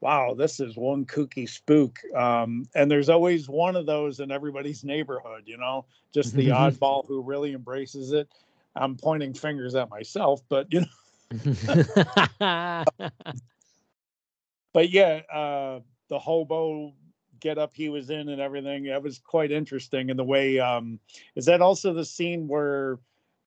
wow 0.00 0.34
this 0.34 0.60
is 0.60 0.76
one 0.76 1.04
kooky 1.04 1.48
spook 1.48 1.98
um 2.14 2.66
and 2.74 2.90
there's 2.90 3.08
always 3.08 3.48
one 3.48 3.76
of 3.76 3.86
those 3.86 4.20
in 4.20 4.30
everybody's 4.30 4.84
neighborhood 4.84 5.42
you 5.46 5.56
know 5.56 5.84
just 6.12 6.34
the 6.34 6.48
oddball 6.48 7.06
who 7.06 7.22
really 7.22 7.52
embraces 7.52 8.12
it 8.12 8.28
i'm 8.76 8.96
pointing 8.96 9.34
fingers 9.34 9.74
at 9.74 9.90
myself 9.90 10.40
but 10.48 10.72
you 10.72 10.80
know 10.80 10.86
but 14.72 14.90
yeah, 14.90 15.20
uh, 15.32 15.80
the 16.08 16.18
hobo 16.18 16.92
get 17.40 17.56
up 17.56 17.74
he 17.74 17.88
was 17.88 18.10
in 18.10 18.28
and 18.28 18.40
everything, 18.40 18.84
that 18.84 19.02
was 19.02 19.18
quite 19.18 19.50
interesting. 19.52 20.10
And 20.10 20.18
the 20.18 20.24
way, 20.24 20.58
um, 20.58 20.98
is 21.36 21.46
that 21.46 21.62
also 21.62 21.92
the 21.92 22.04
scene 22.04 22.48
where 22.48 22.98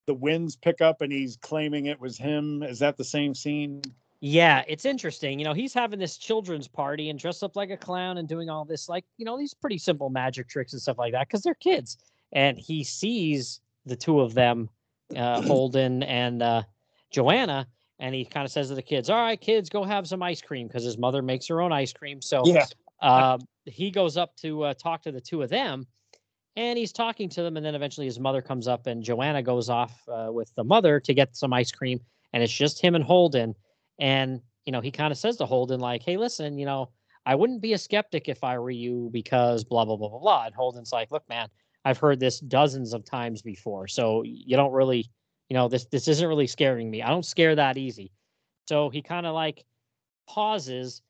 the 0.05 0.13
winds 0.13 0.55
pick 0.55 0.81
up 0.81 1.01
and 1.01 1.11
he's 1.11 1.37
claiming 1.37 1.85
it 1.87 1.99
was 1.99 2.17
him? 2.17 2.63
Is 2.63 2.79
that 2.79 2.97
the 2.97 3.03
same 3.03 3.35
scene? 3.35 3.81
Yeah, 4.25 4.63
it's 4.69 4.85
interesting. 4.85 5.37
You 5.37 5.43
know, 5.43 5.51
he's 5.51 5.73
having 5.73 5.99
this 5.99 6.15
children's 6.15 6.65
party 6.65 7.09
and 7.09 7.19
dressed 7.19 7.43
up 7.43 7.57
like 7.57 7.71
a 7.71 7.75
clown 7.75 8.19
and 8.19 8.25
doing 8.25 8.49
all 8.49 8.63
this, 8.63 8.87
like, 8.87 9.03
you 9.17 9.25
know, 9.25 9.37
these 9.37 9.53
pretty 9.53 9.77
simple 9.77 10.09
magic 10.09 10.47
tricks 10.47 10.71
and 10.71 10.81
stuff 10.81 10.97
like 10.97 11.11
that 11.11 11.27
because 11.27 11.41
they're 11.41 11.53
kids. 11.55 11.97
And 12.31 12.57
he 12.57 12.85
sees 12.85 13.59
the 13.85 13.97
two 13.97 14.21
of 14.21 14.33
them, 14.33 14.69
uh, 15.13 15.41
Holden 15.45 16.03
and 16.03 16.41
uh, 16.41 16.63
Joanna, 17.11 17.67
and 17.99 18.15
he 18.15 18.23
kind 18.23 18.45
of 18.45 18.51
says 18.53 18.69
to 18.69 18.75
the 18.75 18.81
kids, 18.81 19.09
All 19.09 19.17
right, 19.21 19.39
kids, 19.39 19.69
go 19.69 19.83
have 19.83 20.07
some 20.07 20.23
ice 20.23 20.41
cream 20.41 20.67
because 20.67 20.85
his 20.85 20.97
mother 20.97 21.21
makes 21.21 21.45
her 21.47 21.59
own 21.59 21.73
ice 21.73 21.91
cream. 21.91 22.21
So 22.21 22.45
Yeah. 22.47 22.65
um, 23.01 23.45
he 23.65 23.91
goes 23.91 24.15
up 24.15 24.37
to 24.37 24.63
uh, 24.63 24.73
talk 24.75 25.01
to 25.01 25.11
the 25.11 25.19
two 25.19 25.41
of 25.41 25.49
them 25.49 25.85
and 26.55 26.79
he's 26.79 26.93
talking 26.93 27.27
to 27.27 27.43
them. 27.43 27.57
And 27.57 27.65
then 27.65 27.75
eventually 27.75 28.07
his 28.07 28.21
mother 28.21 28.41
comes 28.41 28.69
up 28.69 28.87
and 28.87 29.03
Joanna 29.03 29.43
goes 29.43 29.69
off 29.69 30.01
uh, 30.07 30.29
with 30.31 30.55
the 30.55 30.63
mother 30.63 31.01
to 31.01 31.13
get 31.13 31.35
some 31.35 31.51
ice 31.51 31.73
cream. 31.73 31.99
And 32.31 32.41
it's 32.41 32.53
just 32.53 32.81
him 32.81 32.95
and 32.95 33.03
Holden. 33.03 33.53
And, 33.99 34.41
you 34.65 34.71
know, 34.71 34.81
he 34.81 34.91
kind 34.91 35.11
of 35.11 35.17
says 35.17 35.37
to 35.37 35.45
Holden, 35.45 35.79
like, 35.79 36.03
hey, 36.03 36.17
listen, 36.17 36.57
you 36.57 36.65
know, 36.65 36.89
I 37.25 37.35
wouldn't 37.35 37.61
be 37.61 37.73
a 37.73 37.77
skeptic 37.77 38.27
if 38.27 38.43
I 38.43 38.57
were 38.59 38.69
you 38.71 39.09
because 39.11 39.63
blah, 39.63 39.85
blah, 39.85 39.95
blah, 39.95 40.09
blah, 40.09 40.19
blah. 40.19 40.45
And 40.45 40.55
Holden's 40.55 40.91
like, 40.91 41.11
look, 41.11 41.27
man, 41.29 41.47
I've 41.85 41.97
heard 41.97 42.19
this 42.19 42.39
dozens 42.39 42.93
of 42.93 43.05
times 43.05 43.41
before. 43.41 43.87
So 43.87 44.23
you 44.23 44.55
don't 44.55 44.73
really, 44.73 45.09
you 45.49 45.53
know, 45.53 45.67
this 45.67 45.85
this 45.85 46.07
isn't 46.07 46.27
really 46.27 46.47
scaring 46.47 46.89
me. 46.89 47.01
I 47.01 47.09
don't 47.09 47.25
scare 47.25 47.55
that 47.55 47.77
easy. 47.77 48.11
So 48.67 48.89
he 48.89 49.01
kind 49.01 49.25
of 49.25 49.33
like 49.33 49.65
pauses 50.27 51.01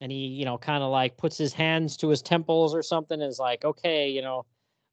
and 0.00 0.12
he, 0.12 0.26
you 0.26 0.44
know, 0.44 0.58
kind 0.58 0.82
of 0.82 0.90
like 0.90 1.16
puts 1.16 1.36
his 1.36 1.52
hands 1.52 1.96
to 1.98 2.08
his 2.08 2.22
temples 2.22 2.74
or 2.74 2.82
something 2.82 3.20
and 3.20 3.28
is 3.28 3.38
like, 3.38 3.64
okay, 3.64 4.08
you 4.08 4.22
know, 4.22 4.46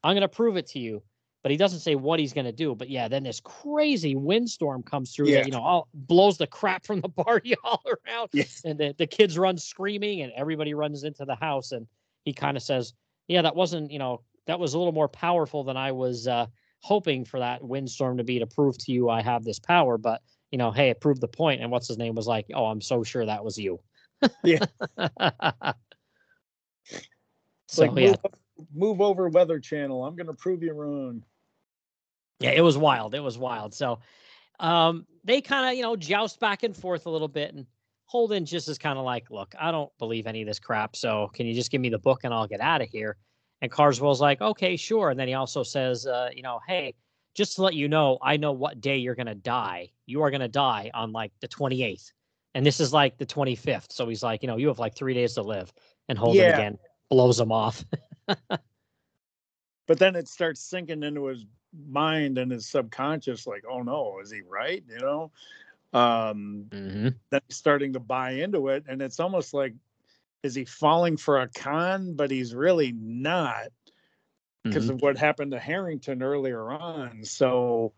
I'm 0.04 0.14
going 0.14 0.22
to 0.22 0.28
prove 0.28 0.58
it 0.58 0.68
to 0.68 0.80
you. 0.80 1.04
But 1.46 1.52
he 1.52 1.58
doesn't 1.58 1.82
say 1.82 1.94
what 1.94 2.20
he's 2.20 2.34
going 2.34 2.48
to 2.48 2.52
do. 2.52 2.74
But 2.74 2.90
yeah, 2.90 3.08
then 3.08 3.22
this 3.22 3.40
crazy 3.40 4.16
windstorm 4.16 4.82
comes 4.82 5.14
through 5.14 5.28
Yeah. 5.28 5.42
that, 5.42 5.46
you 5.46 5.52
know, 5.52 5.62
all 5.62 5.88
blows 5.94 6.40
the 6.40 6.48
crap 6.48 6.84
from 6.84 7.02
the 7.02 7.10
party 7.24 7.54
all 7.64 7.84
around. 7.86 8.30
Yes. 8.34 8.64
And 8.66 8.80
the, 8.80 8.96
the 8.98 9.06
kids 9.06 9.38
run 9.38 9.56
screaming 9.60 10.22
and 10.24 10.34
everybody 10.36 10.74
runs 10.74 11.04
into 11.04 11.24
the 11.24 11.36
house. 11.36 11.72
And 11.72 11.86
he 12.24 12.34
kind 12.34 12.58
of 12.58 12.64
says, 12.64 12.96
yeah, 13.28 13.44
that 13.44 13.56
wasn't, 13.56 13.92
you 13.92 14.00
know, 14.00 14.22
that 14.48 14.60
was 14.60 14.74
a 14.74 14.80
little 14.80 14.92
more 14.92 15.08
powerful 15.08 15.64
than 15.64 15.78
I 15.78 15.92
was 15.92 16.28
uh, 16.28 16.48
hoping 16.80 17.24
for 17.26 17.40
that 17.40 17.64
windstorm 17.64 18.18
to 18.18 18.24
be 18.24 18.40
to 18.40 18.48
prove 18.48 18.80
to 18.80 18.92
you 18.92 19.12
I 19.12 19.22
have 19.22 19.44
this 19.44 19.60
power. 19.60 20.00
But, 20.00 20.24
you 20.50 20.58
know, 20.58 20.72
hey, 20.72 20.90
it 20.90 21.00
proved 21.00 21.22
the 21.22 21.28
point. 21.28 21.62
And 21.62 21.70
what's 21.70 21.88
his 21.88 22.00
name 22.00 22.16
was 22.16 22.26
like, 22.26 22.48
oh, 22.56 22.66
I'm 22.66 22.82
so 22.82 23.04
sure 23.04 23.24
that 23.24 23.46
was 23.46 23.56
you. 23.56 23.80
Yeah. 24.44 24.66
So 27.68 27.86
like 27.86 27.98
yeah, 27.98 28.08
move, 28.10 28.18
move 28.74 29.02
over 29.02 29.28
Weather 29.28 29.60
Channel. 29.60 30.06
I'm 30.06 30.16
gonna 30.16 30.34
prove 30.34 30.64
you 30.64 30.74
wrong. 30.74 31.24
Yeah, 32.40 32.52
it 32.52 32.62
was 32.62 32.78
wild. 32.78 33.16
It 33.16 33.22
was 33.22 33.38
wild. 33.38 33.74
So 33.74 34.00
um, 34.60 35.06
they 35.24 35.42
kind 35.42 35.68
of, 35.70 35.76
you 35.76 35.84
know, 35.84 35.96
joust 35.96 36.40
back 36.40 36.64
and 36.64 36.76
forth 36.76 37.06
a 37.06 37.10
little 37.10 37.28
bit. 37.28 37.54
And 37.54 37.66
Holden 38.06 38.46
just 38.46 38.68
is 38.68 38.78
kind 38.78 39.00
of 39.00 39.06
like, 39.06 39.32
look, 39.32 39.54
I 39.60 39.72
don't 39.72 39.92
believe 40.00 40.28
any 40.28 40.42
of 40.42 40.48
this 40.48 40.60
crap. 40.60 40.96
So 40.96 41.30
can 41.34 41.46
you 41.46 41.54
just 41.54 41.72
give 41.72 41.82
me 41.82 41.90
the 41.90 42.00
book 42.00 42.22
and 42.24 42.34
I'll 42.34 42.48
get 42.48 42.62
out 42.62 42.82
of 42.82 42.90
here? 42.90 43.18
And 43.62 43.72
Karswell's 43.72 44.22
like, 44.22 44.42
okay, 44.42 44.76
sure. 44.76 45.10
And 45.10 45.20
then 45.20 45.28
he 45.28 45.34
also 45.34 45.64
says, 45.64 46.06
uh, 46.06 46.30
you 46.34 46.42
know, 46.44 46.60
hey, 46.68 46.94
just 47.34 47.56
to 47.56 47.64
let 47.64 47.74
you 47.74 47.88
know, 47.88 48.18
I 48.22 48.38
know 48.38 48.52
what 48.52 48.82
day 48.82 48.98
you're 48.98 49.16
going 49.16 49.26
to 49.28 49.36
die. 49.36 49.90
You 50.06 50.22
are 50.22 50.30
going 50.30 50.42
to 50.42 50.48
die 50.48 50.92
on 50.94 51.12
like 51.12 51.32
the 51.42 51.48
28th. 51.48 52.12
And 52.54 52.66
this 52.66 52.80
is 52.80 52.94
like 52.94 53.18
the 53.18 53.26
25th. 53.26 53.92
So 53.92 54.08
he's 54.08 54.24
like, 54.24 54.42
you 54.42 54.48
know, 54.48 54.58
you 54.58 54.68
have 54.68 54.80
like 54.80 54.96
three 54.96 55.14
days 55.14 55.34
to 55.34 55.42
live. 55.42 55.74
And 56.08 56.18
Holden 56.18 56.48
Yeah. 56.48 56.58
again 56.58 56.78
blows 57.10 57.40
him 57.40 57.52
off. 57.52 57.84
But 59.88 60.00
then 60.00 60.16
it 60.16 60.28
starts 60.28 60.62
sinking 60.62 61.04
into 61.04 61.26
his 61.26 61.46
mind 61.88 62.38
and 62.38 62.52
his 62.52 62.68
subconscious, 62.68 63.48
like, 63.48 63.64
oh 63.70 63.82
no, 63.82 64.20
is 64.22 64.32
he 64.32 64.42
right? 64.42 64.84
You 64.90 65.00
know? 65.00 65.32
Um, 65.94 66.66
mm-hmm. 66.70 67.10
then 67.30 67.42
he's 67.48 67.58
starting 67.58 67.94
to 67.94 68.00
buy 68.00 68.32
into 68.32 68.68
it. 68.68 68.84
And 68.88 69.02
it's 69.02 69.20
almost 69.20 69.54
like, 69.54 69.74
is 70.44 70.54
he 70.54 70.66
falling 70.66 71.18
for 71.18 71.42
a 71.42 71.48
con? 71.48 72.14
But 72.14 72.32
he's 72.32 72.54
really 72.54 72.92
not 72.92 73.70
because 74.64 74.90
of 74.90 75.02
what 75.02 75.18
happened 75.18 75.52
to 75.52 75.60
Harrington 75.60 76.24
earlier 76.24 76.72
on. 76.72 77.24
So 77.24 77.94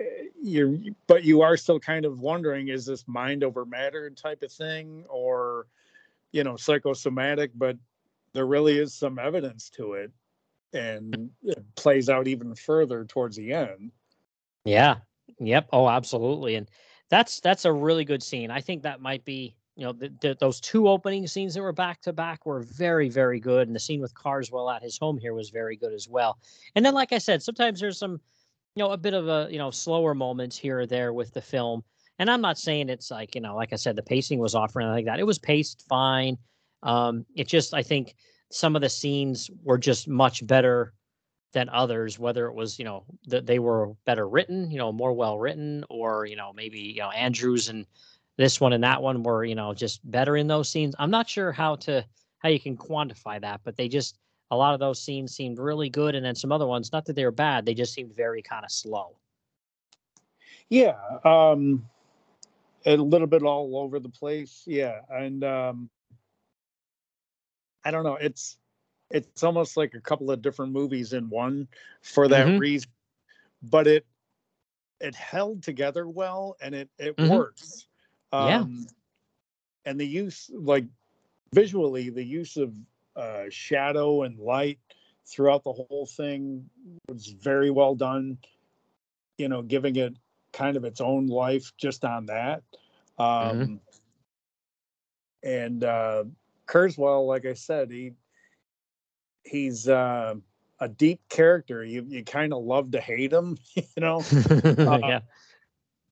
eh, 0.00 0.04
you're, 0.42 0.76
but 1.06 1.24
you 1.24 1.42
are 1.42 1.56
still 1.56 1.78
kind 1.78 2.04
of 2.04 2.18
wondering, 2.18 2.68
is 2.68 2.84
this 2.84 3.06
mind 3.06 3.44
over 3.44 3.64
matter 3.64 4.10
type 4.10 4.42
of 4.42 4.52
thing 4.52 5.04
or, 5.08 5.66
you 6.32 6.44
know, 6.44 6.56
psychosomatic? 6.56 7.52
But 7.54 7.76
there 8.32 8.46
really 8.46 8.78
is 8.78 8.92
some 8.92 9.18
evidence 9.18 9.70
to 9.70 9.94
it. 9.94 10.10
And 10.72 11.30
it 11.42 11.64
plays 11.76 12.08
out 12.08 12.28
even 12.28 12.54
further 12.54 13.04
towards 13.04 13.36
the 13.36 13.52
end. 13.52 13.92
Yeah. 14.64 14.96
Yep. 15.40 15.68
Oh, 15.72 15.88
absolutely. 15.88 16.56
And 16.56 16.68
that's 17.10 17.40
that's 17.40 17.64
a 17.64 17.72
really 17.72 18.04
good 18.04 18.22
scene. 18.22 18.50
I 18.50 18.60
think 18.60 18.82
that 18.82 19.00
might 19.00 19.24
be, 19.24 19.54
you 19.76 19.84
know, 19.84 19.92
the, 19.92 20.12
the, 20.20 20.36
those 20.38 20.60
two 20.60 20.88
opening 20.88 21.26
scenes 21.26 21.54
that 21.54 21.62
were 21.62 21.72
back 21.72 22.02
to 22.02 22.12
back 22.12 22.44
were 22.44 22.60
very, 22.60 23.08
very 23.08 23.40
good. 23.40 23.66
And 23.66 23.74
the 23.74 23.80
scene 23.80 24.00
with 24.00 24.12
Karswell 24.14 24.74
at 24.74 24.82
his 24.82 24.98
home 24.98 25.16
here 25.16 25.32
was 25.32 25.50
very 25.50 25.76
good 25.76 25.94
as 25.94 26.08
well. 26.08 26.38
And 26.74 26.84
then, 26.84 26.94
like 26.94 27.12
I 27.12 27.18
said, 27.18 27.42
sometimes 27.42 27.80
there's 27.80 27.98
some, 27.98 28.20
you 28.74 28.82
know, 28.82 28.90
a 28.90 28.98
bit 28.98 29.14
of 29.14 29.28
a, 29.28 29.48
you 29.50 29.58
know, 29.58 29.70
slower 29.70 30.14
moments 30.14 30.58
here 30.58 30.80
or 30.80 30.86
there 30.86 31.12
with 31.12 31.32
the 31.32 31.40
film. 31.40 31.82
And 32.18 32.28
I'm 32.28 32.40
not 32.40 32.58
saying 32.58 32.88
it's 32.88 33.10
like, 33.10 33.34
you 33.34 33.40
know, 33.40 33.54
like 33.54 33.72
I 33.72 33.76
said, 33.76 33.96
the 33.96 34.02
pacing 34.02 34.38
was 34.40 34.54
off 34.54 34.74
or 34.74 34.80
anything 34.80 34.96
like 34.96 35.04
that. 35.06 35.20
It 35.20 35.26
was 35.26 35.38
paced 35.38 35.86
fine. 35.88 36.36
Um, 36.82 37.24
it 37.36 37.46
just, 37.48 37.72
I 37.72 37.82
think 37.82 38.16
some 38.50 38.76
of 38.76 38.82
the 38.82 38.88
scenes 38.88 39.50
were 39.62 39.78
just 39.78 40.08
much 40.08 40.46
better 40.46 40.92
than 41.52 41.68
others, 41.70 42.18
whether 42.18 42.46
it 42.46 42.54
was, 42.54 42.78
you 42.78 42.84
know, 42.84 43.04
that 43.26 43.46
they 43.46 43.58
were 43.58 43.94
better 44.04 44.28
written, 44.28 44.70
you 44.70 44.78
know, 44.78 44.92
more 44.92 45.12
well 45.12 45.38
written, 45.38 45.84
or, 45.88 46.26
you 46.26 46.36
know, 46.36 46.52
maybe, 46.52 46.78
you 46.78 47.00
know, 47.00 47.10
Andrews 47.10 47.68
and 47.68 47.86
this 48.36 48.60
one 48.60 48.72
and 48.72 48.84
that 48.84 49.02
one 49.02 49.22
were, 49.22 49.44
you 49.44 49.54
know, 49.54 49.74
just 49.74 50.08
better 50.10 50.36
in 50.36 50.46
those 50.46 50.68
scenes. 50.68 50.94
I'm 50.98 51.10
not 51.10 51.28
sure 51.28 51.52
how 51.52 51.76
to 51.76 52.04
how 52.38 52.48
you 52.48 52.60
can 52.60 52.76
quantify 52.76 53.40
that, 53.40 53.60
but 53.64 53.76
they 53.76 53.88
just 53.88 54.18
a 54.50 54.56
lot 54.56 54.74
of 54.74 54.80
those 54.80 55.02
scenes 55.02 55.34
seemed 55.34 55.58
really 55.58 55.90
good. 55.90 56.14
And 56.14 56.24
then 56.24 56.34
some 56.34 56.52
other 56.52 56.66
ones, 56.66 56.92
not 56.92 57.04
that 57.06 57.16
they 57.16 57.24
were 57.24 57.30
bad, 57.32 57.66
they 57.66 57.74
just 57.74 57.92
seemed 57.92 58.14
very 58.14 58.42
kind 58.42 58.64
of 58.64 58.70
slow. 58.70 59.16
Yeah. 60.68 60.96
Um 61.24 61.84
a 62.86 62.96
little 62.96 63.26
bit 63.26 63.42
all 63.42 63.76
over 63.76 63.98
the 63.98 64.08
place. 64.08 64.62
Yeah. 64.66 65.00
And 65.10 65.44
um 65.44 65.90
I 67.84 67.90
don't 67.90 68.04
know, 68.04 68.16
it's 68.16 68.58
it's 69.10 69.42
almost 69.42 69.76
like 69.76 69.94
a 69.94 70.00
couple 70.00 70.30
of 70.30 70.42
different 70.42 70.72
movies 70.72 71.12
in 71.12 71.30
one 71.30 71.68
for 72.02 72.28
that 72.28 72.46
Mhm. 72.46 72.58
reason. 72.58 72.90
But 73.62 73.86
it 73.86 74.06
it 75.00 75.14
held 75.14 75.62
together 75.62 76.08
well 76.08 76.56
and 76.60 76.74
it 76.74 76.90
it 76.98 77.18
Mhm. 77.18 77.28
works. 77.28 77.86
Yeah. 78.36 78.66
Um 78.66 78.86
and 79.84 79.98
the 80.00 80.06
use 80.06 80.50
like 80.52 80.84
visually 81.54 82.10
the 82.10 82.24
use 82.24 82.56
of 82.56 82.74
uh 83.16 83.44
shadow 83.50 84.22
and 84.22 84.38
light 84.38 84.78
throughout 85.26 85.64
the 85.64 85.72
whole 85.72 86.06
thing 86.06 86.68
was 87.08 87.28
very 87.28 87.70
well 87.70 87.94
done. 87.94 88.38
You 89.38 89.48
know, 89.48 89.62
giving 89.62 89.96
it 89.96 90.14
kind 90.52 90.76
of 90.76 90.84
its 90.84 91.00
own 91.00 91.26
life 91.28 91.72
just 91.76 92.04
on 92.04 92.26
that. 92.26 92.62
Um 93.18 93.80
and 95.42 95.84
uh 95.84 96.24
Karswell, 96.68 97.26
like 97.26 97.46
I 97.46 97.54
said, 97.54 97.90
he 97.90 98.12
he's 99.44 99.88
uh, 99.88 100.34
a 100.80 100.88
deep 100.88 101.20
character. 101.28 101.84
You 101.84 102.04
you 102.06 102.24
kind 102.24 102.52
of 102.52 102.62
love 102.62 102.92
to 102.92 103.00
hate 103.00 103.32
him, 103.32 103.58
you 103.74 103.82
know. 103.96 104.22
yeah. 104.64 105.20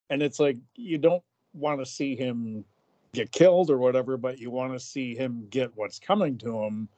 And 0.09 0.21
it's 0.21 0.39
like 0.39 0.57
you 0.75 0.97
don't 0.97 1.23
want 1.53 1.79
to 1.79 1.85
see 1.85 2.15
him 2.15 2.65
get 3.13 3.31
killed 3.31 3.69
or 3.69 3.77
whatever, 3.77 4.17
but 4.17 4.39
you 4.39 4.51
want 4.51 4.73
to 4.73 4.79
see 4.79 5.15
him 5.15 5.47
get 5.49 5.71
what's 5.75 5.99
coming 5.99 6.37
to 6.39 6.63
him, 6.63 6.89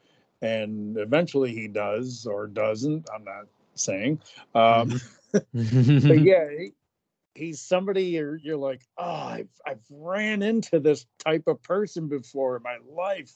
and 0.41 0.97
eventually 0.97 1.53
he 1.53 1.67
does 1.67 2.25
or 2.25 2.47
doesn't. 2.47 3.07
I'm 3.13 3.23
not 3.23 3.45
saying, 3.75 4.21
um, 4.55 4.99
but 5.31 5.43
yeah. 5.53 6.49
He, 6.57 6.71
He's 7.35 7.61
somebody 7.61 8.03
you're 8.05 8.37
you're 8.37 8.57
like, 8.57 8.81
oh, 8.97 9.05
I've 9.05 9.49
I've 9.65 9.83
ran 9.89 10.41
into 10.41 10.79
this 10.79 11.05
type 11.19 11.47
of 11.47 11.61
person 11.63 12.07
before 12.07 12.57
in 12.57 12.63
my 12.63 12.77
life. 12.91 13.31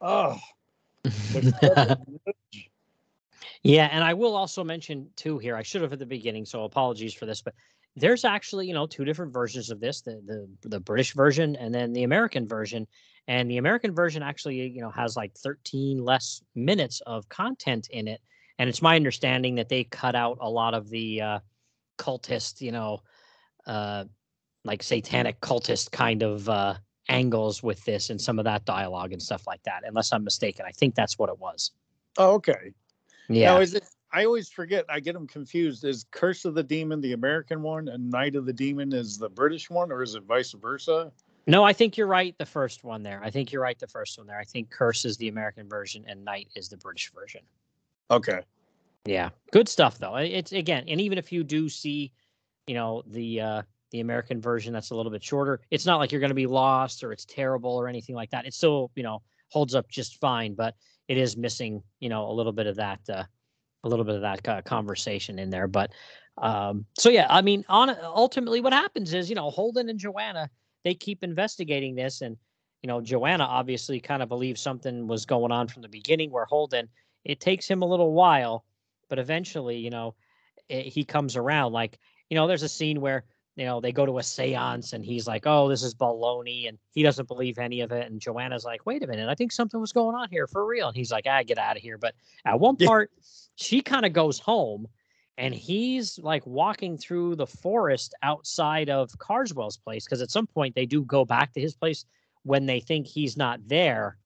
Oh, 0.00 0.38
Yeah, 3.62 3.88
and 3.90 4.04
I 4.04 4.12
will 4.12 4.36
also 4.36 4.62
mention 4.62 5.08
too 5.16 5.38
here. 5.38 5.56
I 5.56 5.62
should 5.62 5.80
have 5.80 5.92
at 5.92 5.98
the 5.98 6.06
beginning, 6.06 6.44
so 6.44 6.64
apologies 6.64 7.14
for 7.14 7.24
this, 7.24 7.40
but 7.40 7.54
there's 7.96 8.24
actually 8.24 8.66
you 8.66 8.74
know 8.74 8.86
two 8.86 9.04
different 9.04 9.32
versions 9.32 9.70
of 9.70 9.80
this: 9.80 10.02
the 10.02 10.20
the 10.26 10.68
the 10.68 10.80
British 10.80 11.14
version 11.14 11.56
and 11.56 11.74
then 11.74 11.92
the 11.92 12.04
American 12.04 12.46
version. 12.46 12.86
And 13.26 13.50
the 13.50 13.56
American 13.56 13.94
version 13.94 14.22
actually 14.22 14.68
you 14.68 14.82
know 14.82 14.90
has 14.90 15.16
like 15.16 15.34
13 15.34 16.04
less 16.04 16.42
minutes 16.54 17.00
of 17.06 17.26
content 17.30 17.88
in 17.90 18.06
it, 18.06 18.20
and 18.58 18.68
it's 18.68 18.82
my 18.82 18.96
understanding 18.96 19.54
that 19.54 19.70
they 19.70 19.84
cut 19.84 20.14
out 20.14 20.36
a 20.42 20.50
lot 20.50 20.74
of 20.74 20.90
the 20.90 21.22
uh, 21.22 21.38
cultist, 21.96 22.60
you 22.60 22.72
know, 22.72 23.00
uh, 23.66 24.04
like 24.64 24.82
satanic 24.82 25.40
cultist 25.40 25.90
kind 25.90 26.22
of 26.22 26.48
uh, 26.48 26.74
angles 27.08 27.62
with 27.62 27.84
this 27.84 28.10
and 28.10 28.20
some 28.20 28.38
of 28.38 28.44
that 28.44 28.64
dialogue 28.64 29.12
and 29.12 29.22
stuff 29.22 29.46
like 29.46 29.62
that. 29.64 29.82
Unless 29.86 30.12
I'm 30.12 30.24
mistaken, 30.24 30.64
I 30.66 30.72
think 30.72 30.94
that's 30.94 31.18
what 31.18 31.28
it 31.28 31.38
was. 31.38 31.72
oh, 32.18 32.34
okay. 32.34 32.72
Yeah. 33.28 33.54
Now, 33.54 33.60
is 33.60 33.74
it? 33.74 33.84
I 34.12 34.24
always 34.24 34.48
forget. 34.48 34.84
I 34.88 35.00
get 35.00 35.14
them 35.14 35.26
confused. 35.26 35.84
Is 35.84 36.06
Curse 36.10 36.44
of 36.44 36.54
the 36.54 36.62
Demon 36.62 37.00
the 37.00 37.14
American 37.14 37.62
one, 37.62 37.88
and 37.88 38.10
Night 38.10 38.36
of 38.36 38.46
the 38.46 38.52
Demon 38.52 38.92
is 38.92 39.18
the 39.18 39.28
British 39.28 39.70
one, 39.70 39.90
or 39.90 40.02
is 40.02 40.14
it 40.14 40.22
vice 40.24 40.52
versa? 40.52 41.10
No, 41.46 41.64
I 41.64 41.72
think 41.72 41.96
you're 41.96 42.06
right. 42.06 42.34
The 42.38 42.46
first 42.46 42.84
one 42.84 43.02
there. 43.02 43.20
I 43.22 43.30
think 43.30 43.52
you're 43.52 43.62
right. 43.62 43.78
The 43.78 43.86
first 43.86 44.16
one 44.18 44.26
there. 44.26 44.38
I 44.38 44.44
think 44.44 44.70
Curse 44.70 45.04
is 45.04 45.16
the 45.16 45.28
American 45.28 45.68
version 45.68 46.04
and 46.08 46.24
Night 46.24 46.48
is 46.54 46.68
the 46.68 46.76
British 46.76 47.12
version. 47.12 47.42
Okay. 48.10 48.40
Yeah, 49.04 49.30
good 49.52 49.68
stuff 49.68 49.98
though. 49.98 50.16
It's 50.16 50.52
again, 50.52 50.84
and 50.88 51.00
even 51.00 51.18
if 51.18 51.30
you 51.30 51.44
do 51.44 51.68
see, 51.68 52.12
you 52.66 52.74
know, 52.74 53.02
the 53.06 53.40
uh 53.40 53.62
the 53.90 54.00
American 54.00 54.40
version 54.40 54.72
that's 54.72 54.90
a 54.90 54.94
little 54.96 55.12
bit 55.12 55.22
shorter, 55.22 55.60
it's 55.70 55.86
not 55.86 55.98
like 55.98 56.10
you're 56.10 56.20
going 56.20 56.30
to 56.30 56.34
be 56.34 56.46
lost 56.46 57.04
or 57.04 57.12
it's 57.12 57.24
terrible 57.24 57.70
or 57.70 57.86
anything 57.86 58.16
like 58.16 58.30
that. 58.30 58.44
It 58.44 58.52
still, 58.52 58.90
you 58.96 59.04
know, 59.04 59.22
holds 59.50 59.74
up 59.74 59.88
just 59.88 60.18
fine, 60.20 60.54
but 60.54 60.74
it 61.06 61.16
is 61.16 61.36
missing, 61.36 61.80
you 62.00 62.08
know, 62.08 62.28
a 62.28 62.32
little 62.32 62.52
bit 62.52 62.66
of 62.66 62.74
that, 62.76 62.98
uh, 63.08 63.22
a 63.84 63.88
little 63.88 64.04
bit 64.04 64.16
of 64.16 64.22
that 64.22 64.48
uh, 64.48 64.62
conversation 64.62 65.38
in 65.38 65.48
there. 65.48 65.68
But 65.68 65.92
um, 66.38 66.86
so 66.98 67.08
yeah, 67.08 67.26
I 67.30 67.40
mean, 67.40 67.64
on 67.68 67.96
ultimately, 68.02 68.60
what 68.60 68.72
happens 68.72 69.14
is, 69.14 69.28
you 69.28 69.36
know, 69.36 69.50
Holden 69.50 69.88
and 69.88 69.98
Joanna 69.98 70.50
they 70.84 70.94
keep 70.94 71.24
investigating 71.24 71.94
this, 71.94 72.20
and 72.20 72.36
you 72.82 72.88
know, 72.88 73.00
Joanna 73.00 73.44
obviously 73.44 73.98
kind 74.00 74.22
of 74.22 74.28
believes 74.28 74.60
something 74.60 75.06
was 75.06 75.24
going 75.24 75.50
on 75.50 75.68
from 75.68 75.82
the 75.82 75.88
beginning. 75.88 76.30
Where 76.30 76.44
Holden, 76.44 76.88
it 77.24 77.40
takes 77.40 77.66
him 77.66 77.82
a 77.82 77.86
little 77.86 78.12
while, 78.12 78.64
but 79.08 79.18
eventually, 79.18 79.78
you 79.78 79.90
know, 79.90 80.14
eh, 80.70 80.82
he 80.82 81.04
comes 81.04 81.36
around. 81.36 81.72
Like, 81.72 81.98
you 82.34 82.40
know, 82.40 82.48
there's 82.48 82.64
a 82.64 82.68
scene 82.68 83.00
where 83.00 83.22
you 83.54 83.64
know 83.64 83.80
they 83.80 83.92
go 83.92 84.04
to 84.04 84.18
a 84.18 84.22
séance, 84.22 84.92
and 84.92 85.04
he's 85.04 85.28
like, 85.28 85.44
"Oh, 85.46 85.68
this 85.68 85.84
is 85.84 85.94
baloney," 85.94 86.68
and 86.68 86.78
he 86.90 87.04
doesn't 87.04 87.28
believe 87.28 87.58
any 87.58 87.80
of 87.80 87.92
it. 87.92 88.10
And 88.10 88.20
Joanna's 88.20 88.64
like, 88.64 88.84
"Wait 88.86 89.04
a 89.04 89.06
minute, 89.06 89.28
I 89.28 89.36
think 89.36 89.52
something 89.52 89.80
was 89.80 89.92
going 89.92 90.16
on 90.16 90.28
here 90.30 90.48
for 90.48 90.66
real." 90.66 90.88
And 90.88 90.96
he's 90.96 91.12
like, 91.12 91.26
"Ah, 91.28 91.44
get 91.44 91.58
out 91.58 91.76
of 91.76 91.82
here." 91.82 91.96
But 91.96 92.16
at 92.44 92.58
one 92.58 92.74
Yeah. 92.80 92.88
part, 92.88 93.12
she 93.54 93.80
kind 93.82 94.04
of 94.04 94.12
goes 94.12 94.40
home. 94.40 94.88
And 95.38 95.54
he's 95.54 96.18
like 96.18 96.44
walking 96.46 96.98
through 96.98 97.36
the 97.36 97.46
forest 97.46 98.14
outside 98.22 98.90
of 98.90 99.16
Karswell's 99.18 99.76
place 99.76 100.04
because 100.04 100.22
at 100.22 100.30
some 100.30 100.46
point 100.48 100.74
they 100.74 100.86
do 100.86 101.04
go 101.04 101.24
back 101.24 101.52
to 101.52 101.60
his 101.60 101.74
place 101.74 102.04
when 102.42 102.66
they 102.66 102.80
think 102.80 103.06
he's 103.06 103.36
not 103.36 103.60
there 103.66 104.18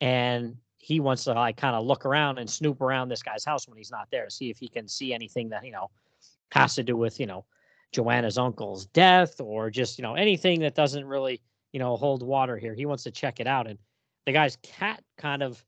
and 0.00 0.56
he 0.78 1.00
wants 1.00 1.24
to 1.24 1.32
like 1.32 1.56
kind 1.56 1.76
of 1.76 1.84
look 1.84 2.04
around 2.04 2.38
and 2.38 2.50
snoop 2.50 2.80
around 2.80 3.08
this 3.08 3.22
guy's 3.22 3.44
house 3.44 3.68
when 3.68 3.78
he's 3.78 3.90
not 3.90 4.08
there 4.10 4.24
to 4.26 4.30
see 4.30 4.50
if 4.50 4.58
he 4.58 4.68
can 4.68 4.88
see 4.88 5.14
anything 5.14 5.48
that 5.50 5.64
you 5.64 5.72
know 5.72 5.90
has 6.52 6.74
to 6.74 6.82
do 6.82 6.96
with 6.96 7.18
you 7.18 7.26
know 7.26 7.44
joanna's 7.92 8.38
uncle's 8.38 8.86
death 8.86 9.40
or 9.40 9.70
just 9.70 9.98
you 9.98 10.02
know 10.02 10.14
anything 10.14 10.60
that 10.60 10.74
doesn't 10.74 11.04
really 11.04 11.40
you 11.72 11.78
know 11.78 11.96
hold 11.96 12.22
water 12.22 12.58
here. 12.58 12.74
He 12.74 12.86
wants 12.86 13.02
to 13.04 13.10
check 13.10 13.40
it 13.40 13.46
out. 13.46 13.66
And 13.66 13.78
the 14.26 14.32
guy's 14.32 14.56
cat 14.62 15.02
kind 15.18 15.42
of 15.42 15.64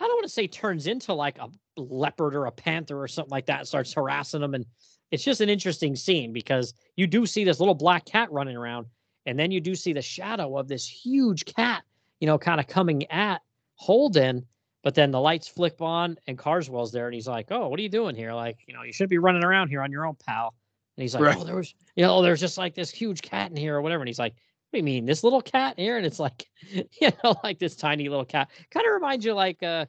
i 0.00 0.06
don't 0.06 0.16
want 0.16 0.24
to 0.24 0.32
say 0.32 0.46
turns 0.46 0.86
into 0.86 1.12
like 1.12 1.38
a 1.38 1.48
leopard 1.76 2.34
or 2.34 2.46
a 2.46 2.52
panther 2.52 3.02
or 3.02 3.08
something 3.08 3.30
like 3.30 3.46
that 3.46 3.60
and 3.60 3.68
starts 3.68 3.92
harassing 3.92 4.42
him. 4.42 4.54
And 4.54 4.64
it's 5.10 5.24
just 5.24 5.40
an 5.40 5.48
interesting 5.48 5.96
scene 5.96 6.32
because 6.32 6.74
you 6.96 7.06
do 7.06 7.26
see 7.26 7.44
this 7.44 7.58
little 7.58 7.74
black 7.74 8.04
cat 8.04 8.30
running 8.30 8.56
around 8.56 8.86
and 9.26 9.38
then 9.38 9.50
you 9.50 9.60
do 9.60 9.74
see 9.74 9.92
the 9.92 10.02
shadow 10.02 10.56
of 10.56 10.68
this 10.68 10.86
huge 10.86 11.44
cat 11.44 11.82
you 12.20 12.26
know, 12.26 12.38
kind 12.38 12.60
of 12.60 12.66
coming 12.66 13.10
at 13.10 13.42
Holden, 13.76 14.44
but 14.82 14.94
then 14.94 15.10
the 15.10 15.20
lights 15.20 15.48
flick 15.48 15.74
on 15.80 16.16
and 16.26 16.38
Karswell's 16.38 16.92
there 16.92 17.06
and 17.06 17.14
he's 17.14 17.26
like, 17.28 17.46
Oh, 17.50 17.68
what 17.68 17.78
are 17.78 17.82
you 17.82 17.88
doing 17.88 18.14
here? 18.14 18.32
Like, 18.32 18.58
you 18.66 18.74
know, 18.74 18.82
you 18.82 18.92
should 18.92 19.08
be 19.08 19.18
running 19.18 19.44
around 19.44 19.68
here 19.68 19.82
on 19.82 19.90
your 19.90 20.06
own, 20.06 20.16
pal. 20.26 20.54
And 20.96 21.02
he's 21.02 21.14
like, 21.14 21.24
Right. 21.24 21.36
Oh, 21.38 21.44
there 21.44 21.56
was, 21.56 21.74
you 21.96 22.04
know, 22.04 22.22
there's 22.22 22.40
just 22.40 22.58
like 22.58 22.74
this 22.74 22.90
huge 22.90 23.22
cat 23.22 23.50
in 23.50 23.56
here 23.56 23.76
or 23.76 23.82
whatever. 23.82 24.02
And 24.02 24.08
he's 24.08 24.18
like, 24.18 24.34
What 24.34 24.72
do 24.72 24.78
you 24.78 24.84
mean, 24.84 25.04
this 25.04 25.24
little 25.24 25.42
cat 25.42 25.74
here? 25.78 25.96
And 25.96 26.06
it's 26.06 26.18
like, 26.20 26.46
you 26.72 27.10
know, 27.24 27.34
like 27.42 27.58
this 27.58 27.76
tiny 27.76 28.08
little 28.08 28.24
cat. 28.24 28.48
Kind 28.70 28.86
of 28.86 28.92
reminds 28.94 29.24
you 29.24 29.34
like 29.34 29.62
uh 29.62 29.86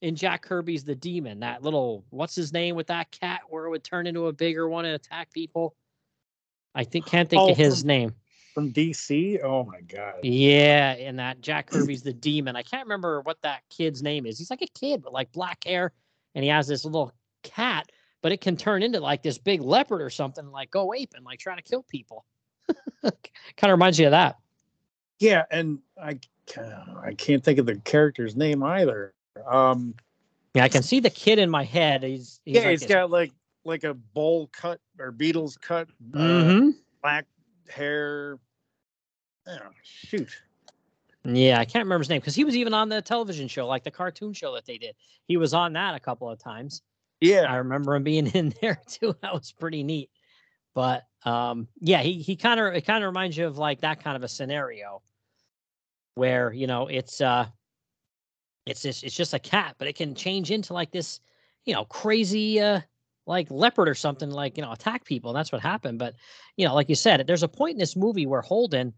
in 0.00 0.14
Jack 0.14 0.42
Kirby's 0.42 0.84
The 0.84 0.94
Demon, 0.94 1.40
that 1.40 1.62
little 1.64 2.04
what's 2.10 2.36
his 2.36 2.52
name 2.52 2.76
with 2.76 2.86
that 2.86 3.10
cat 3.10 3.40
where 3.48 3.64
it 3.66 3.70
would 3.70 3.82
turn 3.82 4.06
into 4.06 4.28
a 4.28 4.32
bigger 4.32 4.68
one 4.68 4.84
and 4.84 4.94
attack 4.94 5.32
people. 5.32 5.74
I 6.74 6.84
think 6.84 7.06
can't 7.06 7.28
think 7.28 7.42
Oh, 7.42 7.50
of 7.50 7.56
his 7.56 7.80
from- 7.80 7.88
name. 7.88 8.14
From 8.58 8.72
DC. 8.72 9.38
Oh 9.44 9.62
my 9.62 9.80
god. 9.82 10.14
Yeah, 10.24 10.96
and 10.98 11.16
that 11.20 11.40
Jack 11.40 11.70
Kirby's 11.70 12.02
the 12.02 12.12
demon. 12.12 12.56
I 12.56 12.64
can't 12.64 12.84
remember 12.84 13.20
what 13.20 13.40
that 13.42 13.60
kid's 13.70 14.02
name 14.02 14.26
is. 14.26 14.36
He's 14.36 14.50
like 14.50 14.62
a 14.62 14.66
kid, 14.76 15.00
but 15.00 15.12
like 15.12 15.30
black 15.30 15.62
hair, 15.62 15.92
and 16.34 16.42
he 16.42 16.50
has 16.50 16.66
this 16.66 16.84
little 16.84 17.12
cat, 17.44 17.88
but 18.20 18.32
it 18.32 18.40
can 18.40 18.56
turn 18.56 18.82
into 18.82 18.98
like 18.98 19.22
this 19.22 19.38
big 19.38 19.60
leopard 19.62 20.02
or 20.02 20.10
something, 20.10 20.42
and, 20.42 20.52
like 20.52 20.72
go 20.72 20.92
ape 20.92 21.12
and 21.14 21.24
like 21.24 21.38
trying 21.38 21.58
to 21.58 21.62
kill 21.62 21.84
people. 21.84 22.24
kind 23.04 23.12
of 23.62 23.70
reminds 23.70 23.96
you 24.00 24.06
of 24.06 24.10
that. 24.10 24.38
Yeah, 25.20 25.44
and 25.52 25.78
I 26.02 26.18
I 27.04 27.14
can't 27.14 27.44
think 27.44 27.60
of 27.60 27.66
the 27.66 27.76
character's 27.76 28.34
name 28.34 28.64
either. 28.64 29.14
Um, 29.46 29.94
Yeah, 30.54 30.64
I 30.64 30.68
can 30.68 30.82
see 30.82 30.98
the 30.98 31.10
kid 31.10 31.38
in 31.38 31.48
my 31.48 31.62
head. 31.62 32.02
He's, 32.02 32.40
he's 32.44 32.56
yeah, 32.56 32.62
like 32.62 32.70
he's 32.70 32.80
this- 32.80 32.88
got 32.88 33.08
like 33.08 33.30
like 33.64 33.84
a 33.84 33.94
bowl 33.94 34.48
cut 34.48 34.80
or 34.98 35.12
Beatles 35.12 35.60
cut, 35.60 35.86
uh, 36.12 36.18
Mhm. 36.18 36.74
black 37.02 37.24
hair. 37.68 38.40
Oh, 39.48 39.70
shoot. 39.82 40.28
Yeah, 41.24 41.58
I 41.58 41.64
can't 41.64 41.84
remember 41.84 42.02
his 42.02 42.08
name 42.08 42.20
because 42.20 42.34
he 42.34 42.44
was 42.44 42.56
even 42.56 42.74
on 42.74 42.88
the 42.88 43.02
television 43.02 43.48
show, 43.48 43.66
like 43.66 43.84
the 43.84 43.90
cartoon 43.90 44.32
show 44.32 44.54
that 44.54 44.66
they 44.66 44.78
did. 44.78 44.94
He 45.26 45.36
was 45.36 45.52
on 45.54 45.72
that 45.74 45.94
a 45.94 46.00
couple 46.00 46.30
of 46.30 46.38
times. 46.38 46.82
Yeah, 47.20 47.42
I 47.48 47.56
remember 47.56 47.94
him 47.94 48.04
being 48.04 48.26
in 48.34 48.54
there 48.60 48.80
too. 48.86 49.14
That 49.22 49.34
was 49.34 49.52
pretty 49.52 49.82
neat. 49.82 50.10
But 50.74 51.04
um, 51.24 51.68
yeah, 51.80 52.02
he 52.02 52.20
he 52.20 52.36
kind 52.36 52.60
of 52.60 52.74
it 52.74 52.86
kind 52.86 53.02
of 53.02 53.08
reminds 53.08 53.36
you 53.36 53.46
of 53.46 53.58
like 53.58 53.80
that 53.80 54.02
kind 54.02 54.16
of 54.16 54.22
a 54.22 54.28
scenario 54.28 55.02
where 56.14 56.52
you 56.52 56.66
know 56.66 56.88
it's 56.88 57.20
uh 57.20 57.46
it's 58.66 58.82
just 58.82 59.02
it's 59.02 59.16
just 59.16 59.34
a 59.34 59.38
cat, 59.38 59.76
but 59.78 59.88
it 59.88 59.96
can 59.96 60.14
change 60.14 60.50
into 60.50 60.72
like 60.72 60.92
this 60.92 61.20
you 61.64 61.74
know, 61.74 61.84
crazy 61.84 62.60
uh 62.60 62.80
like 63.26 63.50
leopard 63.50 63.88
or 63.88 63.94
something 63.94 64.30
like, 64.30 64.56
you 64.56 64.62
know, 64.62 64.72
attack 64.72 65.04
people. 65.04 65.34
That's 65.34 65.52
what 65.52 65.60
happened. 65.60 65.98
But, 65.98 66.14
you 66.56 66.66
know, 66.66 66.74
like 66.74 66.88
you 66.88 66.94
said, 66.94 67.26
there's 67.26 67.42
a 67.42 67.48
point 67.48 67.74
in 67.74 67.78
this 67.78 67.94
movie 67.94 68.24
where 68.24 68.40
Holden 68.40 68.94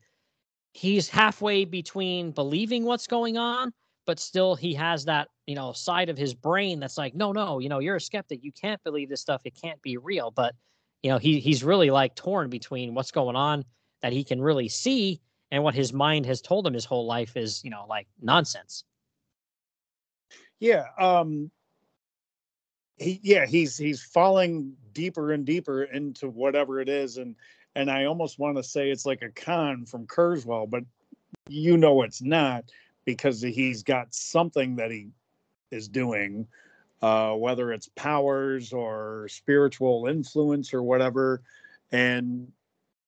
he's 0.72 1.08
halfway 1.08 1.64
between 1.64 2.30
believing 2.30 2.84
what's 2.84 3.06
going 3.06 3.36
on, 3.36 3.72
but 4.06 4.18
still 4.18 4.54
he 4.54 4.74
has 4.74 5.04
that, 5.04 5.28
you 5.46 5.54
know, 5.54 5.72
side 5.72 6.08
of 6.08 6.18
his 6.18 6.34
brain 6.34 6.80
that's 6.80 6.98
like, 6.98 7.14
no, 7.14 7.32
no, 7.32 7.58
you 7.58 7.68
know, 7.68 7.78
you're 7.78 7.96
a 7.96 8.00
skeptic. 8.00 8.40
You 8.42 8.52
can't 8.52 8.82
believe 8.84 9.08
this 9.08 9.20
stuff. 9.20 9.42
It 9.44 9.54
can't 9.60 9.80
be 9.82 9.96
real. 9.96 10.30
But, 10.30 10.54
you 11.02 11.10
know, 11.10 11.18
he 11.18 11.40
he's 11.40 11.64
really 11.64 11.90
like 11.90 12.14
torn 12.14 12.50
between 12.50 12.94
what's 12.94 13.10
going 13.10 13.36
on 13.36 13.64
that 14.02 14.12
he 14.12 14.24
can 14.24 14.40
really 14.40 14.68
see 14.68 15.20
and 15.50 15.62
what 15.64 15.74
his 15.74 15.92
mind 15.92 16.26
has 16.26 16.40
told 16.40 16.66
him 16.66 16.74
his 16.74 16.84
whole 16.84 17.06
life 17.06 17.36
is, 17.36 17.62
you 17.64 17.70
know, 17.70 17.84
like 17.88 18.06
nonsense. 18.20 18.84
Yeah. 20.60 20.84
Um 20.98 21.50
he 22.96 23.18
yeah, 23.22 23.46
he's 23.46 23.76
he's 23.76 24.02
falling 24.02 24.74
deeper 24.92 25.32
and 25.32 25.44
deeper 25.44 25.84
into 25.84 26.28
whatever 26.28 26.80
it 26.80 26.88
is. 26.88 27.16
And 27.16 27.34
and 27.74 27.90
I 27.90 28.04
almost 28.04 28.38
want 28.38 28.56
to 28.56 28.62
say 28.62 28.90
it's 28.90 29.06
like 29.06 29.22
a 29.22 29.30
con 29.30 29.84
from 29.84 30.06
Karswell, 30.06 30.68
but 30.68 30.84
you 31.48 31.76
know 31.76 32.02
it's 32.02 32.22
not 32.22 32.64
because 33.04 33.40
he's 33.40 33.82
got 33.82 34.12
something 34.14 34.76
that 34.76 34.90
he 34.90 35.08
is 35.70 35.88
doing, 35.88 36.46
uh, 37.02 37.32
whether 37.32 37.72
it's 37.72 37.88
powers 37.96 38.72
or 38.72 39.28
spiritual 39.28 40.06
influence 40.06 40.74
or 40.74 40.82
whatever. 40.82 41.42
And 41.92 42.50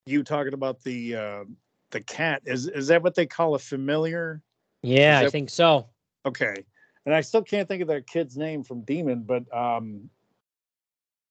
you 0.06 0.22
talking 0.22 0.54
about 0.54 0.82
the 0.82 1.16
uh, 1.16 1.44
the 1.90 2.00
cat 2.00 2.42
is 2.46 2.68
is 2.68 2.88
that 2.88 3.02
what 3.02 3.14
they 3.14 3.26
call 3.26 3.54
a 3.54 3.58
familiar? 3.58 4.42
Yeah, 4.82 5.20
Is 5.20 5.28
I 5.28 5.30
think 5.30 5.50
so. 5.50 5.88
Okay, 6.26 6.64
and 7.04 7.14
I 7.14 7.20
still 7.20 7.42
can't 7.42 7.68
think 7.68 7.82
of 7.82 7.88
that 7.88 8.06
kid's 8.06 8.36
name 8.36 8.62
from 8.62 8.82
Demon, 8.82 9.22
but 9.22 9.44
um, 9.54 10.08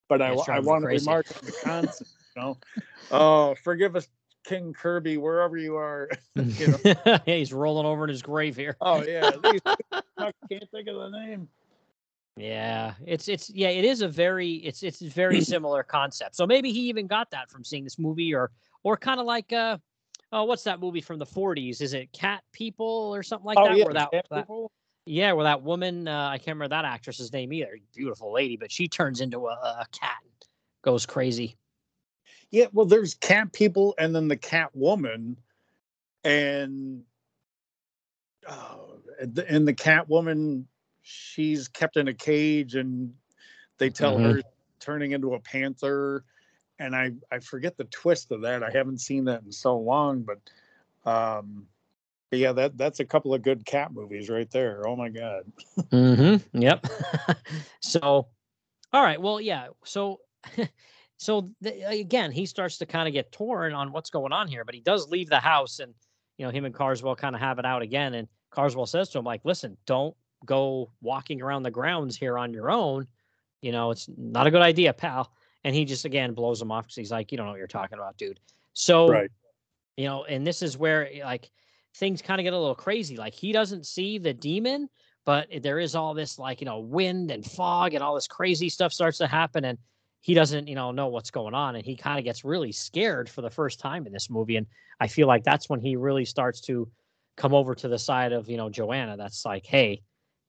but 0.08 0.22
I 0.22 0.34
I 0.50 0.60
want 0.60 0.84
to 0.84 0.88
remark 0.88 1.28
on 1.36 1.46
the 1.46 1.52
concept. 1.64 2.12
You 2.36 2.42
know, 2.42 2.58
oh, 3.12 3.56
forgive 3.64 3.96
us, 3.96 4.08
King 4.46 4.74
Kirby, 4.74 5.18
wherever 5.18 5.58
you 5.58 5.76
are. 5.76 6.10
you 6.36 6.68
know. 6.68 6.78
yeah, 7.06 7.20
he's 7.26 7.54
rolling 7.54 7.86
over 7.86 8.04
in 8.04 8.10
his 8.10 8.22
grave 8.22 8.56
here. 8.56 8.76
Oh 8.82 9.04
yeah, 9.04 9.32
I 10.20 10.32
can't 10.50 10.70
think 10.72 10.88
of 10.88 10.96
the 10.96 11.10
name. 11.10 11.48
Yeah, 12.38 12.94
it's 13.06 13.28
it's 13.28 13.50
yeah, 13.50 13.70
it 13.70 13.86
is 13.86 14.02
a 14.02 14.08
very 14.08 14.54
it's 14.54 14.84
it's 14.84 15.02
very 15.02 15.42
similar 15.42 15.84
concept. 15.84 16.36
So 16.36 16.48
maybe 16.48 16.72
he 16.72 16.82
even 16.90 17.08
got 17.08 17.30
that 17.32 17.50
from 17.50 17.64
seeing 17.64 17.84
this 17.84 18.00
movie, 18.00 18.34
or 18.34 18.52
or 18.84 18.98
kind 18.98 19.20
of 19.20 19.26
like 19.26 19.52
uh, 19.52 19.78
oh, 20.32 20.46
what's 20.46 20.64
that 20.64 20.80
movie 20.80 21.02
from 21.02 21.20
the 21.20 21.26
'40s? 21.26 21.82
Is 21.82 21.94
it 21.94 22.12
Cat 22.14 22.42
People 22.54 23.12
or 23.14 23.22
something 23.22 23.46
like 23.46 23.58
oh 23.58 23.66
that? 23.66 23.78
yeah, 23.78 23.84
where 23.84 23.94
that, 23.94 24.12
Cat 24.12 24.26
that 24.32 24.48
yeah, 25.06 25.34
where 25.34 25.44
that 25.44 25.62
woman 25.62 26.08
uh, 26.08 26.30
I 26.30 26.38
can't 26.38 26.56
remember 26.56 26.70
that 26.70 26.86
actress's 26.86 27.34
name 27.34 27.52
either. 27.52 27.78
Beautiful 27.94 28.32
lady, 28.32 28.56
but 28.56 28.72
she 28.72 28.88
turns 28.88 29.20
into 29.20 29.48
a, 29.48 29.52
a 29.52 29.86
cat, 29.92 30.18
and 30.24 30.32
goes 30.84 31.06
crazy. 31.06 31.58
Yeah, 32.52 32.66
well, 32.74 32.86
there's 32.86 33.14
cat 33.16 33.54
people 33.54 33.95
and 33.97 34.14
then 34.14 34.28
the 34.28 34.38
cat 34.38 34.76
woman, 34.76 35.38
and 36.24 37.04
oh, 38.47 38.99
and 39.20 39.68
the- 39.68 39.74
cat 39.74 40.10
woman, 40.10 40.68
she's 41.02 41.68
kept 41.70 41.97
in 41.97 42.08
a 42.10 42.14
cage, 42.14 42.76
and 42.76 43.14
they 43.78 43.89
tell 43.89 44.18
Mhm. 44.18 44.24
her 44.24 44.41
turning 44.80 45.12
into 45.12 45.34
a 45.34 45.39
panther, 45.39 46.26
and 46.80 46.95
I 46.95 47.14
I 47.32 47.39
forget 47.39 47.78
the 47.78 47.86
twist 47.86 48.32
of 48.32 48.41
that. 48.41 48.64
I 48.64 48.70
haven't 48.70 48.99
seen 48.99 49.26
that 49.26 49.43
in 49.43 49.52
so 49.52 49.78
long, 49.78 50.24
but 50.24 50.39
um, 51.10 51.68
but 52.30 52.39
yeah, 52.39 52.52
that 52.52 52.78
that's 52.78 52.99
a 52.99 53.06
couple 53.06 53.34
of 53.34 53.41
good 53.43 53.66
cat 53.66 53.93
movies 53.93 54.30
right 54.30 54.49
there. 54.52 54.88
Oh 54.88 54.95
my 54.95 55.10
god. 55.10 55.52
Mm-hmm. 55.89 56.62
Yep. 56.62 56.86
so, 57.80 58.28
all 58.93 59.04
right. 59.04 59.22
Well, 59.22 59.39
yeah. 59.39 59.68
So, 59.86 60.20
so 61.22 61.51
the, 61.61 61.88
again, 61.88 62.32
he 62.32 62.47
starts 62.47 62.80
to 62.80 62.88
kind 62.88 63.07
of 63.07 63.13
get 63.13 63.32
torn 63.32 63.74
on 63.74 63.91
what's 63.91 64.09
going 64.09 64.34
on 64.34 64.47
here, 64.47 64.65
but 64.65 64.74
he 64.74 64.82
does 64.82 65.07
leave 65.07 65.30
the 65.30 65.39
house, 65.39 65.78
and 65.78 65.93
you 66.39 66.45
know, 66.47 66.51
him 66.51 66.65
and 66.65 66.74
Karswell 66.74 67.15
kind 67.15 67.36
of 67.36 67.41
have 67.41 67.59
it 67.59 67.65
out 67.65 67.84
again. 67.84 68.15
And 68.15 68.28
Karswell 68.51 68.88
says 68.88 69.09
to 69.09 69.19
him, 69.19 69.26
like, 69.26 69.45
"Listen, 69.45 69.78
don't 69.86 70.15
go 70.47 70.89
walking 70.99 71.39
around 71.39 71.61
the 71.61 71.69
grounds 71.69 72.17
here 72.17 72.39
on 72.39 72.55
your 72.55 72.72
own. 72.72 73.05
You 73.61 73.72
know, 73.72 73.91
it's 73.91 74.09
not 74.17 74.47
a 74.47 74.51
good 74.51 74.63
idea, 74.63 74.93
pal." 74.93 75.32
And 75.63 75.76
he 75.76 75.86
just 75.86 76.05
again 76.05 76.34
blows 76.34 76.59
him 76.59 76.72
off 76.72 76.86
because 76.86 76.95
he's 76.95 77.11
like, 77.11 77.32
"You 77.32 77.38
don't 77.38 77.45
know 77.45 77.51
what 77.51 77.59
you're 77.59 77.67
talking 77.67 77.99
about, 77.99 78.17
dude." 78.17 78.39
So, 78.74 79.07
Right. 79.07 79.32
you 79.97 80.05
know, 80.05 80.24
and 80.24 80.45
this 80.45 80.63
is 80.63 80.76
where 80.76 81.07
eh, 81.13 81.24
like 81.24 81.51
things 81.97 82.24
kind 82.24 82.41
of 82.41 82.45
get 82.45 82.53
a 82.53 82.59
little 82.59 82.74
crazy. 82.74 83.15
Like 83.15 83.36
he 83.36 83.51
doesn't 83.51 83.86
see 83.86 84.17
the 84.17 84.34
demon, 84.34 84.89
but 85.24 85.49
there 85.61 85.78
is 85.78 85.93
all 85.93 86.15
this 86.15 86.39
like 86.39 86.61
you 86.61 86.65
know 86.65 86.80
wind 86.80 87.30
and 87.30 87.45
fog 87.45 87.93
and 87.93 88.01
all 88.03 88.15
this 88.15 88.28
crazy 88.28 88.69
stuff 88.69 88.91
starts 88.91 89.19
to 89.19 89.28
happen 89.28 89.65
and 89.65 89.78
he 90.22 90.34
doesn't 90.34 90.67
you 90.67 90.76
know 90.76 90.91
know 90.91 91.07
what's 91.07 91.32
going 91.32 91.53
on 91.53 91.76
and 91.76 91.86
he 91.86 91.95
kind 91.95 92.17
of 92.17 92.24
gets 92.24 92.45
really 92.45 92.72
scared 92.72 93.30
for 93.30 93.41
the 93.41 93.49
first 93.49 93.80
time 93.80 94.05
in 94.07 94.13
this 94.13 94.30
movie 94.30 94.55
and 94.55 94.67
i 94.99 95.07
feel 95.07 95.28
like 95.28 95.43
that's 95.43 95.69
when 95.69 95.80
he 95.80 95.95
really 95.95 96.26
starts 96.26 96.61
to 96.61 96.89
come 97.36 97.53
over 97.53 97.76
to 97.76 97.88
the 97.88 97.99
side 97.99 98.32
of 98.32 98.49
you 98.49 98.57
know 98.57 98.69
joanna 98.69 99.17
that's 99.17 99.45
like 99.45 99.65
hey 99.65 100.01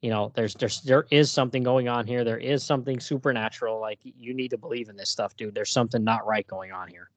you 0.03 0.11
know 0.11 0.33
there's 0.35 0.55
there's 0.55 0.81
there 0.83 1.07
is 1.11 1.31
something 1.31 1.63
going 1.63 1.89
on 1.89 2.07
here. 2.07 2.25
There 2.25 2.39
is 2.39 2.63
something 2.65 3.01
supernatural. 3.01 3.81
Like 3.81 4.01
you 4.03 4.35
need 4.35 4.51
to 4.51 4.59
believe 4.59 4.89
in 4.89 4.97
this 4.97 5.09
stuff 5.09 5.37
dude. 5.37 5.55
There's 5.55 5.71
something 5.71 6.03
not 6.05 6.27
right 6.27 6.47
going 6.47 6.73
on 6.73 6.89
here. 6.89 7.09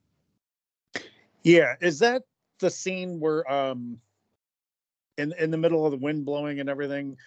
Yeah, 1.44 1.74
is 1.82 2.00
that 2.00 2.22
the 2.60 2.70
scene 2.70 3.20
where 3.20 3.52
um 3.52 3.98
in 5.18 5.34
in 5.40 5.50
the 5.50 5.58
middle 5.58 5.86
of 5.86 5.92
the 5.92 5.98
wind 5.98 6.26
blowing 6.26 6.60
and 6.60 6.70
everything 6.70 7.18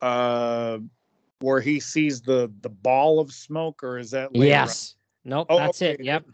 uh 0.00 0.78
where 1.40 1.60
he 1.60 1.80
sees 1.80 2.20
the 2.20 2.52
the 2.60 2.68
ball 2.68 3.20
of 3.20 3.32
smoke 3.32 3.82
or 3.82 3.98
is 3.98 4.10
that 4.10 4.34
later 4.34 4.54
on? 4.54 4.58
yes 4.58 4.96
nope 5.24 5.46
Oh, 5.50 5.56
that's 5.58 5.82
it 5.82 6.00
yep 6.02 6.24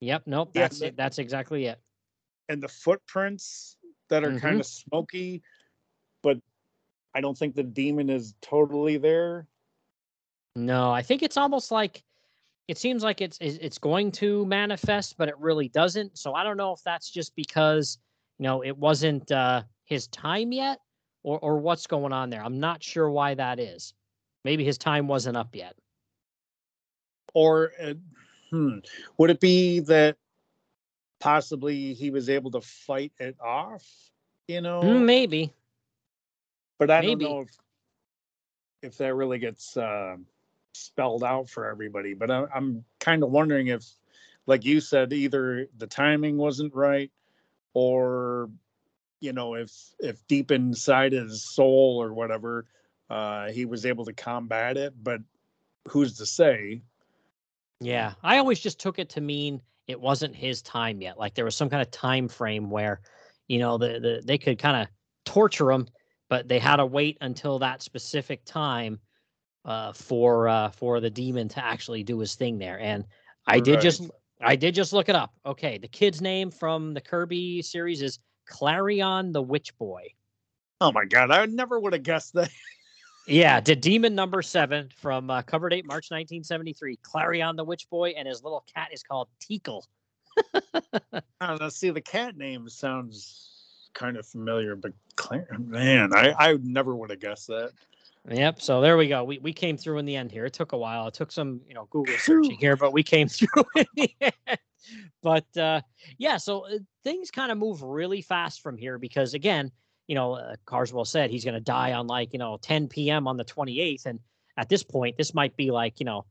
yep 0.00 0.22
nope 0.26 0.50
Yeah, 0.54 0.62
that's 0.62 0.80
it 0.82 0.96
that's 0.96 1.18
exactly 1.18 1.66
it 1.66 1.80
and 2.48 2.62
the 2.62 2.68
footprints 2.68 3.76
that 4.08 4.24
are 4.24 4.30
Mhm. 4.30 4.40
kind 4.40 4.60
of 4.60 4.66
smoky 4.66 5.42
but 6.22 6.38
I 7.14 7.20
don't 7.20 7.36
think 7.36 7.54
the 7.54 7.62
demon 7.62 8.10
is 8.10 8.34
totally 8.40 8.96
there. 8.96 9.46
No, 10.56 10.90
I 10.92 11.02
think 11.02 11.22
it's 11.22 11.36
almost 11.36 11.70
like 11.70 12.04
it 12.68 12.78
seems 12.78 13.02
like 13.02 13.20
it's 13.20 13.38
it's 13.40 13.58
it's 13.60 13.78
going 13.78 14.12
to 14.12 14.44
manifest, 14.46 15.16
but 15.16 15.28
it 15.28 15.38
really 15.38 15.68
doesn't. 15.68 16.18
So 16.18 16.34
I 16.34 16.42
don't 16.44 16.56
know 16.56 16.72
if 16.72 16.82
that's 16.82 17.10
just 17.10 17.34
because 17.34 17.98
you 18.38 18.44
know 18.44 18.62
it 18.62 18.76
wasn't 18.76 19.30
uh, 19.32 19.62
his 19.84 20.06
time 20.08 20.52
yet, 20.52 20.80
or 21.22 21.38
or 21.40 21.58
what's 21.58 21.86
going 21.86 22.12
on 22.12 22.30
there. 22.30 22.42
I'm 22.44 22.60
not 22.60 22.82
sure 22.82 23.10
why 23.10 23.34
that 23.34 23.58
is. 23.58 23.94
Maybe 24.44 24.64
his 24.64 24.78
time 24.78 25.08
wasn't 25.08 25.36
up 25.36 25.54
yet. 25.54 25.74
Or 27.34 27.72
uh, 27.82 27.94
hmm, 28.50 28.78
would 29.18 29.30
it 29.30 29.40
be 29.40 29.80
that 29.80 30.16
possibly 31.20 31.94
he 31.94 32.10
was 32.10 32.28
able 32.30 32.50
to 32.52 32.60
fight 32.60 33.12
it 33.18 33.36
off? 33.40 33.84
You 34.46 34.60
know, 34.62 34.82
Mm, 34.82 35.04
Maybe. 35.04 35.52
but 36.78 36.90
I 36.90 37.00
maybe. 37.02 37.24
don't 37.24 37.30
know 37.30 37.40
if 37.42 37.48
if 38.82 38.96
that 38.98 39.14
really 39.14 39.38
gets 39.38 39.76
uh, 39.76 40.16
spelled 40.72 41.24
out 41.24 41.48
for 41.50 41.68
everybody. 41.68 42.14
But 42.14 42.30
I, 42.30 42.44
I'm 42.54 42.84
kind 43.00 43.22
of 43.22 43.30
wondering 43.30 43.66
if, 43.68 43.84
like 44.46 44.64
you 44.64 44.80
said, 44.80 45.12
either 45.12 45.66
the 45.76 45.86
timing 45.86 46.36
wasn't 46.36 46.74
right, 46.74 47.10
or 47.74 48.50
you 49.20 49.32
know, 49.32 49.54
if 49.54 49.72
if 49.98 50.26
deep 50.28 50.50
inside 50.50 51.12
his 51.12 51.44
soul 51.54 51.98
or 52.00 52.14
whatever, 52.14 52.64
uh, 53.10 53.50
he 53.50 53.64
was 53.64 53.86
able 53.86 54.04
to 54.04 54.12
combat 54.12 54.76
it. 54.76 54.94
But 55.02 55.20
who's 55.88 56.16
to 56.18 56.26
say? 56.26 56.82
Yeah, 57.80 58.14
I 58.22 58.38
always 58.38 58.60
just 58.60 58.80
took 58.80 58.98
it 58.98 59.08
to 59.10 59.20
mean 59.20 59.60
it 59.86 60.00
wasn't 60.00 60.34
his 60.34 60.62
time 60.62 61.00
yet. 61.00 61.18
Like 61.18 61.34
there 61.34 61.44
was 61.44 61.56
some 61.56 61.70
kind 61.70 61.82
of 61.82 61.90
time 61.90 62.28
frame 62.28 62.70
where, 62.70 63.00
you 63.46 63.58
know, 63.58 63.78
the, 63.78 64.00
the 64.00 64.22
they 64.24 64.38
could 64.38 64.58
kind 64.58 64.82
of 64.82 64.88
torture 65.24 65.70
him, 65.70 65.86
but 66.28 66.48
they 66.48 66.58
had 66.58 66.76
to 66.76 66.86
wait 66.86 67.16
until 67.20 67.58
that 67.60 67.82
specific 67.82 68.44
time 68.44 68.98
uh, 69.64 69.92
for 69.92 70.48
uh, 70.48 70.70
for 70.70 71.00
the 71.00 71.10
demon 71.10 71.48
to 71.48 71.64
actually 71.64 72.02
do 72.02 72.18
his 72.18 72.34
thing 72.34 72.58
there. 72.58 72.80
And 72.80 73.04
I 73.46 73.60
did 73.60 73.80
just 73.80 74.02
I 74.40 74.56
did 74.56 74.74
just 74.74 74.92
look 74.92 75.08
it 75.08 75.14
up. 75.14 75.32
Okay, 75.46 75.78
the 75.78 75.88
kid's 75.88 76.20
name 76.20 76.50
from 76.50 76.94
the 76.94 77.00
Kirby 77.00 77.62
series 77.62 78.02
is 78.02 78.18
Klarion 78.48 79.32
the 79.32 79.42
Witch 79.42 79.76
Boy. 79.78 80.08
Oh 80.80 80.92
my 80.92 81.04
god, 81.04 81.30
I 81.30 81.46
never 81.46 81.78
would 81.78 81.92
have 81.92 82.02
guessed 82.02 82.34
that. 82.34 82.50
Yeah, 83.28 83.60
the 83.60 83.76
demon 83.76 84.14
number 84.14 84.40
seven 84.40 84.88
from 84.96 85.30
uh, 85.30 85.42
cover 85.42 85.68
date 85.68 85.84
March 85.84 86.10
1973. 86.10 86.98
Klarion 86.98 87.56
the 87.56 87.64
Witch 87.64 87.88
Boy, 87.90 88.10
and 88.10 88.26
his 88.26 88.42
little 88.42 88.64
cat 88.74 88.88
is 88.92 89.02
called 89.02 89.28
Teekl. 89.40 89.82
I. 91.40 91.68
See, 91.68 91.90
the 91.90 92.00
cat 92.00 92.36
name 92.36 92.68
sounds 92.68 93.48
kind 93.92 94.16
of 94.16 94.26
familiar, 94.26 94.76
but 94.76 94.92
Claire, 95.16 95.56
man, 95.58 96.14
I 96.14 96.32
I 96.38 96.56
never 96.62 96.96
would 96.96 97.10
have 97.10 97.20
guessed 97.20 97.48
that. 97.48 97.72
Yep. 98.30 98.60
So 98.60 98.80
there 98.80 98.96
we 98.96 99.08
go. 99.08 99.24
We 99.24 99.38
we 99.38 99.52
came 99.52 99.76
through 99.76 99.98
in 99.98 100.06
the 100.06 100.16
end 100.16 100.32
here. 100.32 100.46
It 100.46 100.52
took 100.52 100.72
a 100.72 100.78
while. 100.78 101.08
It 101.08 101.14
took 101.14 101.30
some, 101.30 101.60
you 101.68 101.74
know, 101.74 101.86
Google 101.90 102.14
searching 102.18 102.56
here, 102.58 102.76
but 102.76 102.92
we 102.92 103.02
came 103.02 103.28
through 103.28 103.64
in 103.76 103.86
the 103.94 104.10
end. 104.20 104.58
But 105.22 105.56
uh, 105.56 105.82
yeah, 106.16 106.38
so 106.38 106.66
uh, 106.66 106.78
things 107.04 107.30
kind 107.30 107.52
of 107.52 107.58
move 107.58 107.82
really 107.82 108.22
fast 108.22 108.62
from 108.62 108.78
here 108.78 108.98
because 108.98 109.34
again, 109.34 109.70
you 110.08 110.14
know, 110.14 110.32
uh, 110.34 110.56
Karswell 110.66 111.06
said 111.06 111.30
he's 111.30 111.44
going 111.44 111.54
to 111.54 111.60
die 111.60 111.92
on 111.92 112.08
like 112.08 112.32
you 112.32 112.38
know 112.40 112.58
10 112.60 112.88
p.m. 112.88 113.28
on 113.28 113.36
the 113.36 113.44
28th, 113.44 114.06
and 114.06 114.18
at 114.56 114.68
this 114.68 114.82
point, 114.82 115.16
this 115.16 115.34
might 115.34 115.56
be 115.56 115.70
like 115.70 116.00
you 116.00 116.06
know, 116.06 116.24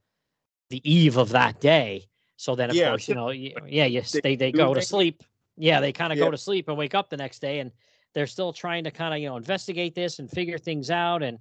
the 0.70 0.82
eve 0.84 1.16
of 1.18 1.30
that 1.30 1.62
day. 1.62 2.08
So 2.36 2.56
then, 2.56 2.70
of 2.70 2.76
Yeah, 2.76 2.90
course, 2.90 3.08
you 3.08 3.16
know, 3.16 3.30
yeah, 3.30 3.86
yes, 3.86 4.12
they 4.12 4.22
they 4.22 4.36
they 4.36 4.52
go 4.52 4.74
to 4.74 4.82
sleep. 4.82 5.24
Yeah, 5.56 5.80
they 5.80 5.92
kind 5.94 6.12
of 6.12 6.20
Yeah. 6.20 6.26
go 6.26 6.32
to 6.32 6.38
sleep 6.38 6.68
and 6.68 6.78
wake 6.78 6.94
up 6.94 7.10
the 7.10 7.18
next 7.18 7.40
day, 7.40 7.60
and 7.60 7.72
they're 8.14 8.28
still 8.28 8.52
trying 8.52 8.84
to 8.84 8.92
kind 8.92 9.14
of 9.14 9.20
you 9.20 9.30
know 9.30 9.38
investigate 9.38 9.96
this 9.96 10.20
and 10.20 10.30
figure 10.30 10.58
things 10.58 10.90
out, 10.92 11.24
and 11.24 11.40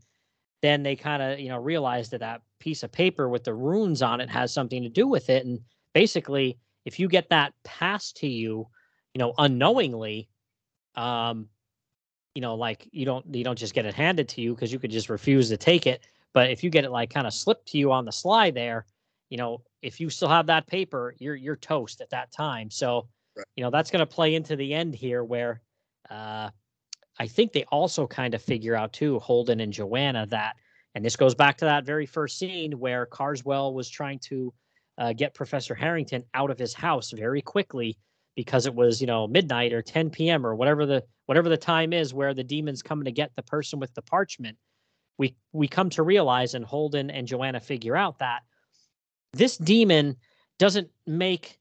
then 0.62 0.82
they 0.82 0.96
kind 0.96 1.22
of 1.22 1.40
you 1.40 1.48
know 1.48 1.58
realize 1.58 2.10
that 2.10 2.20
that 2.20 2.42
piece 2.58 2.82
of 2.82 2.92
paper 2.92 3.28
with 3.28 3.44
the 3.44 3.54
runes 3.54 4.02
on 4.02 4.20
it 4.20 4.30
has 4.30 4.52
something 4.52 4.82
to 4.82 4.88
do 4.88 5.06
with 5.06 5.30
it, 5.30 5.46
and 5.46 5.60
basically, 5.94 6.58
if 6.84 6.98
you 7.00 7.08
get 7.08 7.30
that 7.30 7.54
passed 7.64 8.18
to 8.18 8.26
you, 8.26 8.68
you 9.14 9.18
know, 9.18 9.34
unknowingly, 9.38 10.28
um, 10.94 11.48
you 12.36 12.42
know, 12.42 12.54
like 12.54 12.86
you 12.92 13.06
don't 13.06 13.34
you 13.34 13.42
don't 13.42 13.58
just 13.58 13.74
get 13.74 13.86
it 13.86 13.94
handed 13.94 14.28
to 14.28 14.42
you 14.42 14.54
because 14.54 14.70
you 14.72 14.78
could 14.78 14.90
just 14.92 15.08
refuse 15.08 15.48
to 15.48 15.56
take 15.56 15.86
it. 15.86 16.06
But 16.34 16.50
if 16.50 16.62
you 16.62 16.68
get 16.70 16.84
it 16.84 16.90
like 16.90 17.10
kind 17.10 17.26
of 17.26 17.32
slipped 17.32 17.68
to 17.68 17.78
you 17.78 17.90
on 17.92 18.04
the 18.04 18.12
slide 18.12 18.54
there, 18.54 18.84
you 19.30 19.38
know, 19.38 19.62
if 19.82 20.00
you 20.00 20.10
still 20.10 20.28
have 20.28 20.46
that 20.48 20.66
paper, 20.66 21.14
you're 21.18 21.34
you're 21.34 21.56
toast 21.56 22.02
at 22.02 22.10
that 22.10 22.32
time. 22.32 22.70
So, 22.70 23.08
Right. 23.36 23.46
you 23.56 23.64
know, 23.64 23.70
that's 23.70 23.90
going 23.90 24.00
to 24.00 24.06
play 24.06 24.34
into 24.34 24.56
the 24.56 24.74
end 24.74 24.94
here 24.94 25.24
where 25.24 25.62
uh 26.10 26.50
I 27.18 27.26
think 27.26 27.52
they 27.52 27.64
also 27.64 28.06
kind 28.06 28.34
of 28.34 28.42
figure 28.42 28.76
out 28.76 28.92
too, 28.92 29.18
Holden 29.20 29.60
and 29.60 29.72
Joanna, 29.72 30.26
that, 30.26 30.56
and 30.94 31.04
this 31.04 31.16
goes 31.16 31.34
back 31.34 31.56
to 31.58 31.64
that 31.64 31.84
very 31.84 32.06
first 32.06 32.38
scene 32.38 32.78
where 32.78 33.06
Karswell 33.06 33.72
was 33.72 33.88
trying 33.88 34.18
to 34.20 34.52
uh, 34.98 35.12
get 35.14 35.34
Professor 35.34 35.74
Harrington 35.74 36.24
out 36.34 36.50
of 36.50 36.58
his 36.58 36.74
house 36.74 37.12
very 37.12 37.40
quickly 37.42 37.96
because 38.34 38.66
it 38.66 38.74
was, 38.74 39.00
you 39.00 39.06
know, 39.06 39.26
midnight 39.26 39.72
or 39.72 39.82
10 39.82 40.10
p.m. 40.10 40.46
or 40.46 40.54
whatever 40.54 40.86
the 40.86 41.04
whatever 41.26 41.48
the 41.48 41.56
time 41.56 41.92
is 41.92 42.14
where 42.14 42.34
the 42.34 42.44
demon's 42.44 42.82
coming 42.82 43.04
to 43.04 43.12
get 43.12 43.30
the 43.36 43.42
person 43.42 43.78
with 43.78 43.92
the 43.94 44.02
parchment. 44.02 44.56
We 45.18 45.36
we 45.52 45.68
come 45.68 45.90
to 45.90 46.02
realize, 46.02 46.54
and 46.54 46.64
Holden 46.64 47.10
and 47.10 47.26
Joanna 47.26 47.60
figure 47.60 47.96
out 47.96 48.18
that 48.18 48.40
this 49.32 49.56
demon 49.56 50.16
doesn't 50.58 50.88
make 51.06 51.58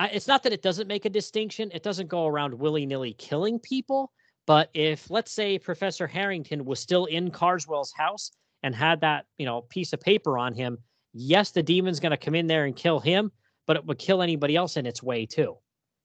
it's 0.00 0.28
not 0.28 0.42
that 0.42 0.52
it 0.52 0.60
doesn't 0.62 0.88
make 0.88 1.06
a 1.06 1.10
distinction. 1.10 1.70
It 1.72 1.82
doesn't 1.82 2.08
go 2.08 2.26
around 2.26 2.52
willy 2.52 2.84
nilly 2.84 3.14
killing 3.14 3.58
people. 3.58 4.12
But 4.46 4.70
if, 4.74 5.10
let's 5.10 5.32
say, 5.32 5.58
Professor 5.58 6.06
Harrington 6.06 6.64
was 6.64 6.78
still 6.78 7.06
in 7.06 7.30
Karswell's 7.30 7.92
house 7.92 8.30
and 8.62 8.74
had 8.74 9.00
that, 9.00 9.26
you 9.38 9.46
know, 9.46 9.62
piece 9.62 9.92
of 9.92 10.00
paper 10.00 10.38
on 10.38 10.54
him, 10.54 10.78
yes, 11.14 11.50
the 11.50 11.62
demon's 11.62 11.98
going 11.98 12.10
to 12.10 12.16
come 12.16 12.34
in 12.34 12.46
there 12.46 12.66
and 12.66 12.76
kill 12.76 13.00
him, 13.00 13.32
but 13.66 13.76
it 13.76 13.84
would 13.86 13.98
kill 13.98 14.22
anybody 14.22 14.54
else 14.54 14.76
in 14.76 14.86
its 14.86 15.02
way 15.02 15.26
too. 15.26 15.56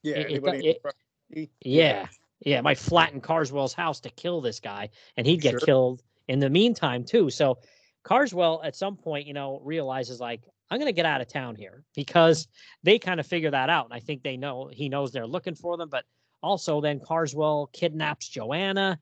Yeah, 0.03 0.15
It- 0.15 0.43
it- 0.43 0.65
it- 0.65 0.81
property? 0.81 1.51
Yeah. 1.63 2.07
Yeah. 2.41 2.59
It 2.59 2.63
might 2.63 2.77
flatten 2.77 3.21
Karswell's 3.21 3.73
house 3.73 3.99
to 4.01 4.09
kill 4.09 4.41
this 4.41 4.59
guy, 4.59 4.89
and 5.17 5.25
he'd 5.27 5.41
get 5.41 5.51
Sure. 5.51 5.59
killed 5.59 6.03
in 6.27 6.39
the 6.39 6.49
meantime, 6.49 7.03
too. 7.03 7.29
So 7.29 7.59
Karswell, 8.03 8.61
at 8.63 8.75
some 8.75 8.97
point, 8.97 9.27
you 9.27 9.33
know, 9.33 9.59
realizes, 9.63 10.19
like, 10.19 10.41
I'm 10.69 10.79
going 10.79 10.87
to 10.87 10.93
get 10.93 11.05
out 11.05 11.21
of 11.21 11.27
town 11.27 11.55
here 11.55 11.83
because 11.93 12.47
they 12.81 12.97
kind 12.97 13.19
of 13.19 13.27
figure 13.27 13.51
that 13.51 13.69
out. 13.69 13.85
And 13.85 13.93
I 13.93 13.99
think 13.99 14.23
they 14.23 14.37
know, 14.37 14.69
he 14.71 14.89
knows 14.89 15.11
they're 15.11 15.27
looking 15.27 15.55
for 15.55 15.77
them. 15.77 15.89
But 15.89 16.05
also, 16.41 16.81
then 16.81 16.99
Karswell 16.99 17.71
kidnaps 17.73 18.29
Joanna 18.29 18.97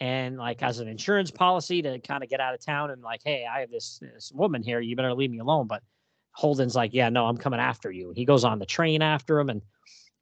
and, 0.00 0.38
like, 0.38 0.60
has 0.60 0.78
an 0.78 0.86
insurance 0.88 1.30
policy 1.30 1.82
to 1.82 1.98
kind 1.98 2.22
of 2.22 2.30
get 2.30 2.40
out 2.40 2.54
of 2.54 2.64
town 2.64 2.90
and, 2.90 3.02
like, 3.02 3.20
hey, 3.24 3.44
I 3.50 3.60
have 3.60 3.70
this, 3.70 3.98
this 4.00 4.32
woman 4.32 4.62
here. 4.62 4.80
You 4.80 4.94
better 4.94 5.12
leave 5.12 5.30
me 5.30 5.40
alone. 5.40 5.66
But 5.66 5.82
Holden's 6.30 6.76
like, 6.76 6.94
yeah, 6.94 7.08
no, 7.08 7.26
I'm 7.26 7.36
coming 7.36 7.60
after 7.60 7.90
you. 7.90 8.12
He 8.14 8.24
goes 8.24 8.44
on 8.44 8.60
the 8.60 8.66
train 8.66 9.02
after 9.02 9.40
him 9.40 9.50
and, 9.50 9.60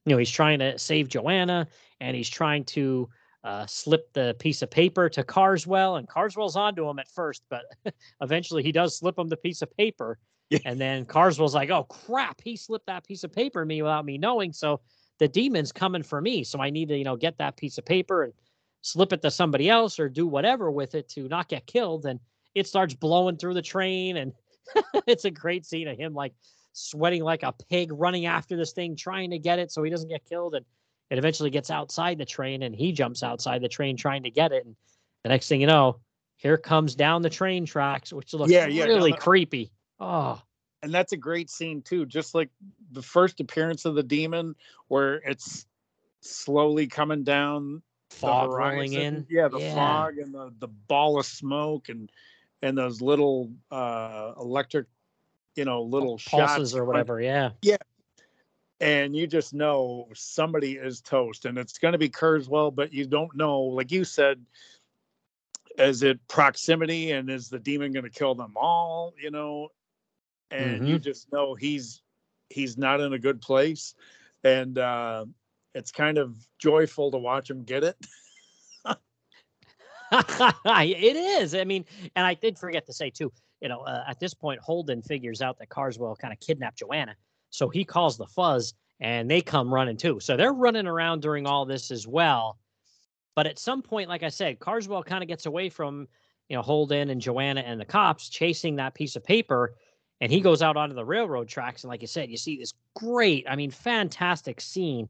you 0.06 0.12
know, 0.12 0.18
he's 0.18 0.30
trying 0.30 0.60
to 0.60 0.78
save 0.78 1.08
Joanna 1.08 1.66
and 2.00 2.16
he's 2.16 2.28
trying 2.28 2.64
to 2.64 3.08
uh, 3.44 3.66
slip 3.66 4.12
the 4.12 4.34
piece 4.38 4.62
of 4.62 4.70
paper 4.70 5.08
to 5.08 5.22
Karswell, 5.22 5.98
and 5.98 6.08
Karswell's 6.08 6.56
onto 6.56 6.88
him 6.88 6.98
at 6.98 7.08
first, 7.08 7.44
but 7.48 7.64
eventually 8.20 8.62
he 8.62 8.72
does 8.72 8.98
slip 8.98 9.18
him 9.18 9.28
the 9.28 9.36
piece 9.36 9.62
of 9.62 9.76
paper. 9.76 10.18
Yeah. 10.50 10.58
And 10.64 10.80
then 10.80 11.04
Karswell's 11.04 11.54
like, 11.54 11.70
"Oh 11.70 11.84
crap, 11.84 12.40
he 12.42 12.56
slipped 12.56 12.86
that 12.86 13.06
piece 13.06 13.22
of 13.22 13.32
paper 13.32 13.62
to 13.62 13.66
me 13.66 13.82
without 13.82 14.04
me 14.04 14.18
knowing." 14.18 14.52
So 14.52 14.80
the 15.18 15.28
demon's 15.28 15.70
coming 15.70 16.02
for 16.02 16.20
me, 16.20 16.42
so 16.42 16.60
I 16.60 16.70
need 16.70 16.88
to, 16.88 16.96
you 16.96 17.04
know, 17.04 17.16
get 17.16 17.38
that 17.38 17.56
piece 17.56 17.78
of 17.78 17.84
paper 17.84 18.24
and 18.24 18.32
slip 18.82 19.12
it 19.12 19.22
to 19.22 19.30
somebody 19.30 19.70
else 19.70 20.00
or 20.00 20.08
do 20.08 20.26
whatever 20.26 20.70
with 20.70 20.96
it 20.96 21.08
to 21.10 21.28
not 21.28 21.48
get 21.48 21.66
killed. 21.66 22.06
And 22.06 22.18
it 22.56 22.66
starts 22.66 22.94
blowing 22.94 23.36
through 23.36 23.54
the 23.54 23.62
train, 23.62 24.16
and 24.16 24.32
it's 25.06 25.24
a 25.24 25.30
great 25.30 25.64
scene 25.64 25.86
of 25.86 25.96
him 25.96 26.14
like 26.14 26.32
sweating 26.76 27.22
like 27.22 27.42
a 27.42 27.52
pig 27.70 27.90
running 27.92 28.26
after 28.26 28.56
this 28.56 28.72
thing, 28.72 28.96
trying 28.96 29.30
to 29.30 29.38
get 29.38 29.58
it 29.58 29.72
so 29.72 29.82
he 29.82 29.90
doesn't 29.90 30.08
get 30.10 30.24
killed. 30.28 30.54
And 30.54 30.64
it 31.10 31.18
eventually 31.18 31.50
gets 31.50 31.70
outside 31.70 32.18
the 32.18 32.24
train 32.26 32.62
and 32.62 32.74
he 32.74 32.92
jumps 32.92 33.22
outside 33.22 33.62
the 33.62 33.68
train 33.68 33.96
trying 33.96 34.24
to 34.24 34.30
get 34.30 34.52
it. 34.52 34.66
And 34.66 34.76
the 35.22 35.30
next 35.30 35.48
thing 35.48 35.60
you 35.60 35.66
know, 35.66 36.00
here 36.36 36.58
comes 36.58 36.94
down 36.94 37.22
the 37.22 37.30
train 37.30 37.64
tracks, 37.64 38.12
which 38.12 38.34
looks 38.34 38.52
Yeah, 38.52 38.66
yeah, 38.66 38.84
really 38.84 39.12
the- 39.12 39.16
creepy. 39.16 39.70
Oh, 39.98 40.40
and 40.82 40.92
that's 40.92 41.12
a 41.12 41.16
great 41.16 41.48
scene 41.48 41.80
too 41.80 42.04
just 42.04 42.34
like 42.34 42.50
the 42.92 43.00
first 43.02 43.40
appearance 43.40 43.86
of 43.86 43.94
the 43.94 44.02
demon 44.02 44.54
where 44.88 45.14
it's 45.14 45.66
slowly 46.20 46.86
coming 46.86 47.24
down 47.24 47.82
the 48.10 48.16
fog 48.16 48.50
rolling 48.50 48.92
in. 48.92 49.26
yeah 49.30 49.48
the 49.48 49.58
Yeah. 49.58 49.74
fog 49.74 50.18
and 50.18 50.34
the 50.34 50.52
the 50.58 50.68
ball 50.68 51.18
of 51.18 51.24
smoke 51.26 51.88
and 51.88 52.12
and 52.62 52.76
those 52.76 53.00
little 53.00 53.50
uh 53.70 54.34
electric 54.38 54.86
you 55.56 55.64
know 55.64 55.82
little 55.82 56.18
pulses 56.18 56.70
shots 56.70 56.74
or 56.74 56.84
whatever. 56.84 57.20
Yeah. 57.20 57.50
Yeah. 57.62 57.76
And 58.78 59.16
you 59.16 59.26
just 59.26 59.54
know 59.54 60.08
somebody 60.14 60.72
is 60.72 61.00
toast 61.00 61.46
and 61.46 61.56
it's 61.56 61.78
going 61.78 61.92
to 61.92 61.98
be 61.98 62.10
Karswell, 62.10 62.74
but 62.74 62.92
you 62.92 63.06
don't 63.06 63.34
know 63.34 63.60
like 63.62 63.90
you 63.90 64.04
said 64.04 64.44
is 65.78 66.02
it 66.02 66.18
proximity 66.28 67.12
and 67.12 67.28
is 67.30 67.48
the 67.48 67.58
demon 67.58 67.92
going 67.92 68.04
to 68.04 68.10
kill 68.10 68.34
them 68.34 68.52
all 68.56 69.12
you 69.22 69.30
know 69.30 69.68
and 70.50 70.88
you 70.88 70.98
just 70.98 71.30
know 71.32 71.54
he's 71.54 72.00
he's 72.48 72.78
not 72.78 72.98
in 72.98 73.12
a 73.12 73.18
good 73.18 73.42
place 73.42 73.94
and 74.42 74.78
uh 74.78 75.26
it's 75.74 75.90
kind 75.90 76.16
of 76.16 76.34
joyful 76.58 77.10
to 77.10 77.18
watch 77.18 77.50
him 77.50 77.62
get 77.62 77.84
it 77.84 77.96
it 80.12 81.16
is. 81.16 81.54
I 81.54 81.64
mean, 81.64 81.84
and 82.14 82.26
I 82.26 82.34
did 82.34 82.58
forget 82.58 82.86
to 82.86 82.92
say 82.92 83.10
too, 83.10 83.32
you 83.60 83.68
know, 83.68 83.80
uh, 83.80 84.04
at 84.08 84.20
this 84.20 84.34
point, 84.34 84.60
Holden 84.60 85.02
figures 85.02 85.42
out 85.42 85.58
that 85.58 85.68
Karswell 85.68 86.18
kind 86.18 86.32
of 86.32 86.40
kidnapped 86.40 86.78
Joanna. 86.78 87.14
So 87.50 87.68
he 87.68 87.84
calls 87.84 88.16
the 88.16 88.26
fuzz 88.26 88.74
and 89.00 89.30
they 89.30 89.40
come 89.40 89.72
running 89.72 89.96
too. 89.96 90.20
So 90.20 90.36
they're 90.36 90.52
running 90.52 90.86
around 90.86 91.22
during 91.22 91.46
all 91.46 91.64
this 91.64 91.90
as 91.90 92.06
well. 92.06 92.58
But 93.34 93.46
at 93.46 93.58
some 93.58 93.82
point, 93.82 94.08
like 94.08 94.22
I 94.22 94.28
said, 94.28 94.58
Karswell 94.58 95.04
kind 95.04 95.22
of 95.22 95.28
gets 95.28 95.46
away 95.46 95.68
from, 95.68 96.08
you 96.48 96.56
know, 96.56 96.62
Holden 96.62 97.10
and 97.10 97.20
Joanna 97.20 97.60
and 97.60 97.80
the 97.80 97.84
cops 97.84 98.28
chasing 98.28 98.76
that 98.76 98.94
piece 98.94 99.16
of 99.16 99.24
paper. 99.24 99.74
And 100.20 100.32
he 100.32 100.40
goes 100.40 100.62
out 100.62 100.76
onto 100.78 100.94
the 100.94 101.04
railroad 101.04 101.48
tracks. 101.48 101.84
And 101.84 101.90
like 101.90 102.00
you 102.00 102.08
said, 102.08 102.30
you 102.30 102.38
see 102.38 102.56
this 102.56 102.72
great, 102.94 103.46
I 103.48 103.56
mean, 103.56 103.70
fantastic 103.70 104.60
scene 104.60 105.08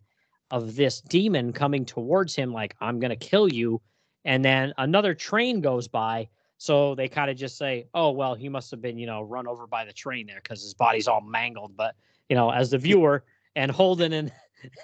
of 0.51 0.75
this 0.75 1.01
demon 1.01 1.53
coming 1.53 1.85
towards 1.85 2.35
him, 2.35 2.53
like, 2.53 2.75
I'm 2.81 2.99
going 2.99 3.11
to 3.11 3.17
kill 3.17 3.53
you 3.53 3.81
and 4.27 4.45
then 4.45 4.75
another 4.77 5.15
train 5.15 5.61
goes 5.61 5.89
by 5.89 6.29
so 6.59 6.95
they 6.95 7.09
kind 7.09 7.31
of 7.31 7.37
just 7.37 7.57
say 7.59 7.87
oh 7.95 8.11
well 8.11 8.35
he 8.35 8.49
must 8.49 8.71
have 8.71 8.81
been 8.81 8.99
you 8.99 9.07
know 9.07 9.23
run 9.23 9.47
over 9.47 9.67
by 9.67 9.85
the 9.85 9.93
train 9.93 10.27
there 10.27 10.41
because 10.43 10.63
his 10.63 10.75
body's 10.75 11.09
all 11.09 11.21
mangled. 11.21 11.77
But 11.77 11.95
you 12.29 12.37
know 12.37 12.51
as 12.51 12.71
the 12.71 12.79
viewer 12.79 13.25
and 13.55 13.71
holden 13.71 14.13
and 14.13 14.33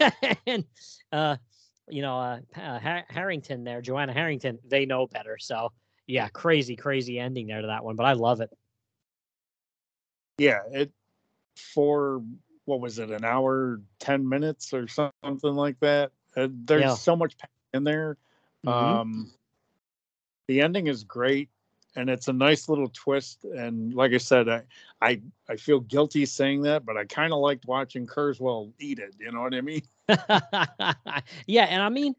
and 0.46 0.64
uh 1.12 1.36
you 1.88 2.02
know 2.02 2.18
uh, 2.18 2.40
uh 2.56 2.78
Har- 2.78 3.06
harrington 3.08 3.64
there 3.64 3.80
joanna 3.80 4.12
harrington 4.12 4.58
they 4.64 4.86
know 4.86 5.06
better. 5.06 5.38
So 5.38 5.72
yeah 6.06 6.28
crazy 6.28 6.76
crazy 6.76 7.18
ending 7.18 7.46
there 7.46 7.60
to 7.60 7.66
that 7.68 7.84
one 7.84 7.96
but 7.96 8.04
i 8.04 8.12
love 8.12 8.40
it. 8.40 8.50
Yeah 10.38 10.60
it 10.70 10.92
for 11.56 12.22
what 12.64 12.80
was 12.80 12.98
it 12.98 13.10
an 13.10 13.24
hour 13.24 13.80
10 13.98 14.28
minutes 14.28 14.72
or 14.72 14.86
something 14.88 15.54
like 15.54 15.78
that? 15.80 16.12
Uh, 16.36 16.48
there's 16.50 16.82
Yeah. 16.82 16.94
so 16.94 17.16
much 17.16 17.34
in 17.74 17.84
there. 17.84 18.16
Mhm. 18.64 18.70
Um, 18.72 19.32
the 20.46 20.60
ending 20.60 20.86
is 20.86 21.04
great, 21.04 21.48
and 21.96 22.08
it's 22.08 22.28
a 22.28 22.32
nice 22.32 22.68
little 22.68 22.88
twist. 22.88 23.44
And 23.44 23.94
like 23.94 24.12
I 24.12 24.18
said, 24.18 24.48
I 24.48 24.62
I, 25.00 25.20
I 25.48 25.56
feel 25.56 25.80
guilty 25.80 26.24
saying 26.26 26.62
that, 26.62 26.84
but 26.84 26.96
I 26.96 27.04
kind 27.04 27.32
of 27.32 27.40
liked 27.40 27.66
watching 27.66 28.06
Karswell 28.06 28.72
eat 28.78 28.98
it. 28.98 29.14
You 29.18 29.32
know 29.32 29.42
what 29.42 29.54
I 29.54 29.60
mean? 29.60 29.82
yeah, 31.46 31.64
and 31.64 31.82
I 31.82 31.88
mean, 31.88 32.14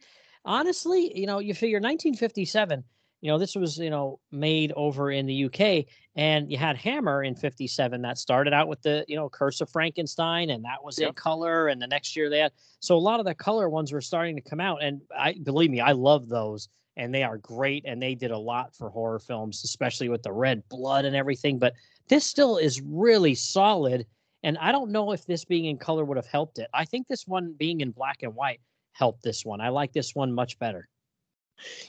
honestly, 0.45 1.17
you 1.17 1.25
know, 1.25 1.39
you 1.39 1.53
figure 1.53 1.77
1957, 1.77 2.83
you 3.21 3.31
know, 3.31 3.37
this 3.37 3.55
was, 3.55 3.77
you 3.77 3.89
know, 3.89 4.19
made 4.31 4.73
over 4.75 5.09
in 5.11 5.25
the 5.25 5.45
UK, 5.45 5.85
and 6.17 6.51
you 6.51 6.57
had 6.57 6.75
Hammer 6.75 7.23
in 7.23 7.35
57 7.35 8.01
that 8.01 8.17
started 8.17 8.53
out 8.53 8.67
with 8.67 8.81
the, 8.81 9.05
you 9.07 9.15
know, 9.15 9.29
Curse 9.29 9.61
of 9.61 9.69
Frankenstein, 9.69 10.49
and 10.49 10.65
that 10.65 10.83
was 10.83 10.99
in 10.99 11.13
color, 11.13 11.69
and 11.69 11.81
the 11.81 11.87
next 11.87 12.17
year 12.17 12.29
they 12.29 12.39
had, 12.39 12.51
so 12.81 12.97
a 12.97 12.99
lot 12.99 13.21
of 13.21 13.25
the 13.25 13.33
color 13.33 13.69
ones 13.69 13.93
were 13.93 14.01
starting 14.01 14.35
to 14.35 14.41
come 14.41 14.59
out, 14.59 14.83
and 14.83 15.01
I 15.17 15.35
believe 15.41 15.71
me, 15.71 15.79
I 15.79 15.93
love 15.93 16.27
those, 16.27 16.67
and 16.97 17.13
they 17.13 17.23
are 17.23 17.37
great, 17.37 17.83
and 17.85 18.01
they 18.01 18.15
did 18.15 18.31
a 18.31 18.37
lot 18.37 18.75
for 18.75 18.89
horror 18.89 19.19
films, 19.19 19.63
especially 19.63 20.09
with 20.09 20.23
the 20.23 20.31
red 20.31 20.67
blood 20.69 21.05
and 21.05 21.15
everything, 21.15 21.57
but 21.57 21.73
this 22.07 22.25
still 22.25 22.57
is 22.57 22.81
really 22.81 23.35
solid. 23.35 24.05
And 24.43 24.57
I 24.57 24.71
don't 24.71 24.91
know 24.91 25.11
if 25.11 25.25
this 25.25 25.45
being 25.45 25.65
in 25.65 25.77
color 25.77 26.03
would 26.03 26.17
have 26.17 26.27
helped 26.27 26.59
it. 26.59 26.69
I 26.73 26.85
think 26.85 27.07
this 27.07 27.25
one 27.27 27.53
being 27.57 27.81
in 27.81 27.91
black 27.91 28.23
and 28.23 28.35
white 28.35 28.59
helped 28.91 29.23
this 29.23 29.45
one. 29.45 29.61
I 29.61 29.69
like 29.69 29.93
this 29.93 30.13
one 30.13 30.33
much 30.33 30.59
better. 30.59 30.87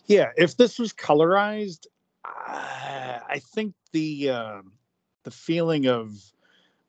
Yeah. 0.07 0.31
If 0.37 0.57
this 0.57 0.79
was 0.79 0.93
colorized, 0.93 1.87
I, 2.25 3.21
I 3.29 3.39
think 3.41 3.75
the 3.93 4.31
uh, 4.31 4.63
the 5.25 5.31
feeling 5.31 5.87
of 5.89 6.15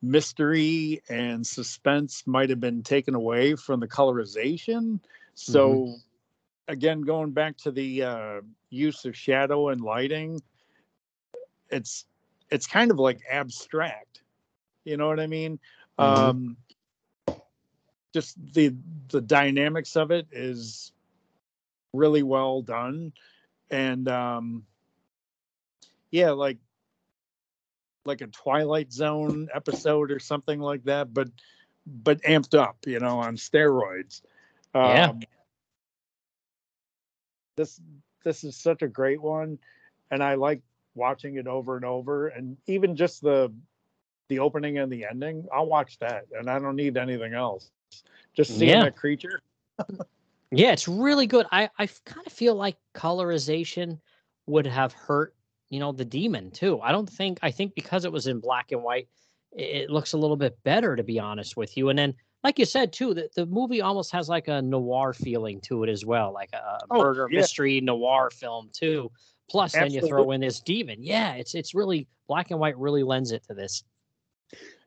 mystery 0.01 1.01
and 1.09 1.45
suspense 1.45 2.24
might 2.28 2.49
have 2.49 2.59
been 2.59 2.84
taken 2.84 3.16
away 3.16 3.55
from 3.55 3.80
the 3.80 3.88
colorization. 3.88 4.99
So 5.34 5.95
again, 6.68 7.01
going 7.01 7.32
back 7.32 7.57
to 7.57 7.72
the 7.72 8.03
uh, 8.03 8.41
use 8.70 9.05
of 9.05 9.16
shadow 9.16 9.70
and 9.70 9.82
lighting, 9.82 10.41
it's 11.70 12.05
it's 12.49 12.68
kind 12.68 12.91
of 12.91 12.99
like 12.99 13.22
abstract. 13.30 14.22
You 14.84 14.97
know 14.97 15.07
what 15.07 15.20
I 15.20 15.28
mean? 15.28 15.59
Mhm. 15.99 16.03
Um, 16.03 16.57
just 18.13 18.38
the 18.53 18.74
the 19.09 19.22
dynamics 19.22 19.95
of 19.95 20.11
it 20.11 20.28
is 20.32 20.93
really 21.93 22.24
well 22.24 22.61
done, 22.61 23.11
and 23.70 24.07
um, 24.07 24.66
yeah, 26.11 26.32
like 26.32 26.57
like 28.05 28.22
a 28.22 28.28
Twilight 28.28 28.91
Zone 28.91 29.49
episode 29.53 30.11
or 30.11 30.20
something 30.20 30.59
like 30.59 30.84
that, 30.86 31.13
but 31.13 31.30
but 31.86 32.22
amped 32.22 32.57
up, 32.57 32.78
you 32.86 32.99
know, 32.99 33.20
on 33.20 33.36
steroids. 33.36 34.22
Yeah. 34.74 35.13
This 37.55 37.79
this 38.23 38.43
is 38.43 38.55
such 38.55 38.81
a 38.81 38.87
great 38.87 39.21
one, 39.21 39.57
and 40.11 40.23
I 40.23 40.35
like 40.35 40.61
watching 40.95 41.35
it 41.35 41.47
over 41.47 41.75
and 41.75 41.85
over, 41.85 42.27
and 42.27 42.57
even 42.67 42.95
just 42.95 43.21
the 43.21 43.51
the 44.27 44.39
opening 44.39 44.77
and 44.79 44.91
the 44.91 45.05
ending. 45.05 45.47
I'll 45.53 45.67
watch 45.67 45.97
that, 45.99 46.25
and 46.37 46.49
I 46.49 46.59
don't 46.59 46.75
need 46.75 46.97
anything 46.97 47.33
else. 47.33 47.69
Just 48.33 48.57
seeing 48.57 48.71
Yeah. 48.71 48.83
that 48.83 48.95
creature. 48.95 49.41
Yeah, 50.51 50.71
it's 50.71 50.87
really 50.87 51.27
good. 51.27 51.47
I 51.51 51.69
I 51.77 51.87
kind 52.05 52.25
of 52.25 52.31
feel 52.31 52.55
like 52.55 52.77
colorization 52.93 53.99
would 54.45 54.65
have 54.67 54.93
hurt, 54.93 55.35
you 55.69 55.79
know, 55.79 55.91
the 55.91 56.05
demon 56.05 56.51
too. 56.51 56.79
I 56.81 56.91
don't 56.93 57.09
think 57.09 57.39
I 57.41 57.51
think 57.51 57.75
because 57.75 58.05
it 58.05 58.11
was 58.11 58.27
in 58.27 58.39
black 58.39 58.71
and 58.71 58.81
white, 58.81 59.09
it, 59.51 59.89
looks 59.89 60.13
a 60.13 60.17
little 60.17 60.37
bit 60.37 60.61
better 60.63 60.95
to 60.95 61.03
be 61.03 61.19
honest 61.19 61.57
with 61.57 61.75
you. 61.75 61.89
And 61.89 61.99
then, 61.99 62.13
like 62.45 62.59
you 62.59 62.65
said 62.65 62.93
too, 62.93 63.15
the, 63.15 63.27
the 63.35 63.47
movie 63.47 63.81
almost 63.81 64.11
has 64.11 64.29
like 64.29 64.47
a 64.47 64.61
noir 64.61 65.13
feeling 65.13 65.59
to 65.61 65.83
it 65.83 65.89
as 65.89 66.05
well, 66.05 66.31
like 66.31 66.53
a 66.53 66.85
Oh, 66.91 67.01
murder 67.01 67.27
yeah. 67.31 67.39
mystery 67.39 67.81
noir 67.81 68.29
film 68.29 68.69
too. 68.71 69.11
Plus, 69.49 69.73
then 69.73 69.91
you 69.91 70.01
throw 70.01 70.29
in 70.29 70.41
this 70.41 70.59
demon. 70.59 71.01
Yeah, 71.01 71.33
it's 71.33 71.55
it's 71.55 71.73
really 71.73 72.07
black 72.27 72.51
and 72.51 72.59
white 72.59 72.77
really 72.77 73.01
lends 73.01 73.31
it 73.31 73.41
to 73.47 73.55
this. 73.55 73.83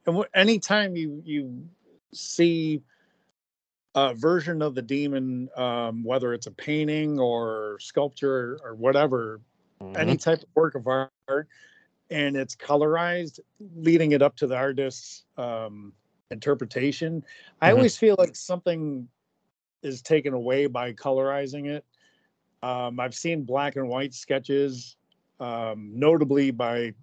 And 0.06 0.24
anytime 0.36 0.94
you 0.94 1.20
you 1.24 1.68
see 2.14 2.80
a 3.96 4.14
version 4.14 4.62
of 4.62 4.76
the 4.76 4.82
demon, 4.82 5.48
um, 5.56 6.04
whether 6.04 6.32
it's 6.34 6.46
a 6.46 6.52
painting 6.52 7.18
or 7.18 7.78
sculpture 7.80 8.60
or 8.62 8.76
whatever, 8.76 9.40
any 9.96 10.12
Mhm. 10.12 10.22
type 10.22 10.42
of 10.44 10.48
work 10.54 10.76
of 10.76 10.86
art, 10.86 11.48
and 12.08 12.36
it's 12.36 12.54
colorized, 12.54 13.40
leading 13.74 14.12
it 14.12 14.22
up 14.22 14.36
to 14.36 14.46
the 14.46 14.56
artist's 14.56 15.24
um, 15.36 15.92
interpretation, 16.30 17.24
I 17.60 17.70
Mhm. 17.70 17.74
always 17.74 17.96
feel 17.96 18.16
like 18.18 18.36
something 18.36 19.08
is 19.82 20.02
taken 20.02 20.34
away 20.34 20.66
by 20.66 20.92
colorizing 20.92 21.66
it. 21.66 21.84
Um, 22.62 22.98
I've 22.98 23.14
seen 23.14 23.44
black 23.44 23.76
and 23.76 23.88
white 23.88 24.12
sketches, 24.12 24.96
um, 25.40 25.92
notably 25.98 26.50
by 26.50 26.94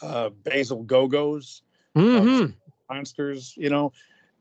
uh, 0.00 0.30
Basil 0.30 0.84
Gogos 0.84 1.62
Mhm. 1.94 2.54
monsters. 2.88 3.56
You 3.56 3.70
know, 3.70 3.92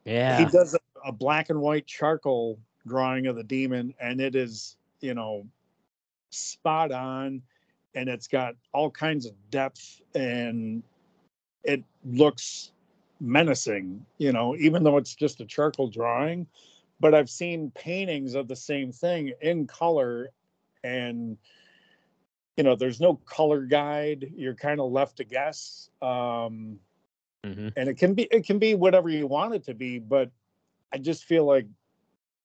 Yeah. 0.05 0.37
he 0.39 0.45
does 0.45 0.73
a, 0.73 0.79
a 1.05 1.11
black 1.11 1.49
and 1.49 1.61
white 1.61 1.85
charcoal 1.85 2.59
drawing 2.87 3.27
of 3.27 3.35
the 3.35 3.43
demon, 3.43 3.93
and 3.99 4.19
it 4.19 4.35
is 4.35 4.75
you 5.01 5.13
know 5.13 5.47
spot 6.31 6.91
on, 6.91 7.43
and 7.93 8.09
it's 8.09 8.27
got 8.27 8.55
all 8.73 8.89
kinds 8.89 9.25
of 9.25 9.33
depth, 9.51 10.01
and 10.15 10.81
it 11.63 11.83
looks 12.03 12.71
menacing. 13.21 14.05
You 14.17 14.33
know, 14.33 14.55
even 14.57 14.83
though 14.83 14.97
it's 14.97 15.15
just 15.15 15.39
a 15.39 15.45
charcoal 15.45 15.87
drawing, 15.87 16.47
but 16.99 17.13
I've 17.13 17.29
seen 17.29 17.71
paintings 17.71 18.35
of 18.35 18.47
the 18.47 18.55
same 18.55 18.91
thing 18.91 19.33
in 19.41 19.67
color, 19.67 20.31
and 20.83 21.37
you 22.57 22.63
know, 22.63 22.75
there's 22.75 22.99
no 22.99 23.15
color 23.25 23.61
guide. 23.61 24.33
You're 24.35 24.55
kind 24.55 24.81
of 24.81 24.91
left 24.91 25.17
to 25.17 25.23
guess. 25.23 25.89
Um, 26.01 26.79
Mhm. 27.45 27.73
and 27.75 27.89
it 27.89 27.97
can 27.97 28.13
be 28.13 28.23
it 28.23 28.45
can 28.45 28.59
be 28.59 28.75
whatever 28.75 29.09
you 29.09 29.27
want 29.27 29.55
it 29.55 29.63
to 29.63 29.73
be 29.73 29.97
but 29.99 30.29
i 30.93 30.97
just 30.97 31.25
feel 31.25 31.45
like 31.45 31.65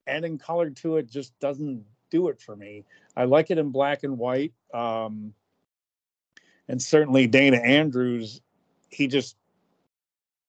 adding 0.07 0.39
color 0.39 0.71
to 0.71 0.97
it 0.97 1.11
just 1.11 1.39
doesn't 1.39 1.85
do 2.11 2.29
it 2.29 2.41
for 2.41 2.57
me 2.57 2.85
i 3.17 3.25
like 3.25 3.51
it 3.51 3.59
in 3.59 3.71
black 3.71 4.05
and 4.05 4.17
white 4.17 4.53
um 4.73 5.35
and 6.69 6.81
certainly 6.81 7.27
dana 7.27 7.59
andrews 7.59 8.41
he 8.89 9.07
just 9.07 9.37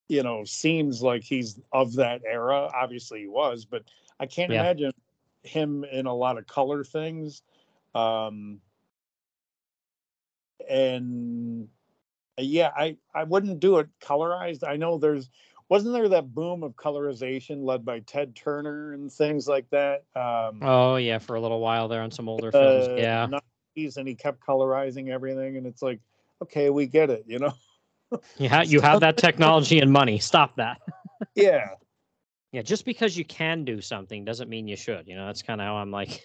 you 0.09 0.23
know 0.23 0.43
seems 0.43 1.01
like 1.01 1.23
he's 1.23 1.59
of 1.71 1.93
that 1.95 2.21
era 2.25 2.69
obviously 2.73 3.21
he 3.21 3.27
was 3.27 3.65
but 3.65 3.83
i 4.19 4.25
can't 4.25 4.51
Yeah. 4.51 4.61
imagine 4.61 4.91
him 5.43 5.83
in 5.85 6.05
a 6.05 6.13
lot 6.13 6.37
of 6.37 6.47
color 6.47 6.83
things 6.83 7.43
um 7.95 8.59
and 10.69 11.67
uh, 12.39 12.41
yeah 12.41 12.71
i 12.75 12.95
i 13.13 13.23
wouldn't 13.23 13.59
do 13.59 13.77
it 13.77 13.87
colorized 14.01 14.67
i 14.67 14.75
know 14.75 14.97
there's 14.97 15.29
wasn't 15.69 15.93
there 15.93 16.07
that 16.07 16.33
boom 16.33 16.63
of 16.63 16.73
colorization 16.75 17.63
led 17.63 17.83
by 17.85 17.99
ted 18.01 18.35
turner 18.35 18.93
and 18.93 19.11
things 19.11 19.47
like 19.47 19.69
that 19.69 20.03
um 20.15 20.59
Oh 20.61 20.95
yeah, 20.95 21.19
for 21.19 21.35
a 21.35 21.41
little 21.41 21.59
while 21.59 21.87
there 21.87 22.01
on 22.01 22.11
some 22.11 22.29
older 22.29 22.51
films. 22.51 22.87
uh, 22.87 23.01
Yeah. 23.01 23.27
90s, 23.75 23.97
and 23.97 24.07
he 24.07 24.15
kept 24.15 24.39
colorizing 24.39 25.09
everything 25.09 25.57
and 25.57 25.67
it's 25.67 25.81
like 25.81 25.99
okay 26.41 26.69
we 26.69 26.85
get 26.87 27.09
it 27.09 27.23
you 27.27 27.39
know 27.39 27.53
You 28.37 28.49
have 28.49 28.67
you 28.67 28.81
have 28.81 28.99
that 29.01 29.17
technology 29.17 29.79
and 29.79 29.91
money. 29.91 30.19
Stop 30.19 30.55
that. 30.57 30.81
yeah 31.35 31.69
Yeah, 32.51 32.61
just 32.61 32.85
because 32.85 33.17
you 33.17 33.25
can 33.25 33.65
do 33.65 33.81
something 33.81 34.23
doesn't 34.25 34.49
mean 34.49 34.67
you 34.67 34.75
should. 34.75 35.07
You 35.07 35.15
know, 35.15 35.25
that's 35.27 35.41
kind 35.41 35.61
of 35.61 35.65
how 35.65 35.75
I'm 35.75 35.91
like, 35.91 36.23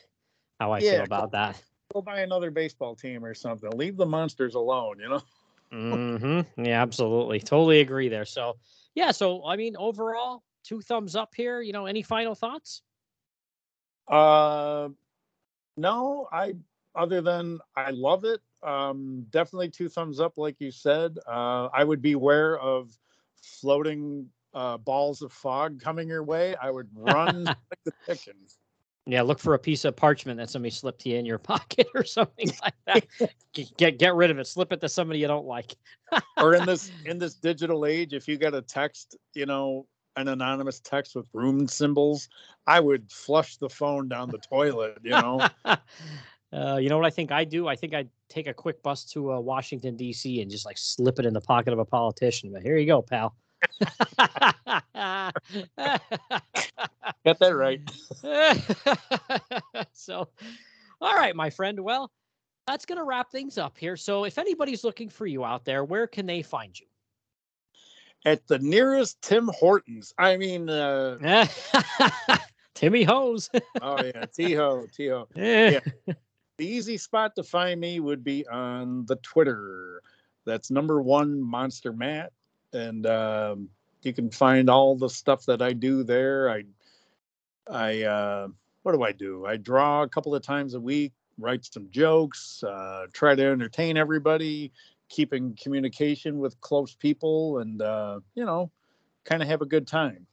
how 0.60 0.72
I 0.72 0.80
Yeah, 0.80 0.92
feel 0.92 1.04
about 1.04 1.32
that. 1.32 1.62
go 1.92 2.02
buy 2.02 2.20
another 2.20 2.50
baseball 2.50 2.94
team 2.94 3.24
or 3.24 3.34
something 3.34 3.70
leave 3.76 3.96
the 3.96 4.06
monsters 4.06 4.54
alone 4.54 4.98
you 4.98 5.08
know 5.08 5.20
mm-hmm. 5.72 6.64
Yeah, 6.64 6.82
absolutely, 6.82 7.40
totally 7.40 7.80
agree 7.80 8.08
there. 8.08 8.24
So, 8.24 8.56
yeah, 8.94 9.10
so 9.10 9.44
I 9.46 9.56
mean, 9.56 9.76
overall, 9.76 10.42
two 10.64 10.80
thumbs 10.80 11.16
up 11.16 11.34
here. 11.34 11.60
You 11.60 11.72
know, 11.72 11.86
any 11.86 12.02
final 12.02 12.34
thoughts? 12.34 12.82
Uh, 14.08 14.88
no, 15.76 16.28
I 16.32 16.54
other 16.94 17.20
than 17.20 17.60
I 17.76 17.90
love 17.90 18.24
it. 18.24 18.40
Um, 18.62 19.26
definitely 19.30 19.70
two 19.70 19.88
thumbs 19.88 20.20
up, 20.20 20.34
like 20.36 20.56
you 20.60 20.70
said. 20.70 21.18
Uh, 21.26 21.68
I 21.74 21.84
would 21.84 22.02
beware 22.02 22.58
of 22.58 22.96
floating 23.42 24.28
uh, 24.54 24.78
balls 24.78 25.22
of 25.22 25.32
fog 25.32 25.80
coming 25.80 26.08
your 26.08 26.22
way. 26.22 26.54
I 26.60 26.70
would 26.70 26.88
run 26.94 27.44
like 27.44 27.56
the 27.84 27.92
chickens. 28.06 28.58
Yeah, 29.04 29.22
look 29.22 29.40
for 29.40 29.54
a 29.54 29.58
piece 29.58 29.84
of 29.84 29.96
parchment 29.96 30.38
that 30.38 30.48
somebody 30.48 30.70
slipped 30.70 31.00
to 31.02 31.08
you 31.08 31.16
in 31.16 31.26
your 31.26 31.38
pocket 31.52 31.88
or 31.94 32.04
something 32.04 32.50
like 32.62 33.06
that. 33.18 33.32
Get 33.52 33.98
get 33.98 34.14
rid 34.14 34.30
of 34.30 34.38
it. 34.38 34.46
Slip 34.46 34.72
it 34.72 34.80
to 34.80 34.88
somebody 34.88 35.18
you 35.18 35.26
don't 35.26 35.46
like. 35.46 35.74
Or 36.36 36.54
in 36.54 36.66
this 36.66 36.92
in 37.04 37.18
this 37.18 37.34
digital 37.34 37.84
age, 37.84 38.14
if 38.14 38.28
you 38.28 38.38
got 38.38 38.54
a 38.54 38.62
text, 38.62 39.16
you 39.34 39.46
know, 39.46 39.86
an 40.16 40.28
anonymous 40.28 40.78
text 40.80 41.16
with 41.16 41.26
rune 41.32 41.66
symbols, 41.66 42.28
I 42.66 42.78
would 42.78 43.10
flush 43.10 43.56
the 43.56 43.68
phone 43.68 44.08
down 44.08 44.30
the 44.30 44.38
toilet. 44.38 44.98
You 45.02 45.10
know. 45.10 45.48
Uh, 46.52 46.76
you 46.76 46.88
know 46.88 46.98
what 46.98 47.06
I 47.06 47.10
think 47.10 47.32
I 47.32 47.44
do? 47.44 47.66
I 47.66 47.76
think 47.76 47.94
I'd 47.94 48.10
take 48.28 48.46
a 48.46 48.54
quick 48.54 48.82
bus 48.82 49.04
to 49.12 49.32
uh, 49.32 49.40
Washington 49.40 49.96
D.C. 49.96 50.42
and 50.42 50.50
just 50.50 50.66
like 50.66 50.76
slip 50.76 51.18
it 51.18 51.24
in 51.24 51.32
the 51.32 51.40
pocket 51.40 51.72
of 51.72 51.78
a 51.78 51.84
politician. 51.84 52.52
But 52.52 52.62
here 52.62 52.76
you 52.76 52.86
go, 52.86 53.00
pal. 53.00 53.34
Got 57.24 57.38
that 57.38 57.54
right. 57.54 57.80
so, 59.92 60.28
all 61.00 61.14
right, 61.14 61.34
my 61.34 61.48
friend. 61.48 61.80
Well, 61.80 62.10
that's 62.66 62.84
going 62.84 62.98
to 62.98 63.04
wrap 63.04 63.30
things 63.30 63.56
up 63.56 63.78
here. 63.78 63.96
So, 63.96 64.24
if 64.24 64.36
anybody's 64.36 64.84
looking 64.84 65.08
for 65.08 65.26
you 65.26 65.44
out 65.44 65.64
there, 65.64 65.84
where 65.84 66.06
can 66.06 66.26
they 66.26 66.42
find 66.42 66.78
you? 66.78 66.86
At 68.24 68.46
the 68.46 68.58
nearest 68.58 69.22
Tim 69.22 69.48
Hortons. 69.48 70.12
I 70.18 70.36
mean, 70.36 70.68
uh, 70.68 71.46
Timmy 72.74 73.04
Hose. 73.04 73.48
oh 73.80 74.02
yeah, 74.02 74.26
Tiho, 74.26 74.86
Tiho. 74.94 75.26
yeah. 75.34 76.14
The 76.58 76.66
easy 76.66 76.96
spot 76.98 77.34
to 77.36 77.42
find 77.42 77.80
me 77.80 78.00
would 78.00 78.22
be 78.22 78.46
on 78.46 79.06
the 79.06 79.16
Twitter. 79.16 80.02
That's 80.44 80.70
number 80.70 81.00
one 81.00 81.40
Monster 81.40 81.92
Matt, 81.92 82.32
and 82.72 83.06
um, 83.06 83.68
you 84.02 84.12
can 84.12 84.30
find 84.30 84.68
all 84.68 84.96
the 84.96 85.08
stuff 85.08 85.46
that 85.46 85.62
I 85.62 85.72
do 85.72 86.02
there. 86.02 86.50
I, 86.50 86.64
I, 87.70 88.02
uh, 88.02 88.48
what 88.82 88.92
do 88.92 89.02
I 89.02 89.12
do? 89.12 89.46
I 89.46 89.56
draw 89.56 90.02
a 90.02 90.08
couple 90.08 90.34
of 90.34 90.42
times 90.42 90.74
a 90.74 90.80
week, 90.80 91.12
write 91.38 91.64
some 91.64 91.88
jokes, 91.90 92.62
uh, 92.64 93.06
try 93.12 93.34
to 93.34 93.44
entertain 93.44 93.96
everybody, 93.96 94.72
keeping 95.08 95.56
communication 95.60 96.38
with 96.38 96.60
close 96.60 96.94
people, 96.94 97.58
and 97.58 97.80
uh, 97.80 98.20
you 98.34 98.44
know, 98.44 98.70
kind 99.24 99.42
of 99.42 99.48
have 99.48 99.62
a 99.62 99.66
good 99.66 99.86
time. 99.86 100.26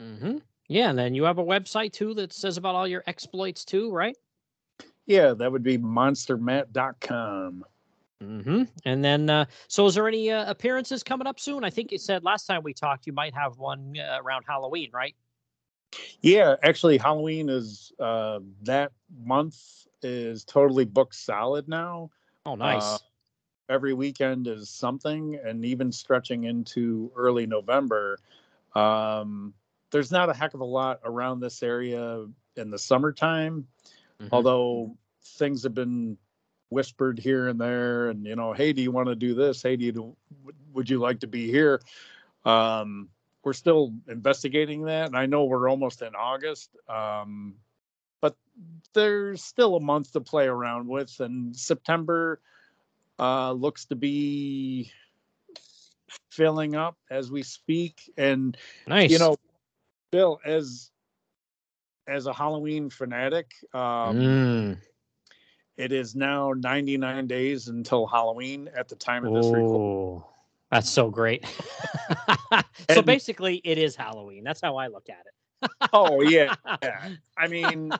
hmm 0.00 0.38
Yeah, 0.68 0.90
and 0.90 0.98
then 0.98 1.14
you 1.14 1.24
have 1.24 1.38
a 1.38 1.44
website 1.44 1.92
too 1.92 2.14
that 2.14 2.32
says 2.32 2.56
about 2.56 2.74
all 2.74 2.86
your 2.86 3.02
exploits 3.06 3.64
too, 3.64 3.90
right? 3.90 4.16
Yeah, 5.08 5.32
that 5.32 5.50
would 5.50 5.62
be 5.62 5.78
monstermatt.com. 5.78 7.64
Mm-hmm. 8.22 8.62
And 8.84 9.04
then, 9.04 9.30
uh, 9.30 9.46
so 9.66 9.86
is 9.86 9.94
there 9.94 10.06
any 10.06 10.30
uh, 10.30 10.50
appearances 10.50 11.02
coming 11.02 11.26
up 11.26 11.40
soon? 11.40 11.64
I 11.64 11.70
think 11.70 11.90
you 11.90 11.98
said 11.98 12.24
last 12.24 12.46
time 12.46 12.62
we 12.62 12.74
talked 12.74 13.06
you 13.06 13.12
might 13.14 13.34
have 13.34 13.58
one 13.58 13.96
uh, 13.98 14.18
around 14.22 14.44
Halloween, 14.46 14.90
right? 14.92 15.14
Yeah, 16.20 16.56
actually, 16.62 16.98
Halloween 16.98 17.48
is 17.48 17.92
uh, 17.98 18.40
that 18.64 18.92
month 19.24 19.56
is 20.02 20.44
totally 20.44 20.84
booked 20.84 21.14
solid 21.14 21.68
now. 21.68 22.10
Oh, 22.44 22.54
nice. 22.54 22.82
Uh, 22.82 22.98
every 23.70 23.94
weekend 23.94 24.46
is 24.46 24.68
something, 24.68 25.40
and 25.42 25.64
even 25.64 25.90
stretching 25.90 26.44
into 26.44 27.10
early 27.16 27.46
November. 27.46 28.18
Um, 28.74 29.54
there's 29.90 30.10
not 30.10 30.28
a 30.28 30.34
heck 30.34 30.52
of 30.52 30.60
a 30.60 30.66
lot 30.66 31.00
around 31.02 31.40
this 31.40 31.62
area 31.62 32.26
in 32.56 32.70
the 32.70 32.78
summertime, 32.78 33.66
Mhm. 34.20 34.28
although 34.32 34.96
things 35.22 35.62
have 35.62 35.74
been 35.74 36.16
whispered 36.70 37.18
here 37.18 37.48
and 37.48 37.60
there 37.60 38.08
and 38.08 38.26
you 38.26 38.36
know 38.36 38.52
hey 38.52 38.72
do 38.72 38.82
you 38.82 38.90
want 38.90 39.08
to 39.08 39.14
do 39.14 39.34
this 39.34 39.62
hey 39.62 39.76
do 39.76 39.84
you 39.84 39.92
do, 39.92 40.16
would 40.72 40.90
you 40.90 40.98
like 40.98 41.20
to 41.20 41.26
be 41.26 41.50
here 41.50 41.80
um 42.44 43.08
we're 43.42 43.52
still 43.52 43.94
investigating 44.08 44.82
that 44.82 45.06
and 45.06 45.16
i 45.16 45.24
know 45.24 45.44
we're 45.44 45.68
almost 45.68 46.02
in 46.02 46.14
august 46.14 46.70
um 46.88 47.54
but 48.20 48.36
there's 48.92 49.42
still 49.42 49.76
a 49.76 49.80
month 49.80 50.12
to 50.12 50.20
play 50.20 50.46
around 50.46 50.86
with 50.88 51.18
and 51.20 51.56
september 51.56 52.40
uh 53.18 53.52
looks 53.52 53.86
to 53.86 53.94
be 53.94 54.92
filling 56.30 56.74
up 56.74 56.96
as 57.10 57.30
we 57.30 57.42
speak 57.42 58.12
and 58.18 58.56
nice. 58.86 59.10
you 59.10 59.18
know 59.18 59.36
bill 60.10 60.38
as 60.44 60.90
as 62.08 62.26
a 62.26 62.32
halloween 62.32 62.88
fanatic 62.90 63.52
um 63.74 64.16
Mm. 64.16 64.78
it 65.76 65.92
is 65.92 66.14
now 66.16 66.52
99 66.56 67.26
days 67.26 67.68
until 67.68 68.06
halloween 68.06 68.68
at 68.76 68.88
the 68.88 68.96
time 68.96 69.24
of 69.26 69.34
this 69.34 69.46
recording 69.46 70.22
that's 70.70 70.90
so 70.90 71.08
great. 71.10 71.46
so 72.52 72.62
And- 72.90 73.06
basically, 73.06 73.62
it 73.64 73.78
is 73.78 73.96
Halloween. 73.96 74.44
That's 74.44 74.60
how 74.60 74.76
I 74.76 74.88
look 74.88 75.08
at 75.08 75.24
it. 75.24 75.70
oh 75.94 76.20
yeah 76.20 76.54
yeah. 76.82 77.08
i 77.38 77.48
mean 77.48 77.90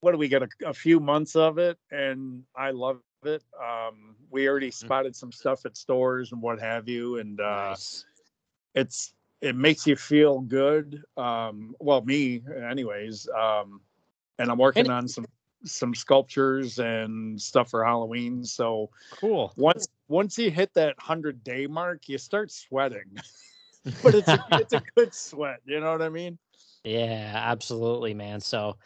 what 0.00 0.12
do 0.12 0.18
we 0.18 0.28
get 0.28 0.42
a, 0.42 0.48
a 0.66 0.72
few 0.72 1.00
months 1.00 1.34
of 1.34 1.58
it 1.58 1.76
and 1.90 2.44
i 2.54 2.70
love 2.70 3.00
it 3.24 3.42
um 3.60 4.14
we 4.30 4.48
already 4.48 4.70
spotted 4.70 5.16
some 5.16 5.32
stuff 5.32 5.66
at 5.66 5.76
stores 5.76 6.30
and 6.30 6.40
what 6.40 6.60
have 6.60 6.88
you 6.88 7.18
and 7.18 7.40
uh 7.40 7.70
nice. 7.70 8.04
it's 8.76 9.12
it 9.40 9.54
makes 9.56 9.86
you 9.86 9.96
feel 9.96 10.40
good 10.40 11.02
um 11.16 11.74
well 11.80 12.02
me 12.02 12.42
anyways 12.70 13.28
um 13.38 13.80
and 14.38 14.50
i'm 14.50 14.58
working 14.58 14.82
And- 14.82 14.90
on 14.90 15.08
some 15.08 15.26
some 15.64 15.94
sculptures 15.94 16.78
and 16.78 17.40
stuff 17.40 17.70
for 17.70 17.84
halloween 17.84 18.44
so 18.44 18.90
Cool. 19.10 19.52
once 19.56 19.88
once 20.08 20.38
you 20.38 20.50
hit 20.50 20.72
that 20.74 20.96
100 20.98 21.42
day 21.42 21.66
mark 21.66 22.08
you 22.08 22.18
start 22.18 22.50
sweating 22.52 23.10
but 24.02 24.14
it's 24.14 24.32
a, 24.32 24.38
it's 24.52 24.72
a 24.72 24.80
good 24.96 25.12
sweat 25.14 25.60
you 25.64 25.80
know 25.80 25.92
what 25.92 26.02
i 26.02 26.08
mean 26.08 26.38
Yeah, 26.84 27.32
absolutely, 27.34 28.14
man. 28.14 28.40
So, 28.40 28.76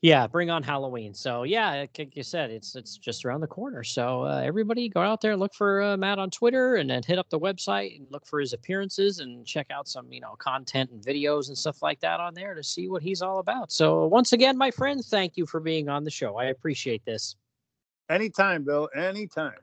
yeah, 0.00 0.28
bring 0.28 0.48
on 0.48 0.62
Halloween. 0.62 1.12
So, 1.12 1.42
yeah, 1.42 1.84
like 1.98 2.14
you 2.14 2.22
said, 2.22 2.50
it's 2.50 2.76
it's 2.76 2.96
just 2.96 3.24
around 3.24 3.40
the 3.40 3.48
corner. 3.48 3.82
So, 3.82 4.22
uh, 4.22 4.42
everybody 4.44 4.88
go 4.88 5.00
out 5.00 5.20
there, 5.20 5.32
and 5.32 5.40
look 5.40 5.52
for 5.54 5.82
uh, 5.82 5.96
Matt 5.96 6.20
on 6.20 6.30
Twitter, 6.30 6.76
and 6.76 6.88
then 6.88 7.02
hit 7.02 7.18
up 7.18 7.28
the 7.30 7.38
website 7.38 7.98
and 7.98 8.06
look 8.10 8.24
for 8.24 8.38
his 8.38 8.52
appearances 8.52 9.18
and 9.18 9.44
check 9.44 9.66
out 9.72 9.88
some 9.88 10.12
you 10.12 10.20
know 10.20 10.36
content 10.38 10.90
and 10.92 11.04
videos 11.04 11.48
and 11.48 11.58
stuff 11.58 11.82
like 11.82 11.98
that 12.00 12.20
on 12.20 12.32
there 12.32 12.54
to 12.54 12.62
see 12.62 12.88
what 12.88 13.02
he's 13.02 13.22
all 13.22 13.40
about. 13.40 13.72
So, 13.72 14.06
once 14.06 14.32
again, 14.32 14.56
my 14.56 14.70
friends, 14.70 15.08
thank 15.08 15.36
you 15.36 15.46
for 15.46 15.58
being 15.58 15.88
on 15.88 16.04
the 16.04 16.10
show. 16.12 16.36
I 16.36 16.44
appreciate 16.44 17.04
this. 17.04 17.34
anytime 18.08 18.64
bill 18.64 18.88
anytime 18.94 19.58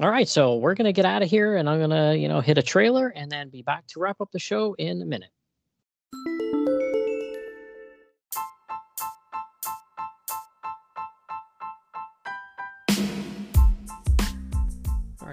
All 0.00 0.10
right, 0.10 0.28
so 0.28 0.56
we're 0.56 0.74
gonna 0.74 0.92
get 0.92 1.06
out 1.06 1.22
of 1.22 1.30
here, 1.30 1.56
and 1.56 1.70
I'm 1.70 1.80
gonna 1.80 2.14
you 2.14 2.28
know 2.28 2.42
hit 2.42 2.58
a 2.58 2.62
trailer 2.62 3.08
and 3.16 3.32
then 3.32 3.48
be 3.48 3.62
back 3.62 3.86
to 3.88 4.00
wrap 4.00 4.20
up 4.20 4.30
the 4.30 4.38
show 4.38 4.74
in 4.74 5.00
a 5.00 5.06
minute. 5.06 5.30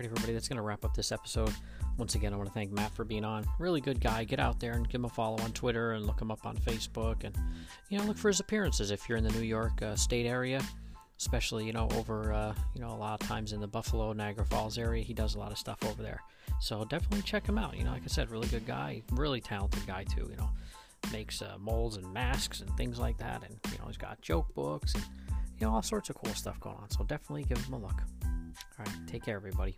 Right, 0.04 0.12
everybody, 0.12 0.34
that's 0.34 0.50
going 0.50 0.58
to 0.58 0.64
wrap 0.64 0.84
up 0.84 0.94
this 0.94 1.12
episode. 1.12 1.54
Once 1.98 2.16
again, 2.16 2.34
I 2.34 2.36
want 2.36 2.50
to 2.50 2.54
thank 2.54 2.72
Matt 2.72 2.94
for 2.94 3.06
being 3.06 3.24
on. 3.24 3.46
Really 3.58 3.80
good 3.80 4.02
guy. 4.02 4.26
Get 4.26 4.40
out 4.40 4.60
there 4.60 4.74
and 4.74 4.88
give 4.88 5.00
him 5.00 5.06
a 5.06 5.10
follow 5.10 5.42
on 5.44 5.54
Twitter 5.54 5.94
and 5.94 6.06
look 6.06 6.22
him 6.22 6.30
up 6.30 6.46
on 6.46 6.58
Facebook 6.58 7.24
and, 7.24 7.36
you 7.90 7.98
know, 7.98 8.04
look 8.04 8.18
for 8.18 8.28
his 8.28 8.40
appearances 8.40 8.92
if 8.92 9.08
you're 9.08 9.18
in 9.18 9.24
the 9.24 9.32
New 9.32 9.46
York 9.46 9.82
uh, 9.82 9.96
State 9.96 10.26
area, 10.26 10.62
especially, 11.20 11.66
you 11.66 11.72
know, 11.72 11.88
over, 11.96 12.34
uh, 12.34 12.54
you 12.76 12.82
know, 12.82 12.90
a 12.90 12.98
lot 12.98 13.22
of 13.22 13.28
times 13.28 13.54
in 13.54 13.62
the 13.62 13.68
Buffalo, 13.68 14.12
Niagara 14.12 14.46
Falls 14.46 14.78
area. 14.78 15.04
He 15.04 15.14
does 15.14 15.36
a 15.36 15.40
lot 15.40 15.52
of 15.52 15.58
stuff 15.58 15.78
over 15.86 16.04
there. 16.04 16.20
So 16.60 16.84
definitely 16.84 17.22
check 17.22 17.48
him 17.48 17.58
out. 17.58 17.78
You 17.78 17.86
know, 17.86 17.92
like 17.92 18.04
I 18.04 18.08
said, 18.08 18.30
really 18.30 18.48
good 18.48 18.66
guy. 18.66 19.02
Really 19.14 19.40
talented 19.40 19.86
guy, 19.88 20.04
too. 20.04 20.28
You 20.30 20.36
know, 20.36 20.50
makes 21.14 21.42
uh, 21.42 21.56
molds 21.60 21.96
and 21.96 22.12
masks 22.14 22.60
and 22.60 22.70
things 22.76 23.00
like 23.00 23.18
that. 23.20 23.44
And, 23.44 23.58
you 23.72 23.78
know, 23.78 23.86
he's 23.88 23.98
got 23.98 24.20
joke 24.22 24.54
books 24.54 24.96
and, 24.96 25.04
you 25.60 25.68
know, 25.68 25.74
all 25.74 25.82
sorts 25.82 26.10
of 26.10 26.18
cool 26.18 26.34
stuff 26.34 26.60
going 26.60 26.76
on. 26.76 26.90
So 26.90 27.06
definitely 27.06 27.44
give 27.44 27.64
him 27.64 27.76
a 27.76 27.80
look. 27.80 28.02
All 28.80 28.86
right, 28.86 29.08
take 29.08 29.24
care, 29.24 29.36
everybody. 29.36 29.78